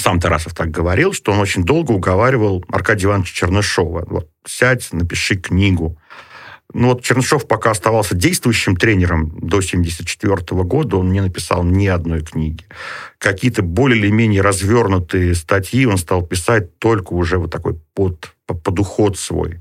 сам 0.00 0.20
Тарасов 0.20 0.54
так 0.54 0.70
говорил, 0.70 1.12
что 1.12 1.32
он 1.32 1.38
очень 1.38 1.64
долго 1.64 1.92
уговаривал 1.92 2.64
Аркадия 2.68 3.08
Ивановича 3.08 3.34
Чернышова. 3.34 4.04
Вот, 4.08 4.28
сядь, 4.46 4.92
напиши 4.92 5.36
книгу. 5.36 5.96
Ну 6.72 6.88
вот 6.88 7.02
Чернышов 7.02 7.48
пока 7.48 7.72
оставался 7.72 8.14
действующим 8.14 8.76
тренером 8.76 9.30
до 9.30 9.58
1974 9.58 10.62
года, 10.62 10.96
он 10.96 11.12
не 11.12 11.20
написал 11.20 11.64
ни 11.64 11.86
одной 11.86 12.22
книги. 12.22 12.64
Какие-то 13.18 13.62
более 13.62 13.98
или 13.98 14.10
менее 14.10 14.40
развернутые 14.40 15.34
статьи 15.34 15.84
он 15.86 15.98
стал 15.98 16.24
писать 16.24 16.78
только 16.78 17.12
уже 17.12 17.38
вот 17.38 17.50
такой 17.50 17.74
под, 17.94 18.32
под 18.46 18.78
уход 18.78 19.18
свой 19.18 19.58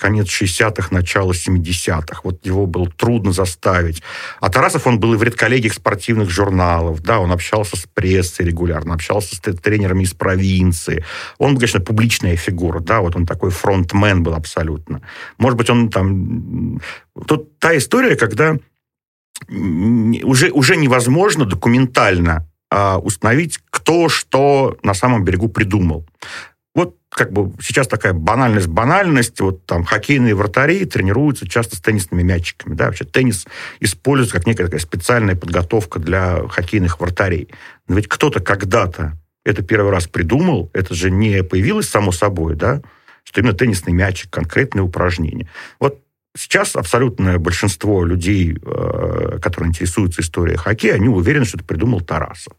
конец 0.00 0.28
60-х, 0.28 0.88
начало 0.90 1.32
70-х. 1.32 2.20
Вот 2.24 2.44
его 2.46 2.66
было 2.66 2.88
трудно 2.90 3.32
заставить. 3.32 4.02
А 4.40 4.48
Тарасов, 4.48 4.86
он 4.86 4.98
был 4.98 5.14
и 5.14 5.16
в 5.16 5.22
редколлегиях 5.22 5.74
спортивных 5.74 6.30
журналов, 6.30 7.02
да, 7.02 7.20
он 7.20 7.30
общался 7.30 7.76
с 7.76 7.86
прессой 7.86 8.46
регулярно, 8.46 8.94
общался 8.94 9.36
с 9.36 9.38
тренерами 9.38 10.04
из 10.04 10.14
провинции. 10.14 11.04
Он, 11.38 11.54
конечно, 11.54 11.80
публичная 11.80 12.36
фигура, 12.36 12.80
да, 12.80 13.00
вот 13.00 13.14
он 13.14 13.26
такой 13.26 13.50
фронтмен 13.50 14.22
был 14.22 14.34
абсолютно. 14.34 15.02
Может 15.38 15.58
быть, 15.58 15.70
он 15.70 15.90
там... 15.90 16.80
Тут 17.26 17.58
та 17.58 17.76
история, 17.76 18.16
когда 18.16 18.56
уже, 19.48 20.50
уже 20.50 20.76
невозможно 20.76 21.44
документально 21.44 22.46
а, 22.70 22.98
установить, 22.98 23.58
кто 23.70 24.08
что 24.08 24.78
на 24.82 24.94
самом 24.94 25.24
берегу 25.24 25.48
придумал 25.48 26.06
как 27.10 27.32
бы 27.32 27.52
сейчас 27.60 27.88
такая 27.88 28.12
банальность, 28.12 28.68
банальность. 28.68 29.40
Вот 29.40 29.66
там 29.66 29.84
хоккейные 29.84 30.34
вратари 30.34 30.84
тренируются 30.84 31.46
часто 31.46 31.76
с 31.76 31.80
теннисными 31.80 32.22
мячиками. 32.22 32.74
Да? 32.74 32.86
Вообще 32.86 33.04
теннис 33.04 33.46
используется 33.80 34.36
как 34.36 34.46
некая 34.46 34.64
такая 34.64 34.80
специальная 34.80 35.36
подготовка 35.36 35.98
для 35.98 36.46
хоккейных 36.48 37.00
вратарей. 37.00 37.48
Но 37.88 37.96
ведь 37.96 38.08
кто-то 38.08 38.40
когда-то 38.40 39.18
это 39.44 39.62
первый 39.62 39.90
раз 39.90 40.06
придумал, 40.06 40.70
это 40.72 40.94
же 40.94 41.10
не 41.10 41.42
появилось 41.42 41.88
само 41.88 42.12
собой, 42.12 42.54
да, 42.54 42.82
что 43.24 43.40
именно 43.40 43.54
теннисный 43.54 43.92
мячик, 43.92 44.30
конкретное 44.30 44.82
упражнение. 44.82 45.48
Вот 45.78 46.00
сейчас 46.36 46.76
абсолютное 46.76 47.38
большинство 47.38 48.04
людей, 48.04 48.54
э, 48.54 49.38
которые 49.42 49.70
интересуются 49.70 50.22
историей 50.22 50.56
хоккея, 50.56 50.94
они 50.94 51.08
уверены, 51.08 51.44
что 51.44 51.58
это 51.58 51.66
придумал 51.66 52.00
Тарасов. 52.00 52.52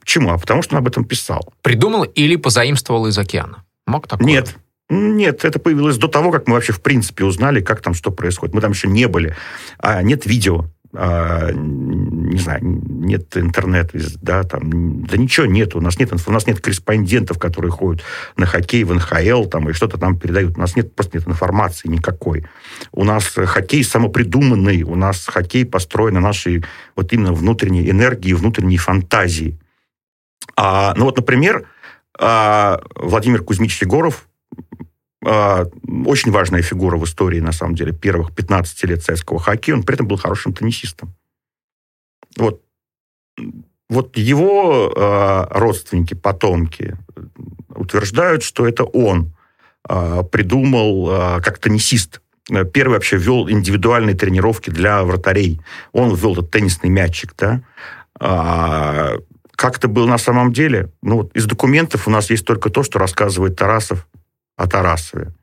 Почему? 0.00 0.30
А 0.30 0.38
потому 0.38 0.62
что 0.62 0.74
он 0.74 0.80
об 0.80 0.88
этом 0.88 1.04
писал. 1.04 1.52
Придумал 1.62 2.04
или 2.04 2.36
позаимствовал 2.36 3.06
из 3.06 3.18
океана? 3.18 3.64
Мог 3.86 4.06
такое? 4.06 4.26
Нет. 4.26 4.56
Нет, 4.90 5.44
это 5.44 5.58
появилось 5.58 5.98
до 5.98 6.08
того, 6.08 6.30
как 6.30 6.48
мы 6.48 6.54
вообще 6.54 6.72
в 6.72 6.80
принципе 6.80 7.24
узнали, 7.24 7.60
как 7.60 7.82
там 7.82 7.92
что 7.92 8.10
происходит. 8.10 8.54
Мы 8.54 8.60
там 8.62 8.72
еще 8.72 8.88
не 8.88 9.06
были. 9.06 9.36
А 9.78 10.02
нет 10.02 10.24
видео. 10.24 10.64
а, 10.94 11.50
не 11.52 12.38
знаю, 12.38 12.60
нет 12.62 13.36
интернета, 13.36 13.98
да, 14.22 14.42
там, 14.42 15.04
да 15.04 15.16
ничего 15.18 15.46
нет, 15.46 15.76
у 15.76 15.80
нас 15.80 15.98
нет, 15.98 16.10
у 16.26 16.32
нас 16.32 16.46
нет 16.46 16.60
корреспондентов, 16.60 17.38
которые 17.38 17.70
ходят 17.70 18.02
на 18.36 18.46
хоккей 18.46 18.84
в 18.84 18.94
НХЛ, 18.94 19.44
там, 19.44 19.68
и 19.68 19.74
что-то 19.74 19.98
там 19.98 20.18
передают, 20.18 20.56
у 20.56 20.60
нас 20.60 20.76
нет, 20.76 20.94
просто 20.94 21.18
нет 21.18 21.28
информации 21.28 21.88
никакой. 21.88 22.46
У 22.92 23.04
нас 23.04 23.24
хоккей 23.24 23.84
самопридуманный, 23.84 24.82
у 24.82 24.94
нас 24.94 25.26
хоккей 25.26 25.66
построен 25.66 26.14
на 26.14 26.20
нашей 26.20 26.64
вот 26.96 27.12
именно 27.12 27.32
внутренней 27.32 27.90
энергии, 27.90 28.32
внутренней 28.32 28.78
фантазии. 28.78 29.58
А, 30.60 30.92
ну 30.96 31.04
вот, 31.04 31.16
например, 31.16 31.68
а, 32.18 32.80
Владимир 32.96 33.44
Кузьмич 33.44 33.80
Егоров, 33.80 34.28
а, 35.24 35.66
очень 36.04 36.32
важная 36.32 36.62
фигура 36.62 36.96
в 36.96 37.04
истории, 37.04 37.38
на 37.38 37.52
самом 37.52 37.76
деле, 37.76 37.92
первых 37.92 38.34
15 38.34 38.82
лет 38.86 39.00
советского 39.04 39.38
хоккея. 39.38 39.76
Он 39.76 39.84
при 39.84 39.94
этом 39.94 40.08
был 40.08 40.16
хорошим 40.16 40.52
теннисистом. 40.52 41.14
Вот, 42.36 42.60
вот 43.88 44.16
его 44.16 44.92
э, 44.94 45.46
родственники, 45.58 46.14
потомки 46.14 46.96
утверждают, 47.68 48.42
что 48.42 48.66
это 48.68 48.84
он 48.84 49.32
придумал 49.84 51.40
как 51.40 51.58
теннисист. 51.58 52.20
Первый 52.74 52.94
вообще 52.94 53.16
ввел 53.16 53.48
индивидуальные 53.48 54.14
тренировки 54.14 54.68
для 54.68 55.02
вратарей. 55.02 55.60
Он 55.92 56.14
ввел 56.14 56.34
этот 56.34 56.50
теннисный 56.50 56.90
мячик, 56.90 57.34
да. 57.38 57.62
А, 58.20 59.16
как 59.58 59.78
это 59.78 59.88
было 59.88 60.06
на 60.06 60.18
самом 60.18 60.52
деле? 60.52 60.92
Ну, 61.02 61.16
вот 61.16 61.36
из 61.36 61.46
документов 61.46 62.06
у 62.06 62.12
нас 62.12 62.30
есть 62.30 62.44
только 62.44 62.70
то, 62.70 62.84
что 62.84 63.00
рассказывает 63.00 63.56
Тарасов 63.56 64.06
о 64.56 64.68
Тарасове, 64.68 65.34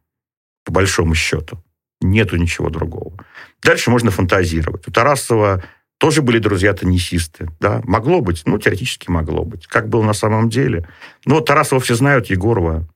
по 0.63 0.72
большому 0.72 1.16
счету. 1.16 1.61
Нету 1.99 2.38
ничего 2.38 2.70
другого. 2.70 3.18
Дальше 3.61 3.89
можно 3.89 4.11
фантазировать. 4.11 4.88
У 4.88 4.91
Тарасова 4.91 5.66
тоже 5.97 6.22
были 6.22 6.39
друзья-теннисисты. 6.39 7.49
Да? 7.59 7.82
Могло 7.84 8.22
быть, 8.22 8.43
ну, 8.45 8.57
теоретически 8.57 9.09
могло 9.09 9.43
быть. 9.43 9.68
Как 9.68 9.89
было 9.89 10.01
на 10.01 10.13
самом 10.13 10.47
деле. 10.47 10.88
Ну, 11.26 11.36
вот 11.36 11.45
Тарасова 11.45 11.82
все 11.82 11.95
знают, 11.95 12.28
Егорова. 12.28 12.88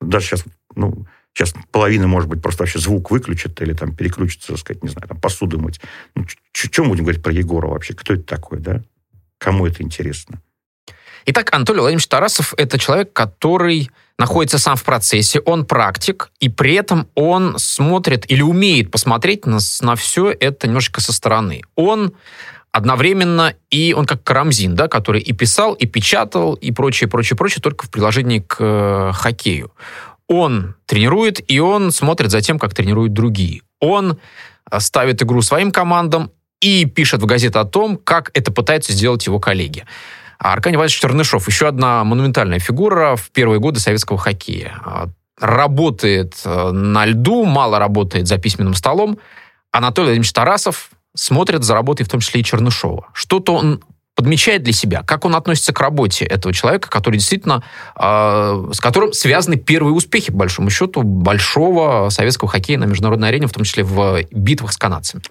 Даже 0.00 0.24
сейчас, 0.24 0.44
ну, 0.74 1.06
сейчас 1.34 1.52
половина, 1.70 2.06
может 2.06 2.30
быть, 2.30 2.40
просто 2.40 2.62
вообще 2.62 2.78
звук 2.78 3.10
выключит 3.10 3.60
или 3.60 3.74
там 3.74 3.94
переключится, 3.94 4.52
так 4.52 4.58
сказать, 4.58 4.82
не 4.82 4.88
знаю, 4.88 5.06
там 5.06 5.20
посуду 5.20 5.60
мыть. 5.60 5.82
Ну, 6.14 6.24
чем 6.54 6.88
будем 6.88 7.04
говорить 7.04 7.22
про 7.22 7.30
Егорова 7.30 7.74
вообще? 7.74 7.92
Кто 7.92 8.14
это 8.14 8.22
такой, 8.22 8.58
да? 8.60 8.82
Кому 9.36 9.66
это 9.66 9.82
интересно? 9.82 10.40
Итак, 11.26 11.52
Анатолий 11.52 11.80
Владимирович 11.80 12.08
Тарасов– 12.08 12.54
это 12.56 12.78
человек, 12.78 13.12
который 13.12 13.90
находится 14.18 14.58
сам 14.58 14.76
в 14.76 14.84
процессе, 14.84 15.40
он 15.40 15.64
практик, 15.64 16.30
и 16.40 16.48
при 16.48 16.74
этом 16.74 17.08
он 17.14 17.58
смотрит 17.58 18.30
или 18.30 18.42
умеет 18.42 18.90
посмотреть 18.90 19.46
на, 19.46 19.58
на 19.80 19.96
все 19.96 20.30
это 20.30 20.66
немножечко 20.66 21.00
со 21.00 21.12
стороны. 21.12 21.62
Он 21.74 22.12
одновременно 22.72 23.54
и 23.70 23.94
он 23.96 24.06
как 24.06 24.24
Карамзин, 24.24 24.74
да, 24.74 24.88
который 24.88 25.20
и 25.20 25.32
писал, 25.32 25.74
и 25.74 25.86
печатал, 25.86 26.54
и 26.54 26.72
прочее, 26.72 27.08
прочее, 27.08 27.36
прочее, 27.36 27.62
только 27.62 27.86
в 27.86 27.90
приложении 27.90 28.40
к 28.40 28.56
э, 28.58 29.12
хоккею. 29.14 29.72
Он 30.26 30.74
тренирует, 30.86 31.40
и 31.50 31.58
он 31.60 31.92
смотрит 31.92 32.30
за 32.30 32.40
тем, 32.40 32.58
как 32.58 32.74
тренируют 32.74 33.12
другие. 33.12 33.62
Он 33.80 34.18
э, 34.70 34.80
ставит 34.80 35.22
игру 35.22 35.42
своим 35.42 35.70
командам 35.70 36.30
и 36.60 36.86
пишет 36.86 37.22
в 37.22 37.26
газету 37.26 37.60
о 37.60 37.64
том, 37.64 37.98
как 37.98 38.30
это 38.34 38.52
пытаются 38.52 38.92
сделать 38.92 39.26
его 39.26 39.38
коллеги. 39.38 39.84
А 40.42 40.54
Аркадий 40.54 40.74
Иванович 40.74 40.98
Чернышов, 40.98 41.46
еще 41.46 41.68
одна 41.68 42.02
монументальная 42.02 42.58
фигура 42.58 43.14
в 43.14 43.30
первые 43.30 43.60
годы 43.60 43.78
советского 43.78 44.18
хоккея. 44.18 44.72
А, 44.84 45.08
работает 45.38 46.34
э, 46.44 46.70
на 46.72 47.06
льду, 47.06 47.44
мало 47.44 47.78
работает 47.78 48.26
за 48.26 48.38
письменным 48.38 48.74
столом. 48.74 49.18
Анатолий 49.70 50.06
Владимирович 50.06 50.32
Тарасов 50.32 50.90
смотрит 51.14 51.62
за 51.62 51.74
работой 51.74 52.02
в 52.02 52.08
том 52.08 52.18
числе 52.18 52.40
и 52.40 52.44
Чернышова. 52.44 53.06
Что-то 53.12 53.54
он 53.54 53.84
подмечает 54.16 54.64
для 54.64 54.72
себя, 54.72 55.04
как 55.04 55.24
он 55.24 55.36
относится 55.36 55.72
к 55.72 55.78
работе 55.78 56.24
этого 56.24 56.52
человека, 56.52 56.90
который 56.90 57.18
действительно, 57.18 57.62
э, 57.94 58.70
с 58.72 58.80
которым 58.80 59.12
связаны 59.12 59.54
первые 59.54 59.94
успехи, 59.94 60.32
по 60.32 60.38
большому 60.38 60.70
счету, 60.70 61.04
большого 61.04 62.08
советского 62.08 62.50
хоккея 62.50 62.78
на 62.78 62.84
международной 62.86 63.28
арене, 63.28 63.46
в 63.46 63.52
том 63.52 63.62
числе 63.62 63.84
в 63.84 64.24
битвах 64.32 64.72
с 64.72 64.76
канадцами. 64.76 65.22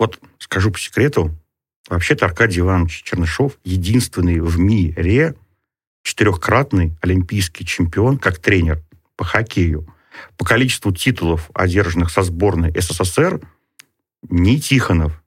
Вот 0.00 0.18
скажу 0.40 0.72
по 0.72 0.80
секрету, 0.80 1.30
Вообще-то 1.90 2.24
Аркадий 2.24 2.60
Иванович 2.60 3.02
Чернышов 3.02 3.58
единственный 3.64 4.38
в 4.38 4.58
мире 4.58 5.34
четырехкратный 6.02 6.96
олимпийский 7.02 7.66
чемпион 7.66 8.16
как 8.16 8.38
тренер 8.38 8.80
по 9.16 9.24
хоккею. 9.24 9.92
По 10.38 10.44
количеству 10.44 10.92
титулов, 10.92 11.50
одержанных 11.52 12.10
со 12.10 12.22
сборной 12.22 12.72
СССР, 12.80 13.40
ни 14.28 14.56
Тихонов, 14.56 15.20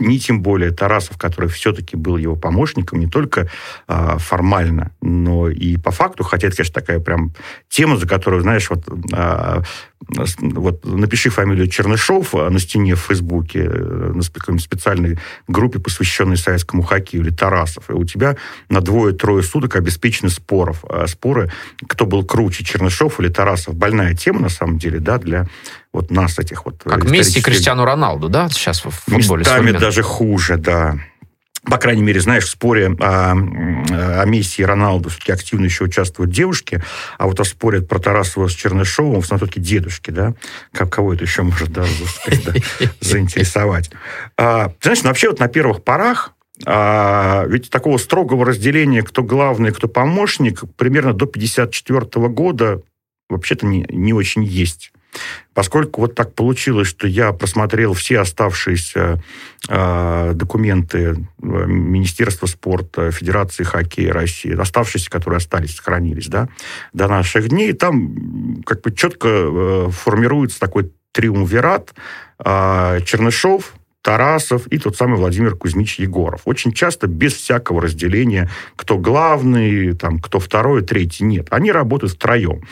ни 0.00 0.16
тем 0.16 0.42
более 0.42 0.70
Тарасов, 0.70 1.18
который 1.18 1.48
все-таки 1.48 1.96
был 1.96 2.16
его 2.16 2.34
помощником, 2.34 2.98
не 2.98 3.08
только 3.08 3.50
э, 3.86 4.16
формально, 4.18 4.92
но 5.02 5.48
и 5.48 5.76
по 5.76 5.90
факту, 5.90 6.24
хотя 6.24 6.48
это, 6.48 6.56
конечно, 6.56 6.80
такая 6.80 6.98
прям 6.98 7.34
тема, 7.68 7.96
за 7.96 8.08
которую, 8.08 8.42
знаешь, 8.42 8.68
вот, 8.70 8.88
э, 9.12 9.62
вот 10.08 10.84
напиши 10.84 11.30
фамилию 11.30 11.68
Чернышов 11.68 12.32
на 12.34 12.58
стене 12.58 12.94
в 12.94 13.00
Фейсбуке, 13.00 13.64
э, 13.64 14.12
на 14.14 14.22
специальной 14.22 15.18
группе, 15.48 15.78
посвященной 15.78 16.36
советскому 16.36 16.82
хоккею, 16.82 17.22
или 17.24 17.30
Тарасов, 17.30 17.90
и 17.90 17.92
у 17.92 18.04
тебя 18.04 18.36
на 18.68 18.80
двое-трое 18.80 19.42
суток 19.42 19.76
обеспечены 19.76 20.30
споров, 20.30 20.84
споры, 21.06 21.50
кто 21.88 22.06
был 22.06 22.24
круче, 22.24 22.64
Чернышов 22.64 23.20
или 23.20 23.28
Тарасов. 23.28 23.74
Больная 23.74 24.14
тема, 24.14 24.40
на 24.40 24.48
самом 24.48 24.78
деле, 24.78 25.00
да, 25.00 25.18
для 25.18 25.48
вот 25.92 26.10
нас 26.10 26.38
этих 26.38 26.66
вот... 26.66 26.82
Как 26.84 27.08
Месси 27.10 27.40
и 27.40 27.42
Криштиану 27.42 27.84
Роналду, 27.84 28.28
да, 28.28 28.48
сейчас 28.48 28.84
в 28.84 28.90
футболе? 28.90 29.40
Местами 29.40 29.72
даже 29.72 30.02
хуже, 30.02 30.56
да 30.56 30.98
по 31.68 31.78
крайней 31.78 32.02
мере, 32.02 32.20
знаешь, 32.20 32.44
в 32.44 32.50
споре 32.50 32.96
о, 33.00 33.32
о 33.32 34.24
Месси 34.24 34.62
и 34.62 34.64
Роналду 34.64 35.08
все-таки 35.08 35.32
активно 35.32 35.64
еще 35.64 35.84
участвуют 35.84 36.30
девушки, 36.30 36.82
а 37.18 37.26
вот 37.26 37.40
о 37.40 37.44
споре 37.44 37.82
про 37.82 37.98
Тарасова 37.98 38.48
с 38.48 38.52
Чернышовым, 38.52 39.20
все-таки 39.22 39.60
дедушки, 39.60 40.10
да, 40.10 40.34
как, 40.72 40.90
кого 40.90 41.14
это 41.14 41.24
еще 41.24 41.42
может 41.42 41.70
да, 41.70 41.84
заинтересовать. 43.00 43.90
А, 44.38 44.72
знаешь, 44.80 45.02
ну, 45.02 45.08
вообще 45.08 45.28
вот 45.28 45.40
на 45.40 45.48
первых 45.48 45.82
порах 45.82 46.32
а, 46.64 47.44
ведь 47.48 47.68
такого 47.68 47.98
строгого 47.98 48.46
разделения, 48.46 49.02
кто 49.02 49.22
главный, 49.22 49.72
кто 49.72 49.88
помощник, 49.88 50.62
примерно 50.76 51.12
до 51.12 51.26
1954 51.26 52.28
года 52.28 52.80
вообще-то 53.28 53.66
не, 53.66 53.84
не 53.90 54.12
очень 54.12 54.44
есть. 54.44 54.92
Поскольку 55.54 56.02
вот 56.02 56.14
так 56.14 56.34
получилось, 56.34 56.88
что 56.88 57.06
я 57.06 57.32
просмотрел 57.32 57.94
все 57.94 58.20
оставшиеся 58.20 59.22
э, 59.68 60.32
документы 60.34 61.26
Министерства 61.38 62.46
спорта, 62.46 63.10
Федерации 63.10 63.64
хоккея 63.64 64.12
России, 64.12 64.54
оставшиеся, 64.58 65.08
которые 65.10 65.38
остались, 65.38 65.76
сохранились, 65.76 66.28
да, 66.28 66.48
до 66.92 67.08
наших 67.08 67.48
дней, 67.48 67.72
там 67.72 68.62
как 68.66 68.82
бы 68.82 68.92
четко 68.92 69.28
э, 69.28 69.88
формируется 69.90 70.60
такой 70.60 70.92
триумвират 71.12 71.94
э, 72.44 73.00
Чернышов, 73.06 73.72
Тарасов 74.06 74.68
и 74.68 74.78
тот 74.78 74.94
самый 74.96 75.16
Владимир 75.16 75.56
Кузьмич 75.56 75.98
Егоров. 75.98 76.42
Очень 76.44 76.72
часто 76.72 77.08
без 77.08 77.32
всякого 77.32 77.82
разделения, 77.82 78.48
кто 78.76 78.98
главный, 78.98 79.94
там, 79.94 80.20
кто 80.20 80.38
второй, 80.38 80.82
третий. 80.82 81.24
Нет. 81.24 81.48
Они 81.50 81.72
работают 81.72 82.12
втроем 82.12 82.62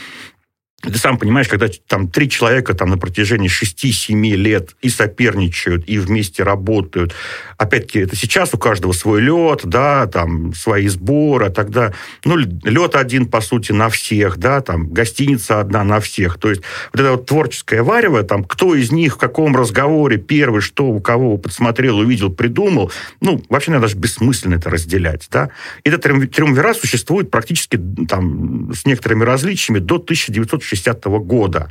ты 0.91 0.99
сам 0.99 1.19
понимаешь, 1.19 1.49
когда 1.49 1.69
там 1.87 2.09
три 2.09 2.29
человека 2.29 2.75
там 2.75 2.91
на 2.91 2.99
протяжении 2.99 3.49
6-7 3.49 4.37
лет 4.37 4.77
и 4.83 4.89
соперничают, 4.89 5.85
и 5.89 5.99
вместе 5.99 6.43
работают. 6.43 7.15
Опять-таки, 7.57 8.01
это 8.01 8.17
сейчас 8.17 8.55
у 8.55 8.59
каждого 8.59 8.93
свой 8.93 9.21
лед, 9.21 9.61
да, 9.65 10.07
там 10.07 10.55
свои 10.55 10.89
сборы, 10.89 11.51
тогда, 11.51 11.93
ну, 12.25 12.37
лед 12.37 12.97
один, 12.97 13.27
по 13.27 13.41
сути, 13.41 13.73
на 13.73 13.89
всех, 13.89 14.39
да, 14.39 14.61
там, 14.61 14.89
гостиница 14.89 15.61
одна 15.61 15.85
на 15.85 16.01
всех. 16.01 16.39
То 16.39 16.51
есть 16.51 16.63
вот 16.93 17.01
это 17.01 17.13
вот 17.13 17.27
творческое 17.27 17.83
варево, 17.83 18.23
там, 18.23 18.45
кто 18.45 18.75
из 18.75 18.93
них 18.93 19.15
в 19.15 19.19
каком 19.19 19.57
разговоре 19.57 20.19
первый, 20.19 20.61
что 20.61 20.87
у 20.87 21.01
кого 21.01 21.37
подсмотрел, 21.39 21.99
увидел, 21.99 22.31
придумал, 22.31 22.91
ну, 23.21 23.43
вообще, 23.49 23.71
наверное, 23.71 23.89
даже 23.89 24.01
бессмысленно 24.01 24.57
это 24.57 24.71
разделять, 24.71 25.29
да. 25.31 25.51
Этот 25.85 26.03
триумвират 26.03 26.77
существует 26.77 27.31
практически 27.31 27.81
там 28.09 28.73
с 28.75 28.85
некоторыми 28.85 29.25
различиями 29.25 29.79
до 29.79 29.97
1960 29.97 30.74
60 30.75 31.07
-го 31.07 31.19
года. 31.19 31.71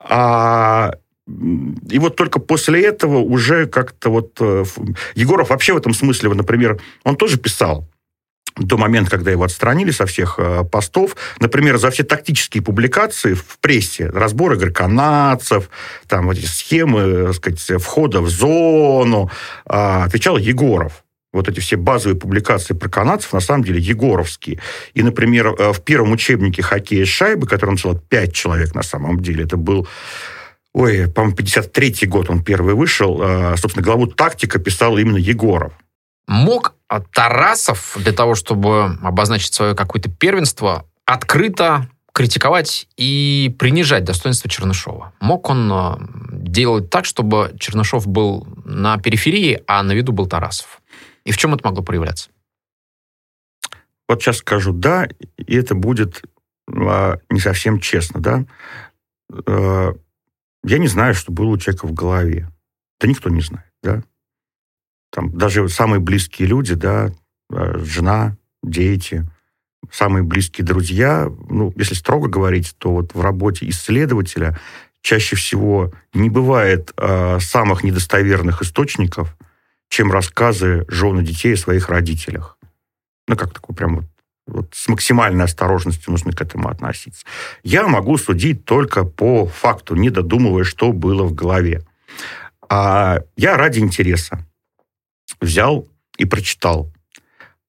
А 0.00 0.92
и 1.90 1.98
вот 1.98 2.16
только 2.16 2.40
после 2.40 2.84
этого 2.86 3.18
уже 3.18 3.66
как-то 3.66 4.10
вот... 4.10 4.36
Э, 4.40 4.64
Егоров 5.14 5.50
вообще 5.50 5.74
в 5.74 5.76
этом 5.76 5.92
смысле, 5.92 6.32
например, 6.32 6.80
он 7.04 7.16
тоже 7.16 7.38
писал 7.38 7.86
до 8.56 8.76
момента, 8.76 9.10
когда 9.10 9.30
его 9.30 9.44
отстранили 9.44 9.90
со 9.90 10.06
всех 10.06 10.36
э, 10.38 10.64
постов. 10.64 11.16
Например, 11.38 11.76
за 11.76 11.90
все 11.90 12.02
тактические 12.02 12.62
публикации 12.62 13.34
в 13.34 13.58
прессе, 13.60 14.08
разбор 14.08 14.54
игр 14.54 14.70
канадцев, 14.70 15.70
там 16.06 16.26
вот 16.26 16.38
эти 16.38 16.46
схемы, 16.46 17.26
так 17.26 17.34
сказать, 17.34 17.82
входа 17.82 18.20
в 18.20 18.28
зону, 18.28 19.30
э, 19.66 20.02
отвечал 20.04 20.38
Егоров 20.38 21.04
вот 21.32 21.48
эти 21.48 21.60
все 21.60 21.76
базовые 21.76 22.18
публикации 22.18 22.74
про 22.74 22.88
канадцев, 22.88 23.32
на 23.32 23.40
самом 23.40 23.64
деле, 23.64 23.80
егоровские. 23.80 24.60
И, 24.94 25.02
например, 25.02 25.48
э, 25.48 25.72
в 25.72 25.82
первом 25.82 26.12
учебнике 26.12 26.62
хоккея 26.62 27.04
с 27.04 27.08
шайбы, 27.08 27.46
который 27.46 27.70
написал 27.70 27.98
пять 27.98 28.34
человек 28.34 28.74
на 28.74 28.82
самом 28.82 29.20
деле, 29.20 29.44
это 29.44 29.56
был 29.56 29.86
ой, 30.72 31.08
по-моему, 31.08 31.36
53-й 31.36 32.06
год 32.06 32.30
он 32.30 32.42
первый 32.42 32.74
вышел. 32.74 33.20
Э, 33.22 33.56
собственно, 33.56 33.84
главу 33.84 34.06
«Тактика» 34.06 34.58
писал 34.58 34.96
именно 34.96 35.18
Егоров. 35.18 35.72
Мог 36.26 36.74
Тарасов 37.12 37.96
для 37.96 38.12
того, 38.12 38.34
чтобы 38.34 38.98
обозначить 39.02 39.54
свое 39.54 39.74
какое-то 39.74 40.10
первенство, 40.10 40.84
открыто 41.06 41.88
критиковать 42.12 42.88
и 42.96 43.54
принижать 43.58 44.04
достоинство 44.04 44.50
Чернышова. 44.50 45.12
Мог 45.20 45.48
он 45.50 45.70
э, 45.72 45.96
делать 46.32 46.90
так, 46.90 47.04
чтобы 47.04 47.54
Чернышов 47.60 48.08
был 48.08 48.46
на 48.64 48.98
периферии, 48.98 49.62
а 49.66 49.82
на 49.82 49.92
виду 49.92 50.12
был 50.12 50.26
Тарасов? 50.26 50.77
И 51.28 51.30
в 51.30 51.36
чем 51.36 51.52
это 51.52 51.62
могло 51.68 51.82
проявляться? 51.82 52.30
Вот 54.08 54.22
сейчас 54.22 54.38
скажу 54.38 54.72
«да», 54.72 55.06
и 55.36 55.54
это 55.54 55.74
будет 55.74 56.22
а, 56.66 57.18
не 57.28 57.38
совсем 57.38 57.80
честно, 57.80 58.18
да. 58.18 58.46
А, 59.46 59.92
я 60.64 60.78
не 60.78 60.88
знаю, 60.88 61.12
что 61.12 61.30
было 61.30 61.48
у 61.48 61.58
человека 61.58 61.86
в 61.86 61.92
голове. 61.92 62.48
Да 62.98 63.06
никто 63.06 63.28
не 63.28 63.42
знает, 63.42 63.70
да. 63.82 64.02
Там 65.12 65.36
даже 65.36 65.68
самые 65.68 66.00
близкие 66.00 66.48
люди, 66.48 66.72
да, 66.72 67.12
а, 67.52 67.76
жена, 67.76 68.38
дети, 68.62 69.30
самые 69.92 70.22
близкие 70.22 70.66
друзья, 70.66 71.30
ну, 71.50 71.74
если 71.76 71.92
строго 71.92 72.30
говорить, 72.30 72.74
то 72.78 72.90
вот 72.90 73.12
в 73.12 73.20
работе 73.20 73.68
исследователя 73.68 74.58
чаще 75.02 75.36
всего 75.36 75.92
не 76.14 76.30
бывает 76.30 76.94
э, 76.96 77.38
самых 77.38 77.84
недостоверных 77.84 78.62
источников, 78.62 79.36
чем 79.88 80.12
рассказы 80.12 80.84
жены 80.88 81.22
детей 81.22 81.54
о 81.54 81.58
своих 81.58 81.88
родителях. 81.88 82.58
Ну, 83.26 83.36
как 83.36 83.52
такой 83.52 83.74
прям 83.74 83.96
вот, 83.96 84.04
вот 84.46 84.68
с 84.72 84.88
максимальной 84.88 85.44
осторожностью 85.44 86.10
нужно 86.10 86.32
к 86.32 86.40
этому 86.40 86.68
относиться. 86.68 87.24
Я 87.62 87.86
могу 87.86 88.16
судить 88.18 88.64
только 88.64 89.04
по 89.04 89.46
факту, 89.46 89.94
не 89.94 90.10
додумывая, 90.10 90.64
что 90.64 90.92
было 90.92 91.24
в 91.24 91.34
голове. 91.34 91.86
А 92.68 93.20
я 93.36 93.56
ради 93.56 93.78
интереса 93.80 94.46
взял 95.40 95.86
и 96.16 96.24
прочитал 96.24 96.92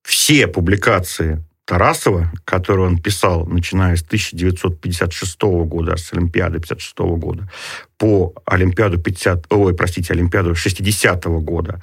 все 0.03 0.47
публикации 0.47 1.43
Тарасова, 1.69 2.31
который 2.45 2.83
он 2.83 2.97
писал, 2.97 3.45
начиная 3.45 3.95
с 3.95 4.01
1956 4.01 5.41
года, 5.67 5.97
с 5.97 6.11
Олимпиады 6.11 6.59
56 6.59 6.97
года, 6.97 7.47
по 7.99 8.33
Олимпиаду 8.45 8.97
50, 8.97 9.45
ой, 9.53 9.75
простите, 9.75 10.13
Олимпиаду 10.13 10.55
60 10.55 11.25
-го 11.25 11.39
года, 11.39 11.79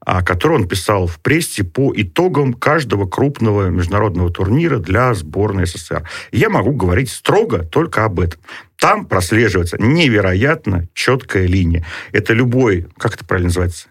а, 0.00 0.22
который 0.22 0.54
он 0.54 0.66
писал 0.66 1.06
в 1.06 1.20
прессе 1.20 1.62
по 1.62 1.92
итогам 1.94 2.52
каждого 2.52 3.06
крупного 3.06 3.68
международного 3.68 4.32
турнира 4.32 4.78
для 4.78 5.14
сборной 5.14 5.66
СССР. 5.66 6.02
я 6.32 6.48
могу 6.48 6.72
говорить 6.72 7.08
строго 7.08 7.60
только 7.60 8.04
об 8.04 8.18
этом. 8.18 8.40
Там 8.76 9.06
прослеживается 9.06 9.76
невероятно 9.78 10.88
четкая 10.94 11.46
линия. 11.46 11.84
Это 12.10 12.34
любой, 12.34 12.88
как 12.98 13.14
это 13.14 13.24
правильно 13.24 13.50
называется, 13.50 13.86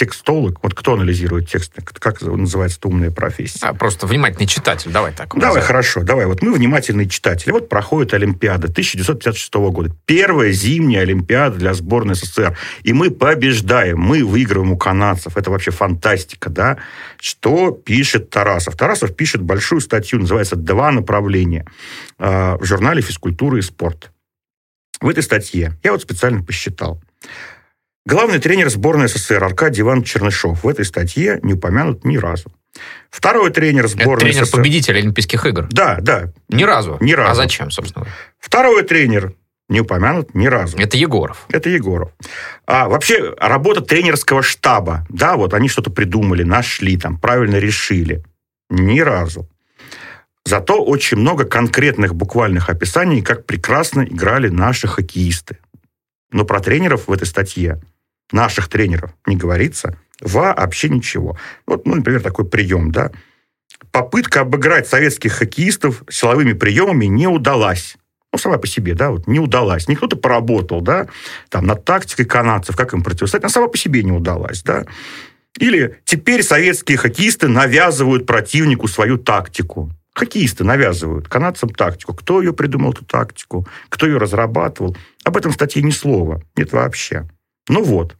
текстолог, 0.00 0.60
вот 0.62 0.72
кто 0.72 0.94
анализирует 0.94 1.50
тексты, 1.50 1.82
как 1.82 2.22
называется 2.22 2.78
эта 2.78 2.88
умная 2.88 3.10
профессия? 3.10 3.58
А, 3.60 3.74
просто 3.74 4.06
внимательный 4.06 4.46
читатель, 4.46 4.90
давай 4.90 5.12
так. 5.12 5.34
Давай, 5.34 5.48
назовем. 5.48 5.66
хорошо, 5.66 6.02
давай. 6.02 6.24
Вот 6.24 6.40
мы 6.40 6.54
внимательные 6.54 7.06
читатели. 7.06 7.50
Вот 7.52 7.68
проходит 7.68 8.14
Олимпиада 8.14 8.68
1956 8.68 9.52
года. 9.54 9.94
Первая 10.06 10.52
зимняя 10.52 11.02
Олимпиада 11.02 11.56
для 11.56 11.74
сборной 11.74 12.14
СССР. 12.14 12.56
И 12.82 12.94
мы 12.94 13.10
побеждаем, 13.10 13.98
мы 13.98 14.24
выигрываем 14.24 14.72
у 14.72 14.78
канадцев. 14.78 15.36
Это 15.36 15.50
вообще 15.50 15.70
фантастика, 15.70 16.48
да? 16.48 16.78
Что 17.20 17.70
пишет 17.70 18.30
Тарасов? 18.30 18.76
Тарасов 18.76 19.14
пишет 19.14 19.42
большую 19.42 19.82
статью, 19.82 20.18
называется 20.18 20.56
«Два 20.56 20.92
направления» 20.92 21.66
а, 22.18 22.56
в 22.56 22.64
журнале 22.64 23.02
«Физкультура 23.02 23.58
и 23.58 23.62
спорт». 23.62 24.12
В 25.02 25.08
этой 25.10 25.22
статье 25.22 25.78
я 25.82 25.92
вот 25.92 26.00
специально 26.00 26.42
посчитал. 26.42 27.02
Главный 28.06 28.38
тренер 28.38 28.70
сборной 28.70 29.08
СССР 29.08 29.42
Аркадий 29.44 29.82
Иванович 29.82 30.12
Чернышов 30.12 30.64
в 30.64 30.68
этой 30.68 30.84
статье 30.84 31.38
не 31.42 31.52
упомянут 31.52 32.04
ни 32.04 32.16
разу. 32.16 32.50
Второй 33.10 33.50
тренер 33.50 33.88
сборной 33.88 34.14
Это 34.14 34.24
тренер 34.24 34.44
СССР... 34.46 34.56
победитель 34.56 34.96
Олимпийских 34.96 35.44
игр? 35.44 35.68
Да, 35.70 35.98
да. 36.00 36.32
Ни 36.48 36.64
разу? 36.64 36.96
Ни 37.00 37.12
разу. 37.12 37.30
А 37.30 37.34
зачем, 37.34 37.70
собственно? 37.70 38.06
Второй 38.38 38.84
тренер 38.84 39.34
не 39.68 39.80
упомянут 39.80 40.34
ни 40.34 40.46
разу. 40.46 40.78
Это 40.78 40.96
Егоров. 40.96 41.44
Это 41.50 41.68
Егоров. 41.68 42.10
А 42.66 42.88
вообще 42.88 43.34
работа 43.38 43.82
тренерского 43.82 44.42
штаба, 44.42 45.06
да, 45.10 45.36
вот 45.36 45.52
они 45.52 45.68
что-то 45.68 45.90
придумали, 45.90 46.42
нашли, 46.42 46.96
там, 46.96 47.18
правильно 47.18 47.56
решили. 47.56 48.24
Ни 48.70 49.00
разу. 49.00 49.48
Зато 50.44 50.82
очень 50.82 51.18
много 51.18 51.44
конкретных 51.44 52.14
буквальных 52.14 52.70
описаний, 52.70 53.22
как 53.22 53.44
прекрасно 53.46 54.02
играли 54.02 54.48
наши 54.48 54.88
хоккеисты. 54.88 55.58
Но 56.32 56.44
про 56.44 56.60
тренеров 56.60 57.08
в 57.08 57.12
этой 57.12 57.26
статье, 57.26 57.80
наших 58.32 58.68
тренеров, 58.68 59.10
не 59.26 59.36
говорится 59.36 59.96
вообще 60.20 60.88
ничего. 60.88 61.36
Вот, 61.66 61.86
ну, 61.86 61.94
например, 61.96 62.22
такой 62.22 62.44
прием, 62.44 62.92
да. 62.92 63.10
Попытка 63.90 64.40
обыграть 64.40 64.86
советских 64.86 65.32
хоккеистов 65.32 66.04
силовыми 66.08 66.52
приемами 66.52 67.06
не 67.06 67.26
удалась. 67.26 67.96
Ну, 68.32 68.38
сама 68.38 68.58
по 68.58 68.66
себе, 68.66 68.94
да, 68.94 69.10
вот 69.10 69.26
не 69.26 69.40
удалась. 69.40 69.88
Не 69.88 69.96
кто-то 69.96 70.16
поработал, 70.16 70.80
да, 70.80 71.08
там, 71.48 71.66
над 71.66 71.84
тактикой 71.84 72.26
канадцев, 72.26 72.76
как 72.76 72.92
им 72.92 73.02
противостоять, 73.02 73.42
она 73.44 73.50
сама 73.50 73.66
по 73.68 73.76
себе 73.76 74.04
не 74.04 74.12
удалась, 74.12 74.62
да. 74.62 74.84
Или 75.58 75.98
теперь 76.04 76.44
советские 76.44 76.96
хоккеисты 76.96 77.48
навязывают 77.48 78.26
противнику 78.26 78.86
свою 78.86 79.18
тактику. 79.18 79.90
Хоккеисты 80.14 80.62
навязывают 80.62 81.28
канадцам 81.28 81.70
тактику. 81.70 82.14
Кто 82.14 82.40
ее 82.40 82.52
придумал, 82.52 82.92
эту 82.92 83.04
тактику? 83.04 83.66
Кто 83.88 84.06
ее 84.06 84.18
разрабатывал? 84.18 84.96
Об 85.24 85.36
этом 85.36 85.50
в 85.50 85.54
статье 85.54 85.82
ни 85.82 85.90
слова. 85.90 86.42
Нет 86.56 86.72
вообще. 86.72 87.28
Ну 87.70 87.84
вот. 87.84 88.16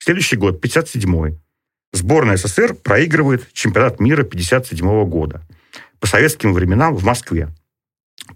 Следующий 0.00 0.34
год, 0.34 0.64
57-й. 0.64 1.38
Сборная 1.92 2.36
СССР 2.36 2.74
проигрывает 2.74 3.52
чемпионат 3.52 4.00
мира 4.00 4.24
57 4.24 4.84
-го 4.84 5.06
года. 5.06 5.42
По 6.00 6.08
советским 6.08 6.52
временам 6.52 6.96
в 6.96 7.04
Москве. 7.04 7.48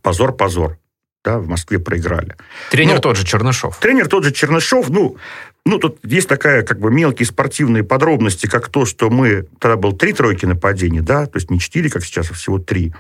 Позор, 0.02 0.32
позор. 0.32 0.78
Да, 1.24 1.38
в 1.38 1.48
Москве 1.48 1.80
проиграли. 1.80 2.36
Тренер 2.70 2.94
Но, 2.94 3.00
тот 3.00 3.16
же 3.16 3.24
Чернышов. 3.24 3.78
Тренер 3.80 4.06
тот 4.06 4.24
же 4.24 4.30
Чернышов. 4.30 4.88
Ну, 4.88 5.16
ну, 5.64 5.78
тут 5.78 5.98
есть 6.02 6.28
такая, 6.28 6.62
как 6.62 6.80
бы, 6.80 6.90
мелкие 6.90 7.24
спортивные 7.24 7.84
подробности, 7.84 8.46
как 8.46 8.68
то, 8.68 8.84
что 8.84 9.10
мы... 9.10 9.46
Тогда 9.60 9.76
было 9.76 9.96
три 9.96 10.12
тройки 10.12 10.44
нападений, 10.44 11.00
да, 11.00 11.26
то 11.26 11.36
есть 11.36 11.50
не 11.50 11.60
четыре, 11.60 11.88
как 11.88 12.04
сейчас, 12.04 12.32
а 12.32 12.34
всего 12.34 12.58
три. 12.58 12.92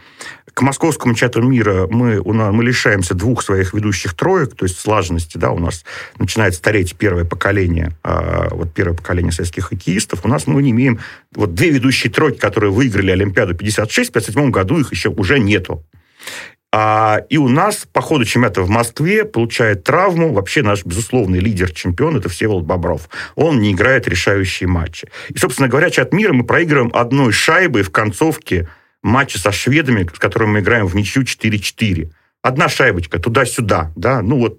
К 0.54 0.62
московскому 0.62 1.14
чемпионату 1.14 1.42
мира 1.42 1.88
мы, 1.90 2.18
у 2.20 2.32
нас, 2.32 2.54
мы 2.54 2.62
лишаемся 2.62 3.14
двух 3.14 3.42
своих 3.42 3.74
ведущих 3.74 4.14
троек, 4.14 4.54
то 4.54 4.64
есть 4.64 4.78
слаженности, 4.78 5.38
да, 5.38 5.50
у 5.50 5.58
нас 5.58 5.84
начинает 6.18 6.54
стареть 6.54 6.94
первое 6.96 7.24
поколение, 7.24 7.96
а, 8.04 8.48
вот 8.52 8.72
первое 8.72 8.96
поколение 8.96 9.32
советских 9.32 9.64
хоккеистов. 9.64 10.20
У 10.24 10.28
нас 10.28 10.46
мы 10.46 10.62
не 10.62 10.70
имеем 10.70 11.00
вот 11.34 11.54
две 11.54 11.70
ведущие 11.70 12.12
тройки, 12.12 12.38
которые 12.38 12.70
выиграли 12.70 13.10
Олимпиаду 13.10 13.54
56, 13.54 14.10
в 14.10 14.12
57 14.12 14.50
году 14.50 14.78
их 14.78 14.92
еще 14.92 15.08
уже 15.08 15.40
нету. 15.40 15.84
А, 16.74 17.20
и 17.28 17.36
у 17.36 17.48
нас 17.48 17.86
по 17.92 18.00
ходу 18.00 18.24
чемпионата 18.24 18.62
в 18.62 18.70
Москве 18.70 19.26
получает 19.26 19.84
травму 19.84 20.32
вообще 20.32 20.62
наш 20.62 20.86
безусловный 20.86 21.38
лидер-чемпион, 21.38 22.16
это 22.16 22.30
Всеволод 22.30 22.64
Бобров. 22.64 23.10
Он 23.34 23.60
не 23.60 23.72
играет 23.72 24.08
решающие 24.08 24.66
матчи. 24.66 25.08
И, 25.28 25.36
собственно 25.36 25.68
говоря, 25.68 25.90
чемпионат 25.90 26.14
мира 26.14 26.32
мы 26.32 26.44
проигрываем 26.44 26.90
одной 26.94 27.30
шайбой 27.32 27.82
в 27.82 27.90
концовке 27.90 28.70
матча 29.02 29.38
со 29.38 29.52
шведами, 29.52 30.08
с 30.14 30.18
которыми 30.18 30.52
мы 30.52 30.60
играем 30.60 30.86
в 30.86 30.96
ничью 30.96 31.24
4-4. 31.24 32.10
Одна 32.40 32.70
шайбочка 32.70 33.18
туда-сюда, 33.18 33.92
да, 33.94 34.22
ну 34.22 34.38
вот 34.38 34.58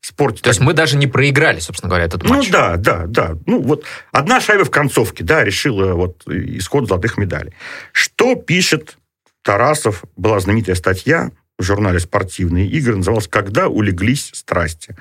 в 0.00 0.06
спорте. 0.06 0.36
То 0.38 0.44
так... 0.44 0.50
есть 0.52 0.60
мы 0.60 0.72
даже 0.72 0.96
не 0.96 1.08
проиграли, 1.08 1.58
собственно 1.58 1.90
говоря, 1.90 2.04
этот 2.04 2.22
ну 2.22 2.36
матч. 2.36 2.46
Ну 2.46 2.52
да, 2.52 2.76
да, 2.76 3.06
да. 3.06 3.36
Ну 3.46 3.60
вот 3.60 3.84
одна 4.12 4.40
шайба 4.40 4.64
в 4.64 4.70
концовке, 4.70 5.24
да, 5.24 5.42
решила 5.42 5.94
вот 5.94 6.22
исход 6.28 6.86
золотых 6.86 7.18
медалей. 7.18 7.52
Что 7.90 8.36
пишет 8.36 8.96
Тарасов? 9.42 10.04
Была 10.16 10.38
знаменитая 10.38 10.76
статья 10.76 11.32
в 11.60 11.62
журнале 11.62 12.00
«Спортивные 12.00 12.66
игры» 12.66 12.96
называлась 12.96 13.28
«Когда 13.28 13.68
улеглись 13.68 14.30
страсти». 14.34 14.96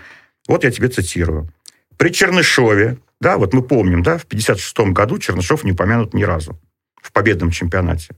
Вот 0.48 0.64
я 0.64 0.72
тебе 0.72 0.90
цитирую. 0.90 1.52
При 1.98 2.10
Чернышове, 2.10 2.98
да, 3.20 3.38
вот 3.38 3.54
мы 3.54 3.62
помним, 3.62 4.04
да, 4.04 4.18
в 4.18 4.26
56 4.26 4.80
году 4.92 5.18
Чернышов 5.18 5.64
не 5.64 5.72
упомянут 5.72 6.14
ни 6.14 6.24
разу 6.24 6.60
в 7.02 7.12
победном 7.12 7.52
чемпионате. 7.52 8.16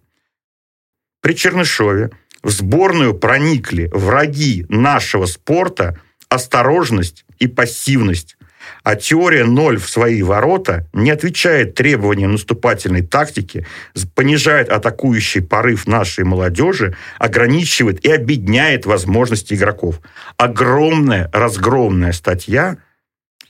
При 1.21 1.35
Чернышове 1.35 2.11
в 2.41 2.49
сборную 2.49 3.13
проникли 3.13 3.89
враги 3.93 4.65
нашего 4.69 5.27
спорта 5.27 5.99
осторожность 6.29 7.25
и 7.37 7.47
пассивность, 7.47 8.37
а 8.83 8.95
теория 8.95 9.45
ноль 9.45 9.77
в 9.77 9.89
свои 9.89 10.21
ворота 10.21 10.87
не 10.93 11.11
отвечает 11.11 11.75
требованиям 11.75 12.33
наступательной 12.33 13.01
тактики, 13.01 13.65
понижает 14.15 14.69
атакующий 14.69 15.41
порыв 15.41 15.87
нашей 15.87 16.23
молодежи, 16.23 16.95
ограничивает 17.19 18.05
и 18.05 18.11
обедняет 18.11 18.85
возможности 18.85 19.53
игроков. 19.53 20.01
Огромная, 20.37 21.29
разгромная 21.33 22.13
статья, 22.13 22.77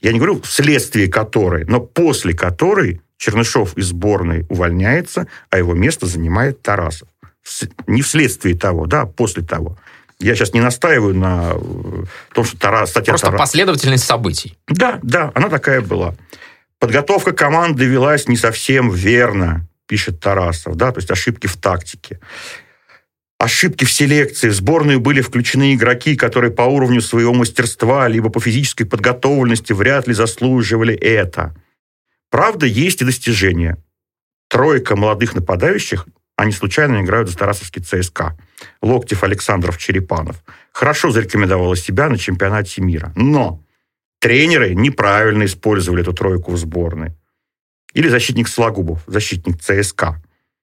я 0.00 0.12
не 0.12 0.18
говорю 0.18 0.40
вследствие 0.42 1.08
которой, 1.08 1.64
но 1.64 1.80
после 1.80 2.34
которой 2.34 3.00
Чернышов 3.16 3.78
из 3.78 3.86
сборной 3.86 4.46
увольняется, 4.48 5.28
а 5.48 5.58
его 5.58 5.74
место 5.74 6.06
занимает 6.06 6.60
Тарасов. 6.60 7.08
Не 7.86 8.02
вследствие 8.02 8.56
того, 8.56 8.86
да, 8.86 9.02
а 9.02 9.06
после 9.06 9.44
того. 9.44 9.78
Я 10.22 10.34
сейчас 10.34 10.54
не 10.54 10.60
настаиваю 10.60 11.14
на 11.14 11.54
том, 12.32 12.44
что 12.44 12.56
Тарас... 12.56 12.90
Статья 12.90 13.12
Просто 13.12 13.26
Тарас... 13.26 13.40
последовательность 13.40 14.04
событий. 14.04 14.56
Да, 14.68 15.00
да, 15.02 15.32
она 15.34 15.48
такая 15.48 15.80
была. 15.80 16.14
Подготовка 16.78 17.32
команды 17.32 17.84
велась 17.84 18.28
не 18.28 18.36
совсем 18.36 18.90
верно, 18.90 19.68
пишет 19.86 20.20
Тарасов, 20.20 20.76
да, 20.76 20.92
то 20.92 20.98
есть 20.98 21.10
ошибки 21.10 21.46
в 21.46 21.56
тактике. 21.56 22.20
Ошибки 23.38 23.84
в 23.84 23.92
селекции. 23.92 24.48
В 24.48 24.54
сборную 24.54 25.00
были 25.00 25.20
включены 25.20 25.74
игроки, 25.74 26.14
которые 26.14 26.52
по 26.52 26.62
уровню 26.62 27.00
своего 27.00 27.34
мастерства 27.34 28.06
либо 28.06 28.30
по 28.30 28.38
физической 28.38 28.84
подготовленности 28.84 29.72
вряд 29.72 30.06
ли 30.06 30.14
заслуживали 30.14 30.94
это. 30.94 31.54
Правда, 32.30 32.66
есть 32.66 33.02
и 33.02 33.04
достижения. 33.04 33.78
Тройка 34.48 34.94
молодых 34.94 35.34
нападающих, 35.34 36.06
они 36.36 36.52
случайно 36.52 37.02
играют 37.02 37.28
за 37.28 37.36
Тарасовский 37.36 37.82
ЦСКА. 37.82 38.36
Локтев, 38.80 39.24
Александров, 39.24 39.78
Черепанов. 39.78 40.42
Хорошо 40.72 41.10
зарекомендовала 41.10 41.76
себя 41.76 42.08
на 42.08 42.18
чемпионате 42.18 42.82
мира. 42.82 43.12
Но 43.16 43.62
тренеры 44.20 44.74
неправильно 44.74 45.44
использовали 45.44 46.02
эту 46.02 46.12
тройку 46.12 46.52
в 46.52 46.58
сборной. 46.58 47.12
Или 47.94 48.08
защитник 48.08 48.48
Слагубов, 48.48 49.02
защитник 49.06 49.60
ЦСКА 49.60 50.22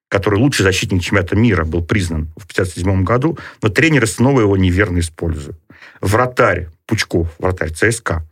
который 0.10 0.40
лучший 0.40 0.64
защитник 0.64 1.04
чемпионата 1.04 1.36
мира 1.36 1.64
был 1.64 1.86
признан 1.86 2.26
в 2.36 2.52
1957 2.52 3.04
году, 3.04 3.38
но 3.62 3.70
тренеры 3.70 4.08
снова 4.08 4.42
его 4.42 4.58
неверно 4.58 5.00
используют. 5.00 5.58
Вратарь 6.02 6.70
Пучков, 6.86 7.34
вратарь 7.38 7.72
ЦСКА. 7.72 8.28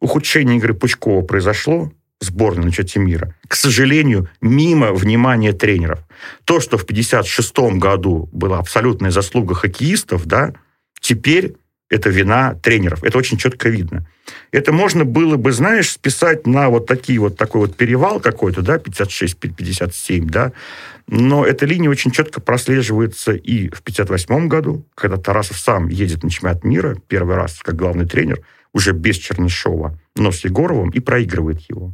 Ухудшение 0.00 0.58
игры 0.58 0.74
Пучкова 0.74 1.22
произошло 1.22 1.92
сборной 2.22 2.64
на 2.64 2.70
чемпионате 2.70 3.00
мира. 3.00 3.34
К 3.48 3.54
сожалению, 3.54 4.28
мимо 4.40 4.92
внимания 4.92 5.52
тренеров. 5.52 6.00
То, 6.44 6.60
что 6.60 6.78
в 6.78 6.84
1956 6.84 7.78
году 7.78 8.28
была 8.32 8.58
абсолютная 8.58 9.10
заслуга 9.10 9.54
хоккеистов, 9.54 10.26
да, 10.26 10.54
теперь 11.00 11.54
это 11.92 12.08
вина 12.08 12.54
тренеров. 12.54 13.04
Это 13.04 13.18
очень 13.18 13.36
четко 13.36 13.68
видно. 13.68 14.06
Это 14.50 14.72
можно 14.72 15.04
было 15.04 15.36
бы, 15.36 15.52
знаешь, 15.52 15.90
списать 15.90 16.46
на 16.46 16.70
вот 16.70 16.86
такие 16.86 17.18
вот 17.18 17.36
такой 17.36 17.62
вот 17.62 17.76
перевал 17.76 18.18
какой-то, 18.18 18.62
да, 18.62 18.76
56-57, 18.76 20.24
да. 20.24 20.52
Но 21.06 21.44
эта 21.44 21.66
линия 21.66 21.90
очень 21.90 22.10
четко 22.10 22.40
прослеживается 22.40 23.32
и 23.32 23.68
в 23.68 23.82
58 23.82 24.48
году, 24.48 24.86
когда 24.94 25.18
Тарасов 25.18 25.58
сам 25.58 25.88
едет 25.88 26.22
на 26.22 26.30
чемпионат 26.30 26.64
мира 26.64 26.96
первый 27.08 27.36
раз 27.36 27.60
как 27.62 27.76
главный 27.76 28.06
тренер, 28.06 28.40
уже 28.72 28.92
без 28.92 29.16
Чернышова, 29.16 29.98
но 30.16 30.32
с 30.32 30.44
Егоровым, 30.44 30.90
и 30.90 31.00
проигрывает 31.00 31.60
его. 31.68 31.92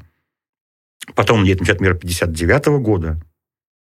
Потом 1.14 1.44
едет 1.44 1.61
на 1.61 1.66
чемпионат 1.66 1.80
мира 1.80 1.94
59 1.94 2.66
года, 2.82 3.20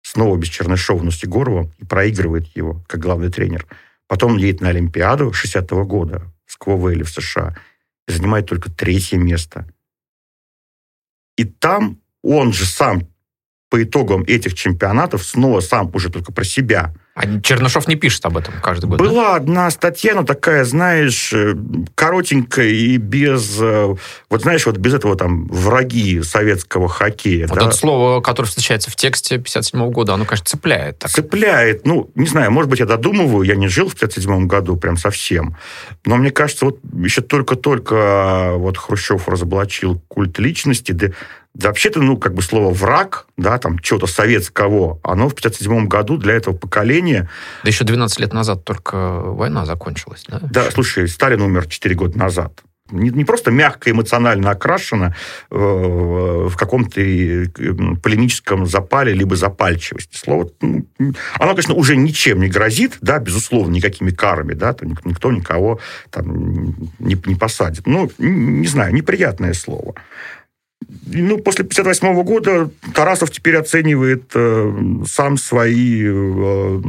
снова 0.02 0.36
без 0.36 0.48
Чернышова, 0.48 1.02
но 1.02 1.10
с 1.10 1.22
Егоровым, 1.22 1.72
и 1.78 1.84
проигрывает 1.84 2.46
его 2.56 2.82
как 2.88 3.00
главный 3.00 3.30
тренер. 3.30 3.66
Потом 4.06 4.36
едет 4.36 4.60
на 4.60 4.68
Олимпиаду 4.68 5.30
60-го 5.30 5.84
года 5.84 6.22
в 6.44 6.52
Сквовейле 6.52 7.04
в 7.04 7.10
США 7.10 7.56
и 8.08 8.12
занимает 8.12 8.46
только 8.46 8.70
третье 8.70 9.16
место. 9.16 9.66
И 11.36 11.44
там 11.44 12.00
он 12.22 12.52
же 12.52 12.66
сам 12.66 13.08
по 13.70 13.82
итогам 13.82 14.22
этих 14.24 14.54
чемпионатов 14.54 15.24
снова 15.24 15.60
сам 15.60 15.90
уже 15.94 16.10
только 16.10 16.30
про 16.30 16.44
себя 16.44 16.94
а 17.14 17.40
Чернышов 17.40 17.88
не 17.88 17.96
пишет 17.96 18.24
об 18.24 18.38
этом 18.38 18.54
каждый 18.62 18.86
год? 18.86 18.98
Была 18.98 19.30
да? 19.30 19.36
одна 19.36 19.70
статья, 19.70 20.14
но 20.14 20.24
такая, 20.24 20.64
знаешь, 20.64 21.30
э, 21.34 21.54
коротенькая 21.94 22.68
и 22.68 22.96
без, 22.96 23.58
э, 23.60 23.94
вот 24.30 24.42
знаешь, 24.42 24.64
вот 24.64 24.78
без 24.78 24.94
этого 24.94 25.14
там 25.14 25.46
враги 25.48 26.22
советского 26.22 26.88
хоккея. 26.88 27.48
Вот 27.48 27.58
да? 27.58 27.66
это 27.66 27.76
слово, 27.76 28.22
которое 28.22 28.48
встречается 28.48 28.90
в 28.90 28.96
тексте 28.96 29.36
57 29.36 29.90
года, 29.90 30.14
оно, 30.14 30.24
конечно, 30.24 30.46
цепляет. 30.46 31.00
Так. 31.00 31.10
Цепляет. 31.10 31.84
Ну, 31.84 32.10
не 32.14 32.26
знаю, 32.26 32.50
может 32.50 32.70
быть, 32.70 32.80
я 32.80 32.86
додумываю, 32.86 33.42
я 33.42 33.56
не 33.56 33.68
жил 33.68 33.88
в 33.88 33.94
57 33.94 34.46
году 34.46 34.76
прям 34.76 34.96
совсем. 34.96 35.56
Но 36.06 36.16
мне 36.16 36.30
кажется, 36.30 36.64
вот 36.64 36.78
еще 36.94 37.20
только-только 37.20 37.94
а, 37.94 38.56
вот 38.56 38.78
Хрущев 38.78 39.28
разоблачил 39.28 40.00
культ 40.08 40.38
личности, 40.38 40.92
да 40.92 41.02
да, 41.02 41.12
вообще-то, 41.54 42.00
ну, 42.00 42.16
как 42.16 42.34
бы 42.34 42.42
слово 42.42 42.72
«враг», 42.72 43.26
да, 43.36 43.58
там, 43.58 43.78
чего-то 43.78 44.06
советского, 44.06 45.00
оно 45.02 45.28
в 45.28 45.34
57 45.34 45.86
году 45.86 46.16
для 46.16 46.34
этого 46.34 46.56
поколения... 46.56 47.28
Да 47.62 47.68
еще 47.68 47.84
12 47.84 48.20
лет 48.20 48.32
назад 48.32 48.64
только 48.64 49.20
война 49.20 49.66
закончилась, 49.66 50.24
да? 50.28 50.40
Да, 50.42 50.70
слушай, 50.70 51.08
Сталин 51.08 51.42
умер 51.42 51.66
4 51.66 51.94
года 51.94 52.18
назад. 52.18 52.62
Не, 52.90 53.08
не 53.08 53.24
просто 53.24 53.50
мягко 53.50 53.90
эмоционально 53.90 54.50
окрашено 54.50 55.14
э, 55.50 55.56
в 55.56 56.54
каком-то 56.56 57.00
э, 57.00 57.46
полемическом 58.02 58.66
запале 58.66 59.14
либо 59.14 59.34
запальчивости. 59.34 60.16
Слово, 60.16 60.50
ну, 60.60 60.84
оно, 61.38 61.50
конечно, 61.52 61.74
уже 61.74 61.96
ничем 61.96 62.40
не 62.40 62.48
грозит, 62.48 62.98
да, 63.00 63.18
безусловно, 63.18 63.72
никакими 63.72 64.10
карами, 64.10 64.52
да, 64.52 64.74
там 64.74 64.94
никто 65.04 65.32
никого 65.32 65.80
там 66.10 66.54
не, 66.98 67.16
не 67.24 67.34
посадит. 67.34 67.86
Ну, 67.86 68.10
не 68.18 68.66
знаю, 68.66 68.92
неприятное 68.92 69.54
слово 69.54 69.94
ну, 71.06 71.38
после 71.38 71.64
58 71.64 72.22
года 72.22 72.70
Тарасов 72.94 73.30
теперь 73.30 73.56
оценивает 73.56 74.30
э, 74.34 74.72
сам 75.06 75.36
свои 75.36 76.04
э, 76.04 76.80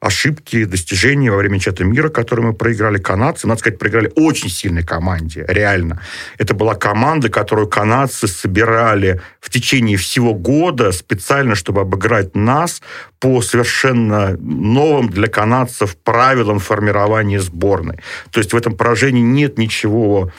ошибки, 0.00 0.64
достижения 0.64 1.30
во 1.30 1.36
время 1.36 1.58
чемпионата 1.58 1.84
мира, 1.84 2.08
которые 2.08 2.46
мы 2.46 2.52
проиграли 2.52 2.98
канадцы. 2.98 3.46
Надо 3.46 3.60
сказать, 3.60 3.78
проиграли 3.78 4.12
очень 4.14 4.48
сильной 4.48 4.84
команде, 4.84 5.44
реально. 5.48 6.02
Это 6.38 6.54
была 6.54 6.74
команда, 6.74 7.28
которую 7.28 7.68
канадцы 7.68 8.28
собирали 8.28 9.20
в 9.40 9.50
течение 9.50 9.96
всего 9.96 10.34
года 10.34 10.92
специально, 10.92 11.54
чтобы 11.54 11.80
обыграть 11.80 12.36
нас 12.36 12.80
по 13.18 13.42
совершенно 13.42 14.36
новым 14.38 15.08
для 15.08 15.26
канадцев 15.28 15.96
правилам 15.96 16.58
формирования 16.58 17.40
сборной. 17.40 17.96
То 18.30 18.38
есть 18.38 18.52
в 18.52 18.56
этом 18.56 18.76
поражении 18.76 19.22
нет 19.22 19.58
ничего 19.58 20.30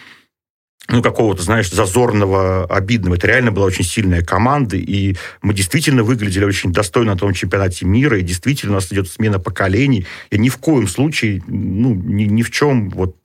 ну, 0.90 1.02
какого-то, 1.04 1.44
знаешь, 1.44 1.70
зазорного, 1.70 2.66
обидного. 2.66 3.16
Это 3.16 3.28
реально 3.28 3.52
была 3.52 3.66
очень 3.66 3.86
сильная 3.86 4.24
команда, 4.24 4.76
и 4.76 5.16
мы 5.42 5.54
действительно 5.54 6.04
выглядели 6.04 6.46
очень 6.46 6.72
достойно 6.72 7.14
на 7.14 7.18
том 7.18 7.34
чемпионате 7.34 7.86
мира, 7.86 8.18
и 8.18 8.24
действительно 8.24 8.74
у 8.74 8.76
нас 8.76 8.92
идет 8.92 9.08
смена 9.08 9.40
поколений, 9.40 10.06
и 10.32 10.38
ни 10.38 10.50
в 10.50 10.58
коем 10.58 10.88
случае, 10.88 11.44
ну, 11.48 11.94
ни, 11.94 12.24
ни 12.24 12.42
в 12.42 12.52
чем 12.52 12.90
вот 12.90 13.16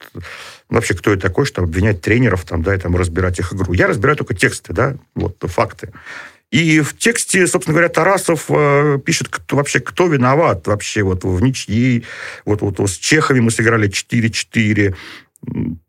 вообще 0.69 0.95
кто 0.95 1.11
я 1.11 1.17
такой, 1.17 1.47
чтобы 1.47 1.69
обвинять 1.69 2.01
тренеров 2.01 2.45
там, 2.45 2.63
да, 2.63 2.75
и 2.75 2.79
там 2.79 2.97
разбирать 2.97 3.39
их 3.39 3.53
игру. 3.53 3.73
Я 3.73 3.87
разбираю 3.87 4.17
только 4.17 4.35
тексты, 4.35 4.73
да, 4.73 4.97
вот, 5.15 5.37
факты. 5.41 5.93
И 6.51 6.81
в 6.81 6.97
тексте, 6.97 7.47
собственно 7.47 7.75
говоря, 7.75 7.89
Тарасов 7.89 8.45
э, 8.49 9.01
пишет, 9.05 9.29
кто, 9.29 9.57
вообще, 9.57 9.81
кто 9.81 10.07
виноват 10.07 10.67
вообще 10.67 11.03
вот 11.03 11.25
в 11.25 11.43
ничьей. 11.43 12.05
Вот, 12.45 12.61
вот, 12.61 12.79
вот 12.79 12.91
с 12.91 12.97
Чехами 12.97 13.41
мы 13.41 13.51
сыграли 13.51 13.89
4-4. 13.89 14.95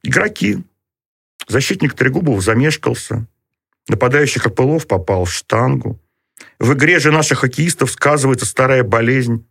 Игроки, 0.03 0.63
Защитник 1.47 1.93
Трегубов 1.93 2.43
замешкался. 2.43 3.27
Нападающий 3.87 4.41
Копылов 4.41 4.87
попал 4.87 5.25
в 5.25 5.31
штангу. 5.31 5.99
В 6.59 6.73
игре 6.73 6.99
же 6.99 7.11
наших 7.11 7.39
хоккеистов 7.39 7.91
сказывается 7.91 8.45
старая 8.45 8.83
болезнь, 8.83 9.47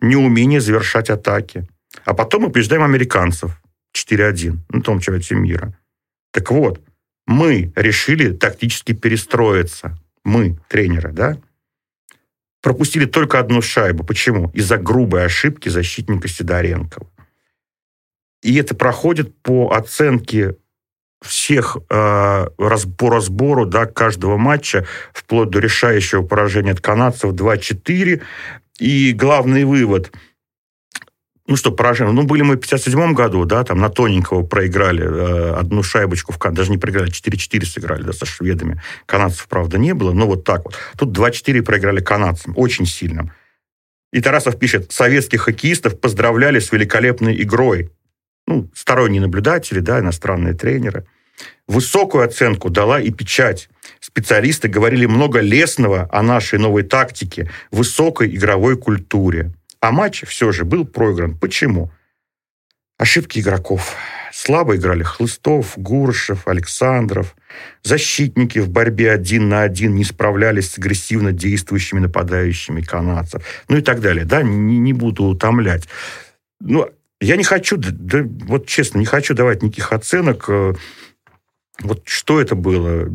неумение 0.00 0.60
завершать 0.60 1.10
атаки. 1.10 1.66
А 2.04 2.14
потом 2.14 2.42
мы 2.42 2.50
побеждаем 2.50 2.82
американцев 2.82 3.60
4-1 3.96 4.58
на 4.68 4.82
том 4.82 5.00
чемпионате 5.00 5.34
мира. 5.34 5.78
Так 6.32 6.50
вот, 6.50 6.80
мы 7.26 7.72
решили 7.76 8.32
тактически 8.32 8.92
перестроиться. 8.92 9.98
Мы, 10.24 10.58
тренеры, 10.68 11.12
да? 11.12 11.38
Пропустили 12.60 13.06
только 13.06 13.38
одну 13.38 13.62
шайбу. 13.62 14.04
Почему? 14.04 14.50
Из-за 14.50 14.76
грубой 14.76 15.24
ошибки 15.24 15.68
защитника 15.68 16.28
Сидоренкова. 16.28 17.10
И 18.42 18.56
это 18.56 18.74
проходит 18.74 19.36
по 19.42 19.70
оценке 19.70 20.56
всех 21.22 21.76
э, 21.88 22.46
раз, 22.58 22.86
по 22.86 23.10
разбору 23.10 23.66
да, 23.66 23.86
каждого 23.86 24.36
матча, 24.36 24.86
вплоть 25.12 25.50
до 25.50 25.58
решающего 25.58 26.22
поражения 26.22 26.72
от 26.72 26.80
канадцев 26.80 27.32
2-4. 27.32 28.22
И 28.78 29.12
главный 29.12 29.64
вывод– 29.64 30.12
ну 31.50 31.56
что, 31.56 31.72
поражение. 31.72 32.14
Ну, 32.14 32.22
были 32.22 32.42
мы 32.42 32.54
в 32.54 32.60
57 32.60 33.12
году, 33.12 33.44
да, 33.44 33.64
там 33.64 33.80
на 33.80 33.88
тоненького 33.88 34.44
проиграли 34.44 35.02
э, 35.02 35.54
одну 35.54 35.82
шайбочку, 35.82 36.32
в 36.32 36.38
Кан... 36.38 36.54
даже 36.54 36.70
не 36.70 36.78
проиграли, 36.78 37.10
4-4 37.10 37.64
сыграли, 37.64 38.04
да, 38.04 38.12
со 38.12 38.24
шведами. 38.24 38.80
Канадцев, 39.04 39.48
правда, 39.48 39.76
не 39.76 39.92
было, 39.92 40.12
но 40.12 40.28
вот 40.28 40.44
так 40.44 40.64
вот. 40.64 40.76
Тут 40.96 41.08
2-4 41.16 41.62
проиграли 41.62 42.00
канадцам, 42.00 42.54
очень 42.56 42.86
сильным. 42.86 43.32
И 44.12 44.20
Тарасов 44.20 44.60
пишет, 44.60 44.92
советских 44.92 45.42
хоккеистов 45.42 45.98
поздравляли 45.98 46.60
с 46.60 46.70
великолепной 46.70 47.42
игрой 47.42 47.90
ну, 48.50 48.68
сторонние 48.74 49.20
наблюдатели, 49.20 49.78
да, 49.78 50.00
иностранные 50.00 50.54
тренеры. 50.54 51.06
Высокую 51.68 52.24
оценку 52.24 52.68
дала 52.68 53.00
и 53.00 53.10
печать. 53.10 53.70
Специалисты 54.00 54.66
говорили 54.66 55.06
много 55.06 55.38
лестного 55.38 56.08
о 56.10 56.20
нашей 56.22 56.58
новой 56.58 56.82
тактике, 56.82 57.48
высокой 57.70 58.34
игровой 58.34 58.76
культуре. 58.76 59.52
А 59.80 59.92
матч 59.92 60.24
все 60.26 60.50
же 60.50 60.64
был 60.64 60.84
проигран. 60.84 61.38
Почему? 61.38 61.92
Ошибки 62.98 63.38
игроков. 63.38 63.94
Слабо 64.32 64.76
играли 64.76 65.04
Хлыстов, 65.04 65.74
Гуршев, 65.76 66.48
Александров. 66.48 67.36
Защитники 67.84 68.58
в 68.58 68.68
борьбе 68.68 69.12
один 69.12 69.48
на 69.48 69.62
один 69.62 69.94
не 69.94 70.04
справлялись 70.04 70.70
с 70.70 70.78
агрессивно 70.78 71.32
действующими 71.32 72.00
нападающими 72.00 72.82
канадцев. 72.82 73.42
Ну 73.68 73.76
и 73.76 73.80
так 73.80 74.00
далее. 74.00 74.24
Да, 74.24 74.42
не, 74.42 74.78
не 74.78 74.92
буду 74.92 75.24
утомлять. 75.24 75.88
ну, 76.60 76.90
я 77.20 77.36
не 77.36 77.44
хочу, 77.44 77.76
да, 77.78 78.22
вот 78.46 78.66
честно, 78.66 78.98
не 78.98 79.04
хочу 79.04 79.34
давать 79.34 79.62
никаких 79.62 79.92
оценок. 79.92 80.46
Э, 80.48 80.74
вот 81.80 82.02
что 82.06 82.40
это 82.40 82.54
было? 82.54 83.10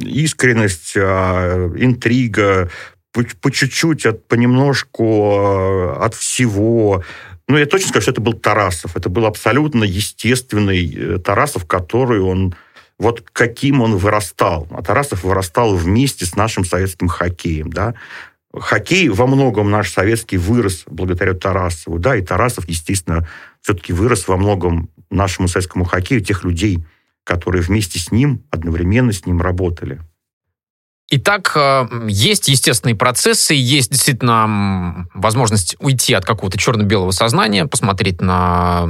Искренность, 0.00 0.94
а, 0.96 1.70
интрига, 1.76 2.70
по, 3.12 3.24
по 3.40 3.50
чуть-чуть, 3.50 4.06
от, 4.06 4.26
понемножку 4.26 5.04
э, 5.04 6.04
от 6.04 6.14
всего. 6.14 7.04
Ну, 7.48 7.56
я 7.56 7.66
точно 7.66 7.88
скажу, 7.88 8.02
что 8.02 8.10
это 8.12 8.20
был 8.20 8.34
Тарасов. 8.34 8.96
Это 8.96 9.08
был 9.08 9.26
абсолютно 9.26 9.84
естественный 9.84 10.94
э, 10.94 11.18
Тарасов, 11.18 11.66
который 11.66 12.20
он... 12.20 12.54
Вот 12.98 13.24
каким 13.32 13.80
он 13.80 13.96
вырастал. 13.96 14.68
А 14.70 14.82
Тарасов 14.82 15.24
вырастал 15.24 15.74
вместе 15.74 16.24
с 16.24 16.36
нашим 16.36 16.64
советским 16.64 17.08
хоккеем, 17.08 17.70
да. 17.72 17.94
Хоккей 18.54 19.08
во 19.08 19.26
многом 19.26 19.70
наш 19.70 19.90
советский 19.90 20.36
вырос 20.36 20.84
благодаря 20.86 21.32
Тарасову, 21.32 21.98
да, 21.98 22.16
и 22.16 22.22
Тарасов, 22.22 22.68
естественно, 22.68 23.26
все-таки 23.62 23.92
вырос 23.92 24.28
во 24.28 24.36
многом 24.36 24.90
нашему 25.10 25.48
советскому 25.48 25.84
хоккею 25.84 26.22
тех 26.22 26.44
людей, 26.44 26.84
которые 27.24 27.62
вместе 27.62 27.98
с 27.98 28.12
ним, 28.12 28.44
одновременно 28.50 29.12
с 29.12 29.24
ним 29.24 29.40
работали. 29.40 30.00
Итак, 31.14 31.52
э, 31.56 31.86
есть 32.08 32.48
естественные 32.48 32.96
процессы, 32.96 33.52
есть 33.52 33.90
действительно 33.90 35.06
возможность 35.12 35.76
уйти 35.78 36.14
от 36.14 36.24
какого-то 36.24 36.56
черно-белого 36.56 37.10
сознания, 37.10 37.66
посмотреть 37.66 38.22
на 38.22 38.88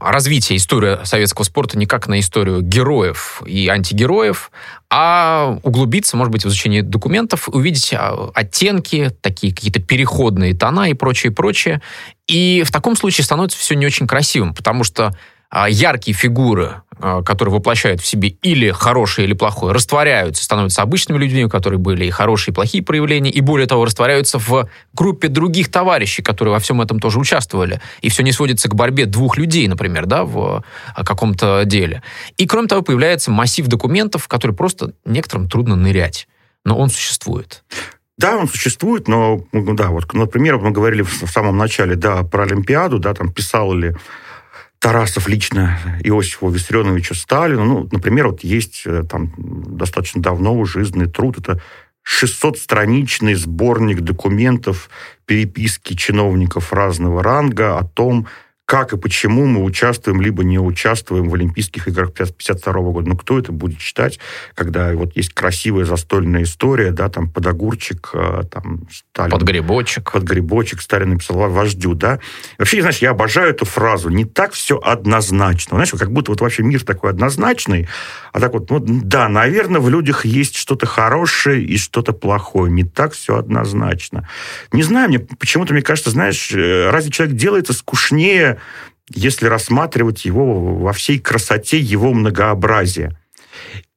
развитие 0.00 0.56
истории 0.56 1.04
советского 1.04 1.44
спорта 1.44 1.76
не 1.76 1.84
как 1.84 2.08
на 2.08 2.20
историю 2.20 2.62
героев 2.62 3.42
и 3.44 3.68
антигероев, 3.68 4.50
а 4.88 5.58
углубиться, 5.62 6.16
может 6.16 6.32
быть, 6.32 6.42
в 6.42 6.48
изучение 6.48 6.82
документов, 6.82 7.50
увидеть 7.50 7.92
а, 7.92 8.30
оттенки, 8.32 9.10
такие 9.20 9.54
какие-то 9.54 9.80
переходные 9.80 10.54
тона 10.54 10.88
и 10.88 10.94
прочее, 10.94 11.32
прочее. 11.32 11.82
И 12.26 12.62
в 12.64 12.70
таком 12.72 12.96
случае 12.96 13.26
становится 13.26 13.58
все 13.58 13.74
не 13.74 13.84
очень 13.84 14.06
красивым, 14.06 14.54
потому 14.54 14.84
что 14.84 15.14
яркие 15.52 16.16
фигуры, 16.16 16.82
а, 16.98 17.22
которые 17.22 17.52
воплощают 17.52 18.00
в 18.00 18.06
себе 18.06 18.28
или 18.42 18.70
хорошее, 18.70 19.26
или 19.26 19.34
плохое, 19.34 19.74
растворяются, 19.74 20.44
становятся 20.44 20.82
обычными 20.82 21.18
людьми, 21.18 21.44
у 21.44 21.48
которых 21.48 21.80
были 21.80 22.06
и 22.06 22.10
хорошие, 22.10 22.52
и 22.52 22.54
плохие 22.54 22.82
проявления, 22.82 23.30
и 23.30 23.40
более 23.40 23.66
того, 23.66 23.84
растворяются 23.84 24.38
в 24.38 24.68
группе 24.92 25.28
других 25.28 25.70
товарищей, 25.70 26.22
которые 26.22 26.52
во 26.52 26.60
всем 26.60 26.80
этом 26.80 27.00
тоже 27.00 27.18
участвовали. 27.18 27.80
И 28.00 28.08
все 28.08 28.22
не 28.22 28.32
сводится 28.32 28.68
к 28.68 28.74
борьбе 28.74 29.06
двух 29.06 29.36
людей, 29.36 29.66
например, 29.66 30.06
да, 30.06 30.24
в 30.24 30.64
а, 30.94 31.04
каком-то 31.04 31.64
деле. 31.64 32.02
И, 32.36 32.46
кроме 32.46 32.68
того, 32.68 32.82
появляется 32.82 33.30
массив 33.30 33.66
документов, 33.66 34.24
в 34.24 34.28
которые 34.28 34.56
просто 34.56 34.94
некоторым 35.04 35.48
трудно 35.48 35.76
нырять. 35.76 36.28
Но 36.64 36.78
он 36.78 36.88
существует. 36.88 37.64
Да, 38.16 38.36
он 38.36 38.46
существует, 38.46 39.08
но, 39.08 39.44
ну, 39.52 39.74
да, 39.74 39.88
вот, 39.88 40.12
например, 40.12 40.58
мы 40.58 40.70
говорили 40.70 41.02
в 41.02 41.26
самом 41.26 41.56
начале, 41.56 41.96
да, 41.96 42.22
про 42.22 42.44
Олимпиаду, 42.44 43.00
да, 43.00 43.14
там 43.14 43.32
писал 43.32 43.72
ли 43.72 43.96
Тарасов 44.82 45.28
лично 45.28 45.78
Иосифу 46.02 46.48
Виссарионовичу 46.48 47.14
Сталину. 47.14 47.64
Ну, 47.64 47.88
например, 47.92 48.26
вот 48.26 48.42
есть 48.42 48.82
э, 48.84 49.04
там 49.08 49.32
достаточно 49.38 50.20
давно 50.20 50.54
уже 50.54 50.82
изданный 50.82 51.06
труд, 51.06 51.38
это 51.38 51.62
600-страничный 52.04 53.34
сборник 53.34 54.00
документов, 54.00 54.90
переписки 55.24 55.94
чиновников 55.94 56.72
разного 56.72 57.22
ранга 57.22 57.78
о 57.78 57.84
том, 57.84 58.26
как 58.64 58.92
и 58.92 58.96
почему 58.96 59.44
мы 59.46 59.62
участвуем, 59.64 60.22
либо 60.22 60.44
не 60.44 60.58
участвуем 60.58 61.28
в 61.28 61.34
Олимпийских 61.34 61.88
играх 61.88 62.10
1952 62.10 62.92
года. 62.92 63.08
Ну, 63.08 63.16
кто 63.16 63.38
это 63.38 63.52
будет 63.52 63.78
читать, 63.78 64.18
когда 64.54 64.92
вот 64.94 65.16
есть 65.16 65.34
красивая 65.34 65.84
застольная 65.84 66.44
история, 66.44 66.90
да, 66.92 67.08
там, 67.08 67.28
подогурчик, 67.28 68.10
э, 68.14 68.42
там, 68.50 68.86
Сталин... 68.90 69.30
Подгребочек. 69.30 70.12
Подгребочек 70.12 70.80
Сталин 70.80 71.10
написал 71.10 71.36
вождю, 71.50 71.94
да. 71.94 72.20
Вообще, 72.58 72.80
знаешь, 72.80 72.98
я 72.98 73.10
обожаю 73.10 73.50
эту 73.50 73.64
фразу. 73.64 74.08
Не 74.08 74.24
так 74.24 74.52
все 74.52 74.78
однозначно. 74.78 75.76
Знаешь, 75.76 75.90
как 75.90 76.12
будто 76.12 76.30
вот 76.30 76.40
вообще 76.40 76.62
мир 76.62 76.82
такой 76.84 77.10
однозначный, 77.10 77.88
а 78.32 78.40
так 78.40 78.54
вот, 78.54 78.70
ну, 78.70 78.80
да, 78.80 79.28
наверное, 79.28 79.80
в 79.80 79.90
людях 79.90 80.24
есть 80.24 80.56
что-то 80.56 80.86
хорошее 80.86 81.62
и 81.62 81.76
что-то 81.76 82.12
плохое. 82.12 82.72
Не 82.72 82.84
так 82.84 83.12
все 83.12 83.36
однозначно. 83.36 84.28
Не 84.72 84.82
знаю, 84.82 85.08
мне 85.08 85.18
почему-то, 85.18 85.74
мне 85.74 85.82
кажется, 85.82 86.10
знаешь, 86.10 86.52
э, 86.52 86.90
разве 86.90 87.10
человек 87.10 87.36
делается 87.36 87.72
скучнее, 87.72 88.51
если 89.08 89.46
рассматривать 89.46 90.24
его 90.24 90.76
во 90.76 90.92
всей 90.92 91.18
красоте 91.18 91.78
его 91.78 92.12
многообразия. 92.12 93.18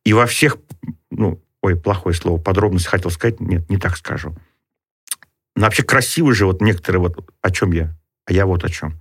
И 0.03 0.13
во 0.13 0.25
всех, 0.25 0.57
ну, 1.09 1.41
ой, 1.61 1.75
плохое 1.75 2.15
слово, 2.15 2.39
подробности 2.39 2.87
хотел 2.87 3.11
сказать, 3.11 3.39
нет, 3.39 3.69
не 3.69 3.77
так 3.77 3.97
скажу. 3.97 4.35
Но 5.55 5.63
вообще 5.63 5.83
красивы 5.83 6.33
же 6.33 6.45
вот 6.45 6.61
некоторые, 6.61 7.01
вот 7.01 7.29
о 7.41 7.51
чем 7.51 7.71
я, 7.71 7.95
а 8.25 8.33
я 8.33 8.45
вот 8.45 8.63
о 8.63 8.69
чем. 8.69 8.99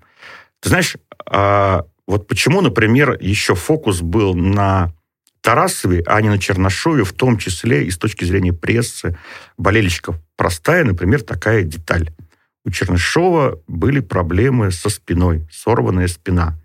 Ты 0.61 0.69
знаешь, 0.69 0.97
а, 1.27 1.85
вот 2.07 2.27
почему, 2.27 2.61
например, 2.61 3.19
еще 3.21 3.55
фокус 3.55 4.01
был 4.01 4.35
на 4.35 4.93
Тарасове, 5.41 6.03
а 6.07 6.21
не 6.23 6.31
на 6.31 6.39
Чернышове, 6.39 7.05
в 7.05 7.13
том 7.13 7.37
числе 7.37 7.85
и 7.85 7.91
с 7.91 7.99
точки 7.99 8.25
зрения 8.25 8.53
прессы, 8.53 9.19
болельщиков. 9.59 10.17
Простая, 10.37 10.85
например, 10.85 11.23
такая 11.23 11.65
деталь 11.65 12.11
у 12.65 12.71
Чернышова 12.71 13.61
были 13.69 14.01
проблемы 14.01 14.71
со 14.71 14.89
спиной, 14.89 15.47
сорванная 15.51 16.09
спина. 16.09 16.59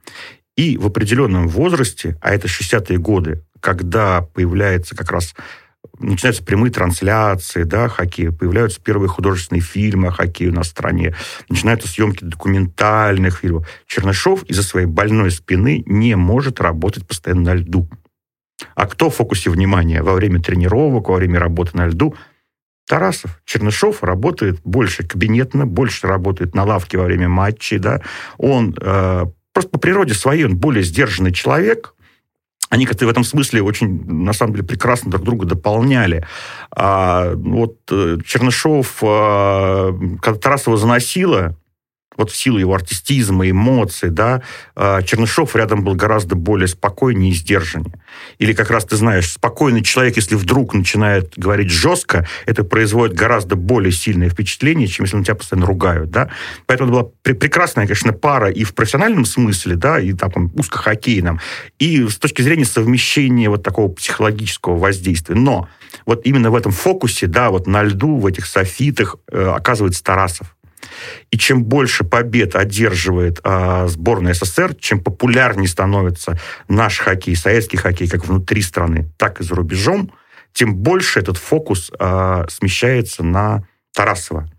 И 0.56 0.78
в 0.78 0.86
определенном 0.88 1.47
возрасте, 1.47 2.18
а 2.22 2.34
это 2.34 2.47
60-е 2.47 2.97
годы, 2.97 3.43
когда 3.60 4.22
появляется 4.22 4.95
как 4.95 5.12
раз 5.12 5.34
начинаются 6.00 6.43
прямые 6.43 6.72
трансляции, 6.72 7.64
да, 7.64 7.88
хоккея, 7.88 8.32
появляются 8.32 8.82
первые 8.82 9.10
художественные 9.10 9.62
фильмы 9.62 10.08
о 10.08 10.12
хоккее 10.12 10.50
у 10.50 10.54
нас 10.54 10.68
в 10.68 10.72
стране, 10.72 11.16
начинаются 11.50 11.88
съемки 11.88 12.24
документальных 12.24 13.39
фильмов. 13.39 13.68
Чернышов 13.86 14.43
из-за 14.43 14.64
своей 14.64 14.88
больной 14.88 15.32
спины 15.32 15.84
не 15.86 16.16
может 16.16 16.62
работать 16.62 17.08
постоянно 17.08 17.54
на 17.54 17.54
льду. 17.56 17.88
А 18.76 18.88
кто 18.88 19.10
в 19.10 19.16
фокусе 19.16 19.50
внимания 19.50 20.04
во 20.04 20.14
время 20.14 20.41
тренировок, 20.41 21.10
во 21.10 21.16
время 21.16 21.39
работы 21.39 21.78
на 21.78 21.88
льду? 21.88 22.16
Тарасов, 22.90 23.40
Чернышов 23.46 24.04
работает 24.04 24.62
больше 24.64 25.04
кабинетно, 25.04 25.68
больше 25.68 26.08
работает 26.08 26.56
на 26.56 26.64
лавке 26.64 26.98
во 26.98 27.04
время 27.04 27.30
матчей, 27.30 27.78
да. 27.78 28.02
Он 28.40 28.76
э, 28.82 29.26
просто 29.54 29.70
по 29.70 29.80
природе 29.80 30.16
своей, 30.16 30.46
он 30.46 30.58
более 30.58 30.84
сдержанный 30.84 31.32
человек, 31.32 31.94
они 32.70 32.88
как-то 32.88 33.06
в 33.06 33.10
этом 33.10 33.24
смысле 33.24 33.62
очень, 33.62 34.06
на 34.06 34.34
самом 34.34 34.54
деле, 34.54 34.66
прекрасно 34.66 35.12
друг 35.12 35.24
друга 35.24 35.46
дополняли. 35.46 36.26
А, 36.72 37.34
вот 37.36 37.78
э, 37.92 38.18
Чернышов, 38.26 38.98
а, 39.04 39.92
когда 40.20 40.40
Тарасова 40.40 40.78
заносила, 40.78 41.56
вот 42.20 42.32
в 42.32 42.36
силу 42.36 42.57
его 42.57 42.76
артистизма, 42.76 43.49
эмоций, 43.49 44.09
да, 44.09 44.43
а, 44.76 45.01
Чернышов 45.01 45.55
рядом 45.55 45.84
был 45.84 45.95
гораздо 45.95 46.36
более 46.36 46.67
спокойнее 46.67 47.32
и 47.32 47.34
сдержаннее. 47.34 47.99
Или 48.38 48.53
как 48.53 48.70
раз 48.70 48.86
ты 48.86 48.97
знаешь, 48.97 49.32
спокойный 49.32 49.82
человек, 49.82 50.17
если 50.17 50.36
вдруг 50.36 50.74
начинает 50.74 51.34
говорить 51.38 51.70
жестко, 51.70 52.28
это 52.45 52.63
производит 52.63 53.15
гораздо 53.15 53.55
более 53.55 53.91
сильное 53.91 54.30
впечатление, 54.30 54.88
чем 54.88 55.05
если 55.05 55.17
на 55.17 55.24
тебя 55.24 55.36
постоянно 55.36 55.65
ругают, 55.65 56.11
да. 56.11 56.30
Поэтому 56.65 56.91
это 56.91 56.99
была 56.99 57.36
прекрасная, 57.36 57.88
конечно, 57.88 58.11
пара 58.11 58.49
и 58.49 58.63
в 58.63 58.76
профессиональном 58.76 59.26
смысле, 59.26 59.76
да, 59.76 59.99
и 59.99 60.13
таком 60.13 60.51
узкохоккейном, 60.55 61.39
и 61.80 62.05
с 62.05 62.17
точки 62.17 62.41
зрения 62.41 62.65
совмещения 62.65 63.49
вот 63.49 63.63
такого 63.63 63.88
психологического 63.89 64.78
воздействия. 64.78 65.36
Но 65.36 65.70
вот 66.05 66.26
именно 66.26 66.51
в 66.51 66.55
этом 66.55 66.74
фокусе, 66.74 67.28
да, 67.28 67.49
вот 67.49 67.65
на 67.65 67.84
льду, 67.84 68.17
в 68.17 68.26
этих 68.26 68.45
софитах 68.45 69.15
э, 69.32 69.41
оказывается 69.41 70.03
Тарасов. 70.03 70.55
И 71.32 71.38
чем 71.38 71.64
больше 71.64 72.04
побед 72.04 72.56
одерживает 72.56 73.39
а, 73.43 73.88
сборная 73.88 74.34
СССР, 74.34 74.76
чем 74.76 75.02
популярнее 75.02 75.68
становится 75.68 76.39
наш 76.68 77.00
хоккей, 77.00 77.36
советский 77.36 77.78
хоккей, 77.78 78.08
как 78.08 78.26
внутри 78.26 78.62
страны, 78.62 79.12
так 79.18 79.41
и 79.41 79.43
за 79.43 79.56
рубежом, 79.56 80.12
тем 80.54 80.76
больше 80.76 81.20
этот 81.20 81.38
фокус 81.38 81.91
а, 82.00 82.45
смещается 82.50 83.24
на 83.24 83.64
Тарасова. 83.93 84.50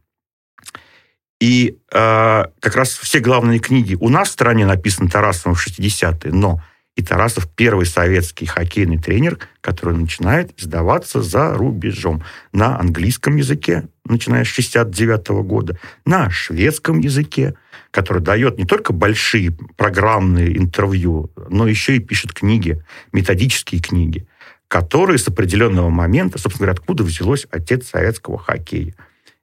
И 1.41 1.79
э, 1.91 2.45
как 2.61 2.77
раз 2.77 2.91
все 2.91 3.19
главные 3.19 3.61
книги 3.61 3.97
у 3.99 4.11
нас 4.11 4.29
в 4.29 4.33
стране 4.33 4.67
написаны 4.67 5.09
Тарасовым 5.09 5.55
в 5.55 5.67
60-е, 5.67 6.33
но 6.33 6.63
и 6.97 7.03
Тарасов 7.03 7.49
первый 7.49 7.87
советский 7.87 8.47
хоккейный 8.47 8.99
тренер, 8.99 9.39
который 9.61 9.97
начинает 9.97 10.59
издаваться 10.61 11.23
за 11.23 11.55
рубежом 11.55 12.23
на 12.53 12.79
английском 12.79 13.37
языке, 13.37 13.89
начиная 14.05 14.45
с 14.45 14.49
69 14.49 15.29
года, 15.45 15.79
на 16.05 16.31
шведском 16.31 16.99
языке, 16.99 17.55
который 17.91 18.23
дает 18.23 18.59
не 18.59 18.65
только 18.65 18.93
большие 18.93 19.53
программные 19.77 20.57
интервью, 20.59 21.31
но 21.49 21.67
еще 21.67 21.97
и 21.97 22.01
пишет 22.01 22.33
книги, 22.33 22.83
методические 23.13 23.81
книги, 23.81 24.27
которые 24.69 25.19
с 25.19 25.29
определенного 25.29 25.91
момента, 25.91 26.39
собственно 26.39 26.67
говоря, 26.67 26.81
откуда 26.81 27.05
взялось 27.05 27.47
отец 27.51 27.89
советского 27.89 28.39
хоккея. 28.39 28.95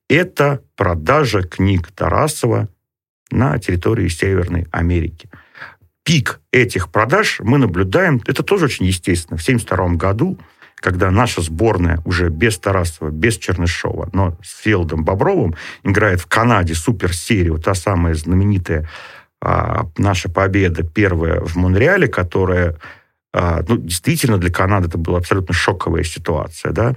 Это 0.09 0.61
продажа 0.75 1.41
книг 1.43 1.87
Тарасова 1.87 2.69
на 3.31 3.57
территории 3.57 4.09
Северной 4.09 4.67
Америки– 4.71 5.29
пик 6.07 6.39
этих 6.53 6.89
продаж 6.89 7.41
мы 7.41 7.57
наблюдаем, 7.57 8.21
это 8.25 8.41
тоже 8.41 8.65
очень 8.65 8.85
естественно, 8.85 9.37
в 9.37 9.41
1972 9.41 9.97
году, 9.97 10.39
когда 10.75 11.11
наша 11.11 11.41
сборная 11.41 11.99
уже 12.05 12.29
без 12.29 12.57
Тарасова, 12.57 13.09
без 13.09 13.37
Чернышова, 13.37 14.09
но 14.13 14.37
с 14.41 14.61
Фелдом 14.61 15.03
Бобровым 15.03 15.55
играет 15.83 16.21
в 16.21 16.27
Канаде 16.27 16.75
суперсерию, 16.75 17.57
та 17.57 17.75
самая 17.75 18.13
знаменитая 18.13 18.89
а, 19.41 19.87
наша 19.97 20.29
победа 20.29 20.83
первая 20.83 21.41
в 21.41 21.57
Монреале, 21.57 22.07
которая 22.07 22.77
а, 23.33 23.65
ну, 23.67 23.75
действительно 23.75 24.37
для 24.37 24.49
Канады 24.49 24.87
это 24.87 24.97
была 24.97 25.17
абсолютно 25.17 25.53
шоковая 25.53 26.03
ситуация, 26.03 26.71
да, 26.71 26.95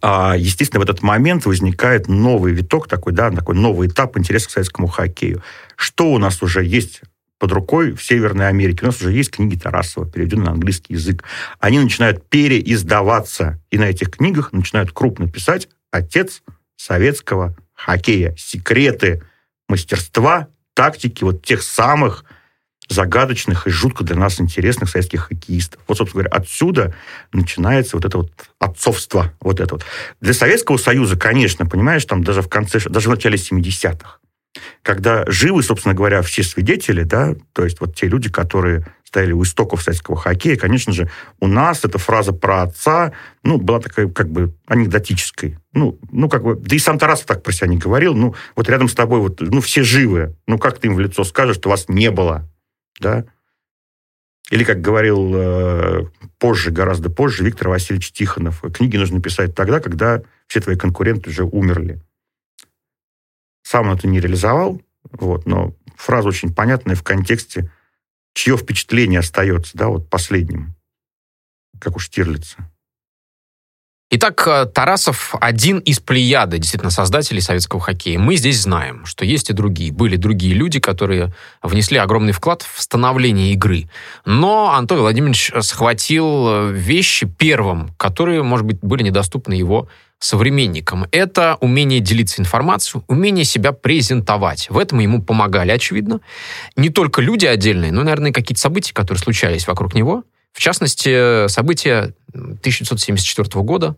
а, 0.00 0.36
естественно, 0.38 0.78
в 0.78 0.84
этот 0.84 1.02
момент 1.02 1.44
возникает 1.44 2.06
новый 2.06 2.52
виток, 2.52 2.86
такой, 2.86 3.12
да, 3.12 3.32
такой 3.32 3.56
новый 3.56 3.88
этап 3.88 4.16
интереса 4.16 4.46
к 4.46 4.52
советскому 4.52 4.86
хоккею. 4.86 5.42
Что 5.76 6.12
у 6.12 6.18
нас 6.18 6.40
уже 6.40 6.64
есть 6.64 7.02
под 7.42 7.50
рукой 7.50 7.90
в 7.90 8.04
Северной 8.04 8.46
Америке? 8.46 8.82
У 8.82 8.86
нас 8.86 9.00
уже 9.00 9.10
есть 9.10 9.32
книги 9.32 9.58
Тарасова, 9.58 10.08
переведенные 10.08 10.44
на 10.44 10.52
английский 10.52 10.92
язык. 10.92 11.24
Они 11.58 11.80
начинают 11.80 12.24
переиздаваться, 12.28 13.60
и 13.72 13.78
на 13.78 13.86
этих 13.86 14.12
книгах 14.12 14.52
начинают 14.52 14.92
крупно 14.92 15.28
писать 15.28 15.68
«Отец 15.90 16.44
советского 16.76 17.56
хоккея». 17.74 18.32
Секреты 18.38 19.24
мастерства, 19.68 20.46
тактики 20.74 21.24
вот 21.24 21.44
тех 21.44 21.64
самых 21.64 22.24
загадочных 22.88 23.66
и 23.66 23.70
жутко 23.70 24.04
для 24.04 24.14
нас 24.14 24.40
интересных 24.40 24.88
советских 24.88 25.22
хоккеистов. 25.22 25.80
Вот, 25.88 25.98
собственно 25.98 26.22
говоря, 26.22 26.40
отсюда 26.40 26.94
начинается 27.32 27.96
вот 27.96 28.04
это 28.04 28.18
вот 28.18 28.30
отцовство. 28.60 29.32
Вот 29.40 29.58
это 29.58 29.74
вот. 29.74 29.84
Для 30.20 30.32
Советского 30.32 30.76
Союза, 30.76 31.16
конечно, 31.16 31.66
понимаешь, 31.66 32.04
там 32.04 32.22
даже 32.22 32.40
в 32.40 32.48
конце, 32.48 32.78
даже 32.88 33.08
в 33.08 33.10
начале 33.10 33.34
70-х, 33.34 34.18
когда 34.82 35.24
живы, 35.26 35.62
собственно 35.62 35.94
говоря, 35.94 36.22
все 36.22 36.42
свидетели, 36.42 37.04
да, 37.04 37.34
то 37.52 37.64
есть 37.64 37.80
вот 37.80 37.94
те 37.94 38.06
люди, 38.06 38.30
которые 38.30 38.86
стояли 39.04 39.32
у 39.32 39.42
истоков 39.42 39.82
советского 39.82 40.16
хоккея, 40.16 40.56
конечно 40.56 40.92
же, 40.92 41.10
у 41.40 41.46
нас 41.46 41.84
эта 41.84 41.98
фраза 41.98 42.32
про 42.32 42.62
отца, 42.62 43.12
ну, 43.42 43.58
была 43.58 43.80
такая 43.80 44.08
как 44.08 44.30
бы 44.30 44.54
анекдотической. 44.66 45.58
Ну, 45.72 45.98
ну 46.10 46.28
как 46.28 46.42
бы, 46.42 46.56
да 46.56 46.74
и 46.74 46.78
сам 46.78 46.98
Тарасов 46.98 47.26
так 47.26 47.42
про 47.42 47.52
себя 47.52 47.68
не 47.68 47.76
говорил, 47.76 48.14
ну, 48.14 48.34
вот 48.56 48.68
рядом 48.68 48.88
с 48.88 48.94
тобой 48.94 49.20
вот, 49.20 49.40
ну, 49.40 49.60
все 49.60 49.82
живы, 49.82 50.34
ну, 50.46 50.58
как 50.58 50.78
ты 50.78 50.88
им 50.88 50.94
в 50.94 51.00
лицо 51.00 51.24
скажешь, 51.24 51.56
что 51.56 51.68
вас 51.68 51.88
не 51.88 52.10
было, 52.10 52.48
да? 53.00 53.24
Или, 54.50 54.64
как 54.64 54.80
говорил 54.80 55.32
э, 55.34 56.02
позже, 56.38 56.70
гораздо 56.70 57.08
позже, 57.08 57.44
Виктор 57.44 57.68
Васильевич 57.68 58.12
Тихонов, 58.12 58.62
книги 58.74 58.96
нужно 58.96 59.20
писать 59.20 59.54
тогда, 59.54 59.80
когда 59.80 60.22
все 60.46 60.60
твои 60.60 60.76
конкуренты 60.76 61.30
уже 61.30 61.44
умерли. 61.44 62.02
Сам 63.72 63.90
это 63.90 64.06
не 64.06 64.20
реализовал, 64.20 64.82
вот, 65.12 65.46
но 65.46 65.72
фраза 65.96 66.28
очень 66.28 66.52
понятная 66.52 66.94
в 66.94 67.02
контексте, 67.02 67.72
чье 68.34 68.58
впечатление 68.58 69.20
остается, 69.20 69.78
да, 69.78 69.88
вот 69.88 70.10
последним, 70.10 70.74
как 71.80 71.96
у 71.96 71.98
Штирлица. 71.98 72.70
Итак, 74.10 74.46
э, 74.46 74.66
Тарасов 74.66 75.34
один 75.40 75.78
из 75.78 76.00
плеяды, 76.00 76.58
действительно, 76.58 76.90
создателей 76.90 77.40
советского 77.40 77.80
хоккея. 77.80 78.18
Мы 78.18 78.36
здесь 78.36 78.60
знаем, 78.60 79.06
что 79.06 79.24
есть 79.24 79.48
и 79.48 79.54
другие. 79.54 79.90
Были 79.90 80.16
другие 80.16 80.52
люди, 80.52 80.78
которые 80.78 81.32
внесли 81.62 81.96
огромный 81.96 82.34
вклад 82.34 82.60
в 82.60 82.82
становление 82.82 83.54
игры. 83.54 83.88
Но 84.26 84.74
Антон 84.74 84.98
Владимирович 84.98 85.50
схватил 85.62 86.26
э, 86.46 86.72
вещи 86.72 87.26
первым, 87.26 87.88
которые, 87.96 88.42
может 88.42 88.66
быть, 88.66 88.80
были 88.82 89.02
недоступны 89.02 89.54
его 89.54 89.88
современникам. 90.22 91.06
Это 91.10 91.56
умение 91.60 92.00
делиться 92.00 92.40
информацией, 92.40 93.02
умение 93.08 93.44
себя 93.44 93.72
презентовать. 93.72 94.70
В 94.70 94.78
этом 94.78 95.00
ему 95.00 95.20
помогали, 95.20 95.72
очевидно. 95.72 96.20
Не 96.76 96.90
только 96.90 97.20
люди 97.20 97.46
отдельные, 97.46 97.92
но, 97.92 98.02
наверное, 98.02 98.32
какие-то 98.32 98.60
события, 98.60 98.94
которые 98.94 99.20
случались 99.20 99.66
вокруг 99.66 99.94
него. 99.94 100.24
В 100.52 100.60
частности, 100.60 101.48
события 101.48 102.14
1974 102.32 103.62
года, 103.64 103.96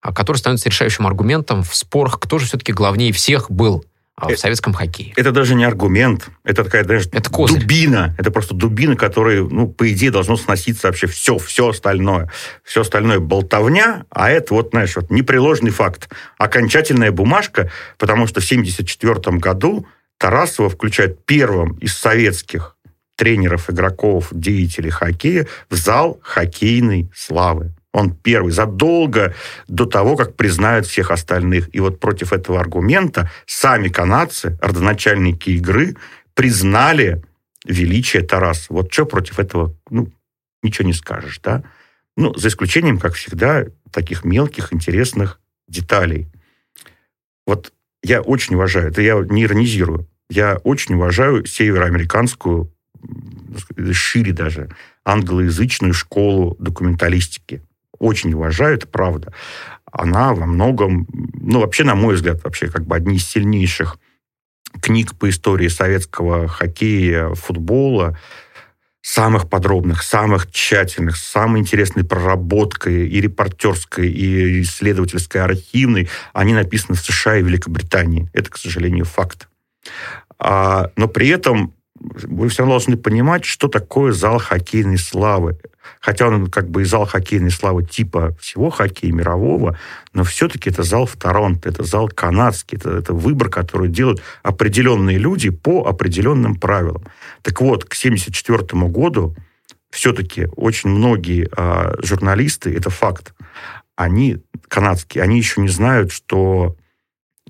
а, 0.00 0.12
который 0.12 0.36
становится 0.36 0.68
решающим 0.68 1.06
аргументом 1.06 1.62
в 1.62 1.74
спорах, 1.74 2.20
кто 2.20 2.38
же 2.38 2.46
все-таки 2.46 2.72
главнее 2.72 3.12
всех 3.12 3.50
был 3.50 3.84
в 4.16 4.28
э, 4.28 4.36
советском 4.36 4.72
хоккее. 4.72 5.12
Это 5.16 5.32
даже 5.32 5.54
не 5.54 5.64
аргумент, 5.64 6.28
это 6.44 6.64
такая 6.64 6.84
даже 6.84 7.08
это 7.10 7.30
козырь. 7.30 7.60
дубина. 7.60 8.14
Это 8.18 8.30
просто 8.30 8.54
дубина, 8.54 8.96
которой, 8.96 9.46
ну, 9.46 9.68
по 9.68 9.90
идее, 9.92 10.10
должно 10.10 10.36
сноситься 10.36 10.86
вообще 10.86 11.06
все, 11.06 11.38
все 11.38 11.68
остальное. 11.68 12.30
Все 12.62 12.82
остальное 12.82 13.18
болтовня, 13.18 14.04
а 14.10 14.30
это 14.30 14.54
вот, 14.54 14.70
знаешь, 14.70 14.94
вот 14.96 15.10
непреложный 15.10 15.70
факт. 15.70 16.08
Окончательная 16.38 17.10
бумажка, 17.10 17.70
потому 17.98 18.26
что 18.26 18.40
в 18.40 18.44
1974 18.44 19.38
году 19.38 19.86
Тарасова 20.18 20.68
включает 20.68 21.24
первым 21.26 21.72
из 21.78 21.96
советских 21.96 22.76
тренеров, 23.16 23.70
игроков, 23.70 24.28
деятелей 24.32 24.90
хоккея 24.90 25.46
в 25.70 25.74
зал 25.76 26.20
хоккейной 26.22 27.10
славы. 27.14 27.72
Он 27.94 28.10
первый, 28.10 28.50
задолго 28.50 29.34
до 29.68 29.86
того, 29.86 30.16
как 30.16 30.34
признают 30.34 30.84
всех 30.84 31.12
остальных. 31.12 31.72
И 31.72 31.78
вот 31.78 32.00
против 32.00 32.32
этого 32.32 32.58
аргумента 32.58 33.30
сами 33.46 33.86
канадцы, 33.86 34.58
родоначальники 34.60 35.50
игры, 35.50 35.94
признали 36.34 37.22
величие 37.64 38.24
Тараса. 38.24 38.72
Вот 38.72 38.92
что 38.92 39.06
против 39.06 39.38
этого, 39.38 39.76
ну, 39.90 40.08
ничего 40.60 40.88
не 40.88 40.92
скажешь, 40.92 41.38
да? 41.40 41.62
Ну, 42.16 42.34
за 42.34 42.48
исключением, 42.48 42.98
как 42.98 43.14
всегда, 43.14 43.66
таких 43.92 44.24
мелких, 44.24 44.72
интересных 44.72 45.40
деталей. 45.68 46.26
Вот 47.46 47.72
я 48.02 48.22
очень 48.22 48.56
уважаю, 48.56 48.88
это 48.88 49.02
я 49.02 49.14
не 49.20 49.44
иронизирую, 49.44 50.08
я 50.28 50.56
очень 50.64 50.96
уважаю 50.96 51.46
североамериканскую 51.46 52.72
шире 53.92 54.32
даже, 54.32 54.68
англоязычную 55.04 55.94
школу 55.94 56.56
документалистики. 56.58 57.62
Очень 57.98 58.34
уважаю, 58.34 58.76
это 58.76 58.86
правда. 58.86 59.32
Она 59.90 60.34
во 60.34 60.46
многом, 60.46 61.06
ну, 61.34 61.60
вообще, 61.60 61.84
на 61.84 61.94
мой 61.94 62.14
взгляд, 62.14 62.42
вообще 62.42 62.68
как 62.68 62.86
бы 62.86 62.96
одни 62.96 63.16
из 63.16 63.26
сильнейших 63.26 63.98
книг 64.82 65.14
по 65.16 65.28
истории 65.30 65.68
советского 65.68 66.48
хоккея, 66.48 67.34
футбола, 67.34 68.18
самых 69.02 69.48
подробных, 69.50 70.02
самых 70.02 70.50
тщательных, 70.50 71.16
самой 71.16 71.60
интересной 71.60 72.04
проработкой 72.04 73.06
и 73.06 73.20
репортерской, 73.20 74.08
и 74.08 74.62
исследовательской, 74.62 75.42
архивной, 75.42 76.08
они 76.32 76.54
написаны 76.54 76.96
в 76.96 77.00
США 77.00 77.36
и 77.36 77.42
Великобритании. 77.42 78.30
Это, 78.32 78.50
к 78.50 78.56
сожалению, 78.56 79.04
факт. 79.04 79.48
А, 80.38 80.90
но 80.96 81.06
при 81.06 81.28
этом 81.28 81.74
вы 82.00 82.48
все 82.48 82.62
равно 82.62 82.74
должны 82.74 82.96
понимать, 82.96 83.44
что 83.44 83.68
такое 83.68 84.12
зал 84.12 84.38
хоккейной 84.38 84.98
славы. 84.98 85.58
Хотя 86.00 86.28
он 86.28 86.50
как 86.50 86.68
бы 86.68 86.82
и 86.82 86.84
зал 86.84 87.06
хоккейной 87.06 87.50
славы 87.50 87.84
типа 87.84 88.36
всего 88.40 88.70
хоккея 88.70 89.12
мирового, 89.12 89.78
но 90.12 90.24
все-таки 90.24 90.70
это 90.70 90.82
зал 90.82 91.06
в 91.06 91.16
Торонто, 91.16 91.68
это 91.68 91.84
зал 91.84 92.08
канадский, 92.08 92.78
это, 92.78 92.90
это 92.90 93.12
выбор, 93.12 93.48
который 93.48 93.88
делают 93.88 94.22
определенные 94.42 95.18
люди 95.18 95.50
по 95.50 95.86
определенным 95.86 96.56
правилам. 96.56 97.04
Так 97.42 97.60
вот, 97.60 97.84
к 97.84 97.94
1974 97.94 98.82
году 98.88 99.36
все-таки 99.90 100.48
очень 100.56 100.90
многие 100.90 101.48
э, 101.56 101.94
журналисты, 102.02 102.74
это 102.76 102.90
факт, 102.90 103.34
они 103.94 104.38
канадские, 104.68 105.22
они 105.22 105.38
еще 105.38 105.60
не 105.60 105.68
знают, 105.68 106.10
что 106.10 106.76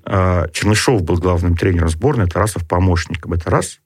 э, 0.05 0.47
Чернышов 0.53 1.01
был 1.01 1.17
главным 1.17 1.57
тренером 1.57 1.89
сборной, 1.89 2.27
Тарасов 2.27 2.67
помощником. 2.67 3.33
Это 3.33 3.49
раз– 3.49 3.79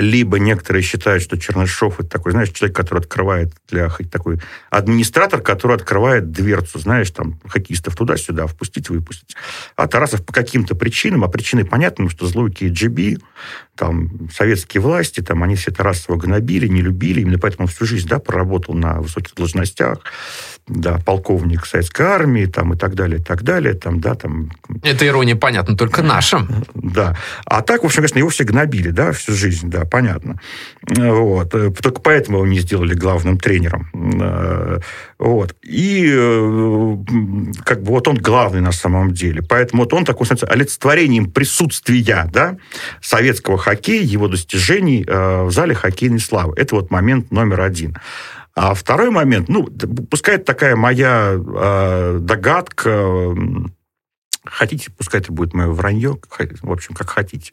либо 0.00 0.38
некоторые 0.38 0.82
считают, 0.82 1.22
что 1.22 1.38
Чернышов 1.38 1.98
это 1.98 2.08
такой, 2.08 2.32
знаешь, 2.32 2.50
человек, 2.50 2.76
который 2.76 3.00
открывает 3.00 3.52
для 3.68 3.88
такой 4.10 4.40
администратор, 4.70 5.40
который 5.40 5.76
открывает 5.76 6.30
дверцу, 6.30 6.78
знаешь, 6.78 7.10
там, 7.10 7.40
хоккеистов 7.46 7.96
туда-сюда, 7.96 8.46
впустить, 8.46 8.90
выпустить. 8.90 9.34
А 9.76 9.88
Тарасов 9.88 10.24
по 10.24 10.32
каким-то 10.32 10.74
причинам, 10.76 11.24
а 11.24 11.28
причины 11.28 11.64
понятны, 11.64 12.08
что 12.10 12.26
злой 12.26 12.50
KGB, 12.50 13.20
там, 13.74 14.30
советские 14.30 14.80
власти, 14.80 15.20
там, 15.20 15.42
они 15.42 15.56
все 15.56 15.70
Тарасова 15.70 16.16
гнобили, 16.16 16.68
не 16.68 16.80
любили, 16.80 17.22
именно 17.22 17.38
поэтому 17.38 17.66
всю 17.68 17.84
жизнь, 17.84 18.08
да, 18.08 18.18
проработал 18.18 18.74
на 18.74 19.00
высоких 19.00 19.34
должностях, 19.34 20.00
да, 20.68 20.98
полковник 20.98 21.66
советской 21.66 22.06
армии, 22.06 22.46
там, 22.46 22.74
и 22.74 22.76
так 22.76 22.94
далее, 22.94 23.18
и 23.18 23.22
так 23.22 23.42
далее, 23.42 23.74
там, 23.74 24.00
да, 24.00 24.14
там... 24.14 24.50
Это 24.82 25.06
ирония, 25.06 25.36
понятно, 25.36 25.76
только 25.76 26.02
нашим. 26.02 26.48
Да. 26.74 27.16
А 27.44 27.62
так, 27.62 27.82
в 27.82 27.86
общем, 27.86 28.02
конечно, 28.02 28.18
его 28.18 28.28
все 28.28 28.44
гнобили, 28.44 28.90
да, 28.90 29.12
всю 29.12 29.32
жизнь, 29.32 29.70
да, 29.70 29.84
понятно. 29.84 30.40
Вот. 30.82 31.50
Только 31.50 32.00
поэтому 32.00 32.38
его 32.38 32.46
не 32.46 32.60
сделали 32.60 32.94
главным 32.94 33.38
тренером. 33.38 33.88
Вот. 35.18 35.56
И 35.62 36.06
э, 36.08 36.96
как 37.64 37.82
бы 37.82 37.90
вот 37.90 38.06
он 38.06 38.16
главный 38.16 38.60
на 38.60 38.72
самом 38.72 39.12
деле. 39.12 39.42
Поэтому 39.42 39.82
вот 39.82 39.92
он 39.92 40.04
такой, 40.04 40.26
становится 40.26 40.46
олицетворением 40.46 41.30
присутствия, 41.30 42.28
да, 42.32 42.56
советского 43.00 43.58
хоккея, 43.58 44.02
его 44.02 44.28
достижений 44.28 45.04
э, 45.06 45.42
в 45.44 45.50
зале 45.50 45.74
хоккейной 45.74 46.20
славы. 46.20 46.54
Это 46.56 46.76
вот 46.76 46.90
момент 46.90 47.30
номер 47.32 47.62
один. 47.62 47.96
А 48.60 48.74
второй 48.74 49.10
момент, 49.10 49.48
ну, 49.48 49.68
пускай 50.10 50.34
это 50.34 50.46
такая 50.46 50.74
моя 50.74 51.36
э, 51.36 52.18
догадка, 52.20 53.32
хотите, 54.44 54.90
пускай 54.90 55.20
это 55.20 55.30
будет 55.30 55.54
мое 55.54 55.68
вранье, 55.68 56.18
в 56.62 56.72
общем, 56.72 56.92
как 56.96 57.08
хотите. 57.08 57.52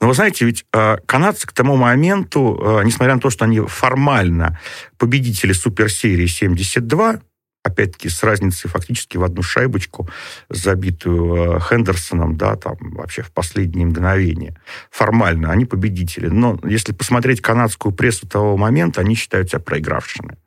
Но 0.00 0.08
вы 0.08 0.14
знаете, 0.14 0.44
ведь 0.44 0.66
э, 0.72 0.96
канадцы 1.06 1.46
к 1.46 1.52
тому 1.52 1.76
моменту, 1.76 2.60
э, 2.60 2.84
несмотря 2.84 3.14
на 3.14 3.20
то, 3.20 3.30
что 3.30 3.44
они 3.44 3.60
формально 3.60 4.58
победители 4.98 5.52
суперсерии 5.52 6.26
72, 6.26 7.20
опять-таки, 7.62 8.08
с 8.08 8.22
разницей 8.22 8.70
фактически 8.70 9.16
в 9.16 9.24
одну 9.24 9.42
шайбочку, 9.42 10.08
забитую 10.48 11.56
э, 11.56 11.60
Хендерсоном, 11.60 12.36
да, 12.36 12.56
там, 12.56 12.76
вообще 12.80 13.22
в 13.22 13.30
последние 13.32 13.86
мгновения. 13.86 14.58
Формально 14.90 15.50
они 15.50 15.66
победители. 15.66 16.28
Но 16.28 16.58
если 16.64 16.92
посмотреть 16.92 17.40
канадскую 17.40 17.92
прессу 17.92 18.26
того 18.26 18.56
момента, 18.56 19.00
они 19.00 19.14
считают 19.14 19.50
себя 19.50 19.60
проигравшими. 19.60 20.38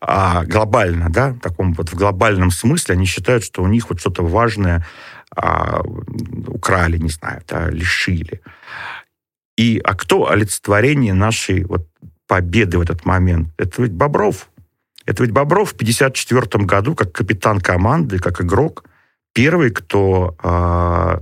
А 0.00 0.44
глобально, 0.44 1.10
да, 1.10 1.30
в 1.30 1.40
таком 1.40 1.72
вот 1.74 1.90
в 1.90 1.94
глобальном 1.94 2.52
смысле, 2.52 2.94
они 2.94 3.04
считают, 3.04 3.42
что 3.42 3.62
у 3.62 3.66
них 3.66 3.90
вот 3.90 3.98
что-то 3.98 4.24
важное 4.24 4.86
а, 5.34 5.82
украли, 6.46 6.98
не 6.98 7.08
знаю, 7.08 7.42
да, 7.48 7.68
лишили. 7.68 8.40
И, 9.56 9.80
а 9.82 9.94
кто 9.96 10.30
олицетворение 10.30 11.14
нашей 11.14 11.64
вот 11.64 11.88
победы 12.28 12.78
в 12.78 12.82
этот 12.82 13.04
момент? 13.04 13.48
Это 13.58 13.82
ведь 13.82 13.92
Бобров. 13.92 14.48
Это 15.08 15.22
ведь 15.22 15.32
Бобров 15.32 15.70
в 15.70 15.72
1954 15.72 16.66
году, 16.66 16.94
как 16.94 17.12
капитан 17.12 17.60
команды, 17.60 18.18
как 18.18 18.42
игрок, 18.42 18.84
первый, 19.32 19.70
кто 19.70 20.36
э, 20.42 21.20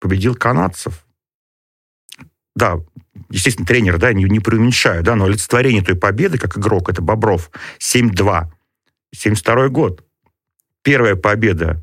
победил 0.00 0.34
канадцев. 0.34 1.06
Да, 2.56 2.80
естественно, 3.30 3.68
тренер, 3.68 3.98
да, 3.98 4.12
не, 4.12 4.24
не 4.24 4.40
преуменьшаю, 4.40 5.04
да, 5.04 5.14
но 5.14 5.26
олицетворение 5.26 5.80
той 5.80 5.94
победы, 5.94 6.38
как 6.38 6.58
игрок, 6.58 6.90
это 6.90 7.02
Бобров. 7.02 7.52
7-2. 7.78 8.48
72 9.14 9.68
год. 9.68 10.04
Первая 10.82 11.14
победа 11.14 11.80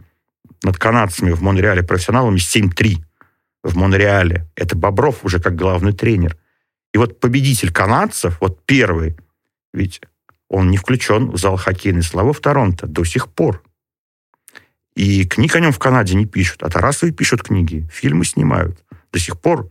над 0.63 0.77
канадцами 0.77 1.31
в 1.31 1.41
Монреале 1.41 1.83
профессионалами 1.83 2.39
7-3 2.39 2.97
в 3.63 3.77
Монреале. 3.77 4.49
Это 4.57 4.75
Бобров 4.75 5.23
уже 5.23 5.39
как 5.39 5.55
главный 5.55 5.93
тренер. 5.93 6.37
И 6.93 6.97
вот 6.97 7.21
победитель 7.21 7.71
канадцев, 7.71 8.41
вот 8.41 8.65
первый, 8.65 9.15
ведь 9.73 10.01
он 10.53 10.69
не 10.69 10.77
включен 10.77 11.31
в 11.31 11.37
зал 11.37 11.57
хоккейной 11.57 12.03
славы 12.03 12.31
в 12.31 12.39
Торонто 12.39 12.85
до 12.85 13.03
сих 13.03 13.27
пор. 13.27 13.63
И 14.95 15.25
книг 15.25 15.55
о 15.55 15.59
нем 15.59 15.71
в 15.71 15.79
Канаде 15.79 16.13
не 16.13 16.27
пишут, 16.27 16.61
а 16.61 16.69
Тарасовы 16.69 17.11
пишут 17.11 17.41
книги, 17.41 17.89
фильмы 17.91 18.23
снимают. 18.23 18.83
До 19.11 19.17
сих 19.17 19.41
пор. 19.41 19.67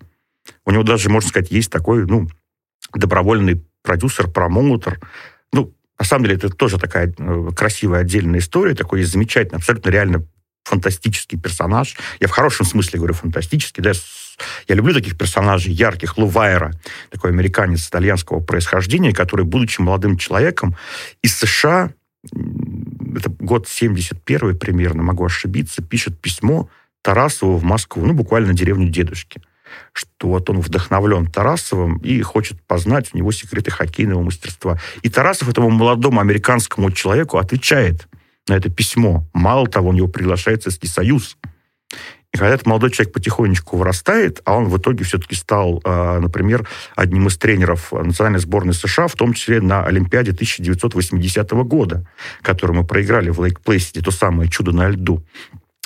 У 0.66 0.72
него 0.72 0.82
даже, 0.82 1.08
можно 1.08 1.28
сказать, 1.28 1.52
есть 1.52 1.70
такой, 1.70 2.04
ну, 2.06 2.28
добровольный 2.92 3.64
продюсер, 3.82 4.28
промоутер. 4.28 4.98
Ну, 5.52 5.72
на 6.00 6.04
самом 6.04 6.24
деле, 6.24 6.36
это 6.36 6.48
тоже 6.48 6.80
такая 6.80 7.14
э, 7.16 7.50
красивая 7.54 8.00
отдельная 8.00 8.40
история, 8.40 8.74
такой 8.74 9.04
замечательный, 9.04 9.58
абсолютно 9.58 9.90
реально 9.90 10.26
фантастический 10.64 11.38
персонаж. 11.38 11.96
Я 12.20 12.28
в 12.28 12.30
хорошем 12.30 12.66
смысле 12.66 12.98
говорю 12.98 13.14
фантастический, 13.14 13.82
да, 13.82 13.92
я 14.68 14.74
люблю 14.74 14.94
таких 14.94 15.16
персонажей 15.16 15.72
ярких. 15.72 16.16
Лувайра, 16.18 16.72
такой 17.10 17.30
американец 17.30 17.88
итальянского 17.88 18.40
происхождения, 18.40 19.12
который, 19.12 19.44
будучи 19.44 19.80
молодым 19.80 20.16
человеком 20.16 20.76
из 21.22 21.36
США, 21.36 21.90
это 22.24 23.30
год 23.38 23.68
71 23.68 24.58
примерно, 24.58 25.02
могу 25.02 25.24
ошибиться, 25.24 25.82
пишет 25.82 26.20
письмо 26.20 26.68
Тарасову 27.02 27.56
в 27.56 27.64
Москву, 27.64 28.04
ну, 28.06 28.14
буквально 28.14 28.54
деревню 28.54 28.88
дедушки, 28.88 29.42
что 29.92 30.28
вот 30.28 30.48
он 30.48 30.60
вдохновлен 30.60 31.26
Тарасовым 31.26 31.98
и 31.98 32.20
хочет 32.22 32.62
познать 32.62 33.10
у 33.12 33.18
него 33.18 33.32
секреты 33.32 33.70
хоккейного 33.70 34.22
мастерства. 34.22 34.78
И 35.02 35.08
Тарасов 35.08 35.48
этому 35.48 35.70
молодому 35.70 36.20
американскому 36.20 36.90
человеку 36.92 37.38
отвечает 37.38 38.06
на 38.48 38.54
это 38.54 38.70
письмо. 38.70 39.26
Мало 39.32 39.66
того, 39.66 39.90
он 39.90 39.96
его 39.96 40.08
приглашает 40.08 40.62
Советский 40.62 40.88
Союз– 40.88 41.36
и 42.32 42.38
когда 42.38 42.54
этот 42.54 42.66
молодой 42.66 42.90
человек 42.90 43.12
потихонечку 43.12 43.76
вырастает, 43.76 44.40
а 44.44 44.56
он 44.56 44.64
в 44.68 44.78
итоге 44.78 45.04
все-таки 45.04 45.34
стал, 45.34 45.82
а, 45.84 46.18
например, 46.18 46.66
одним 46.96 47.26
из 47.26 47.36
тренеров 47.36 47.92
национальной 47.92 48.40
сборной 48.40 48.72
США, 48.72 49.06
в 49.06 49.14
том 49.14 49.34
числе 49.34 49.60
на 49.60 49.84
Олимпиаде 49.84 50.32
1980 50.32 51.50
года, 51.64 52.06
которую 52.40 52.78
мы 52.78 52.86
проиграли 52.86 53.28
в 53.28 53.40
Лейк-Плейсиде, 53.40 54.00
то 54.00 54.10
самое 54.10 54.50
чудо 54.50 54.72
на 54.72 54.88
льду 54.88 55.22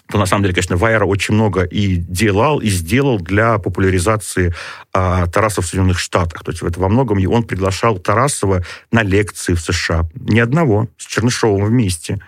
то 0.09 0.19
на 0.19 0.27
самом 0.27 0.45
деле, 0.45 0.55
конечно, 0.55 0.77
Вайера 0.77 1.05
очень 1.05 1.35
много 1.35 1.65
и 1.65 1.97
делал, 1.97 2.61
и 2.61 2.69
сделал 2.69 3.19
для 3.19 3.59
популяризации 3.59 4.55
а, 4.93 5.27
Тараса 5.27 5.63
в 5.63 5.67
Соединенных 5.67 5.99
Штатах. 5.99 6.45
То 6.45 6.53
есть 6.53 6.63
это 6.63 6.79
во 6.79 6.89
многом 6.89 7.19
он 7.27 7.43
приглашал 7.43 7.99
Тарасова 7.99 8.63
на 8.93 9.03
лекции 9.03 9.55
в 9.55 9.61
США. 9.61 10.09
Ни 10.15 10.39
одного, 10.39 10.89
с 10.97 11.07
Чернышовым 11.07 11.65
вместе 11.65 12.21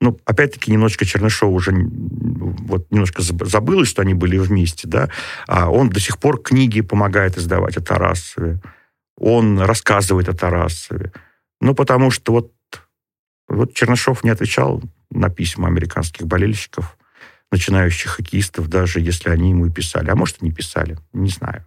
ну, 0.00 0.18
опять-таки, 0.24 0.70
немножечко 0.70 1.04
Чернышов 1.04 1.50
уже 1.50 1.72
вот 1.72 2.90
немножко 2.90 3.22
забылось, 3.22 3.88
что 3.88 4.02
они 4.02 4.14
были 4.14 4.36
вместе, 4.38 4.86
да, 4.86 5.08
а 5.46 5.70
он 5.70 5.88
до 5.88 6.00
сих 6.00 6.18
пор 6.18 6.42
книги 6.42 6.82
помогает 6.82 7.38
издавать 7.38 7.76
о 7.76 7.82
Тарасове, 7.82 8.60
он 9.16 9.58
рассказывает 9.58 10.28
о 10.28 10.34
Тарасове, 10.34 11.12
ну, 11.60 11.74
потому 11.74 12.10
что 12.10 12.32
вот, 12.32 12.52
вот 13.48 13.74
Чернышов 13.74 14.22
не 14.22 14.30
отвечал 14.30 14.82
на 15.10 15.30
письма 15.30 15.68
американских 15.68 16.26
болельщиков, 16.26 16.98
начинающих 17.50 18.10
хоккеистов, 18.10 18.68
даже 18.68 19.00
если 19.00 19.30
они 19.30 19.50
ему 19.50 19.66
и 19.66 19.70
писали, 19.70 20.10
а 20.10 20.16
может, 20.16 20.42
и 20.42 20.44
не 20.44 20.52
писали, 20.52 20.98
не 21.12 21.30
знаю. 21.30 21.66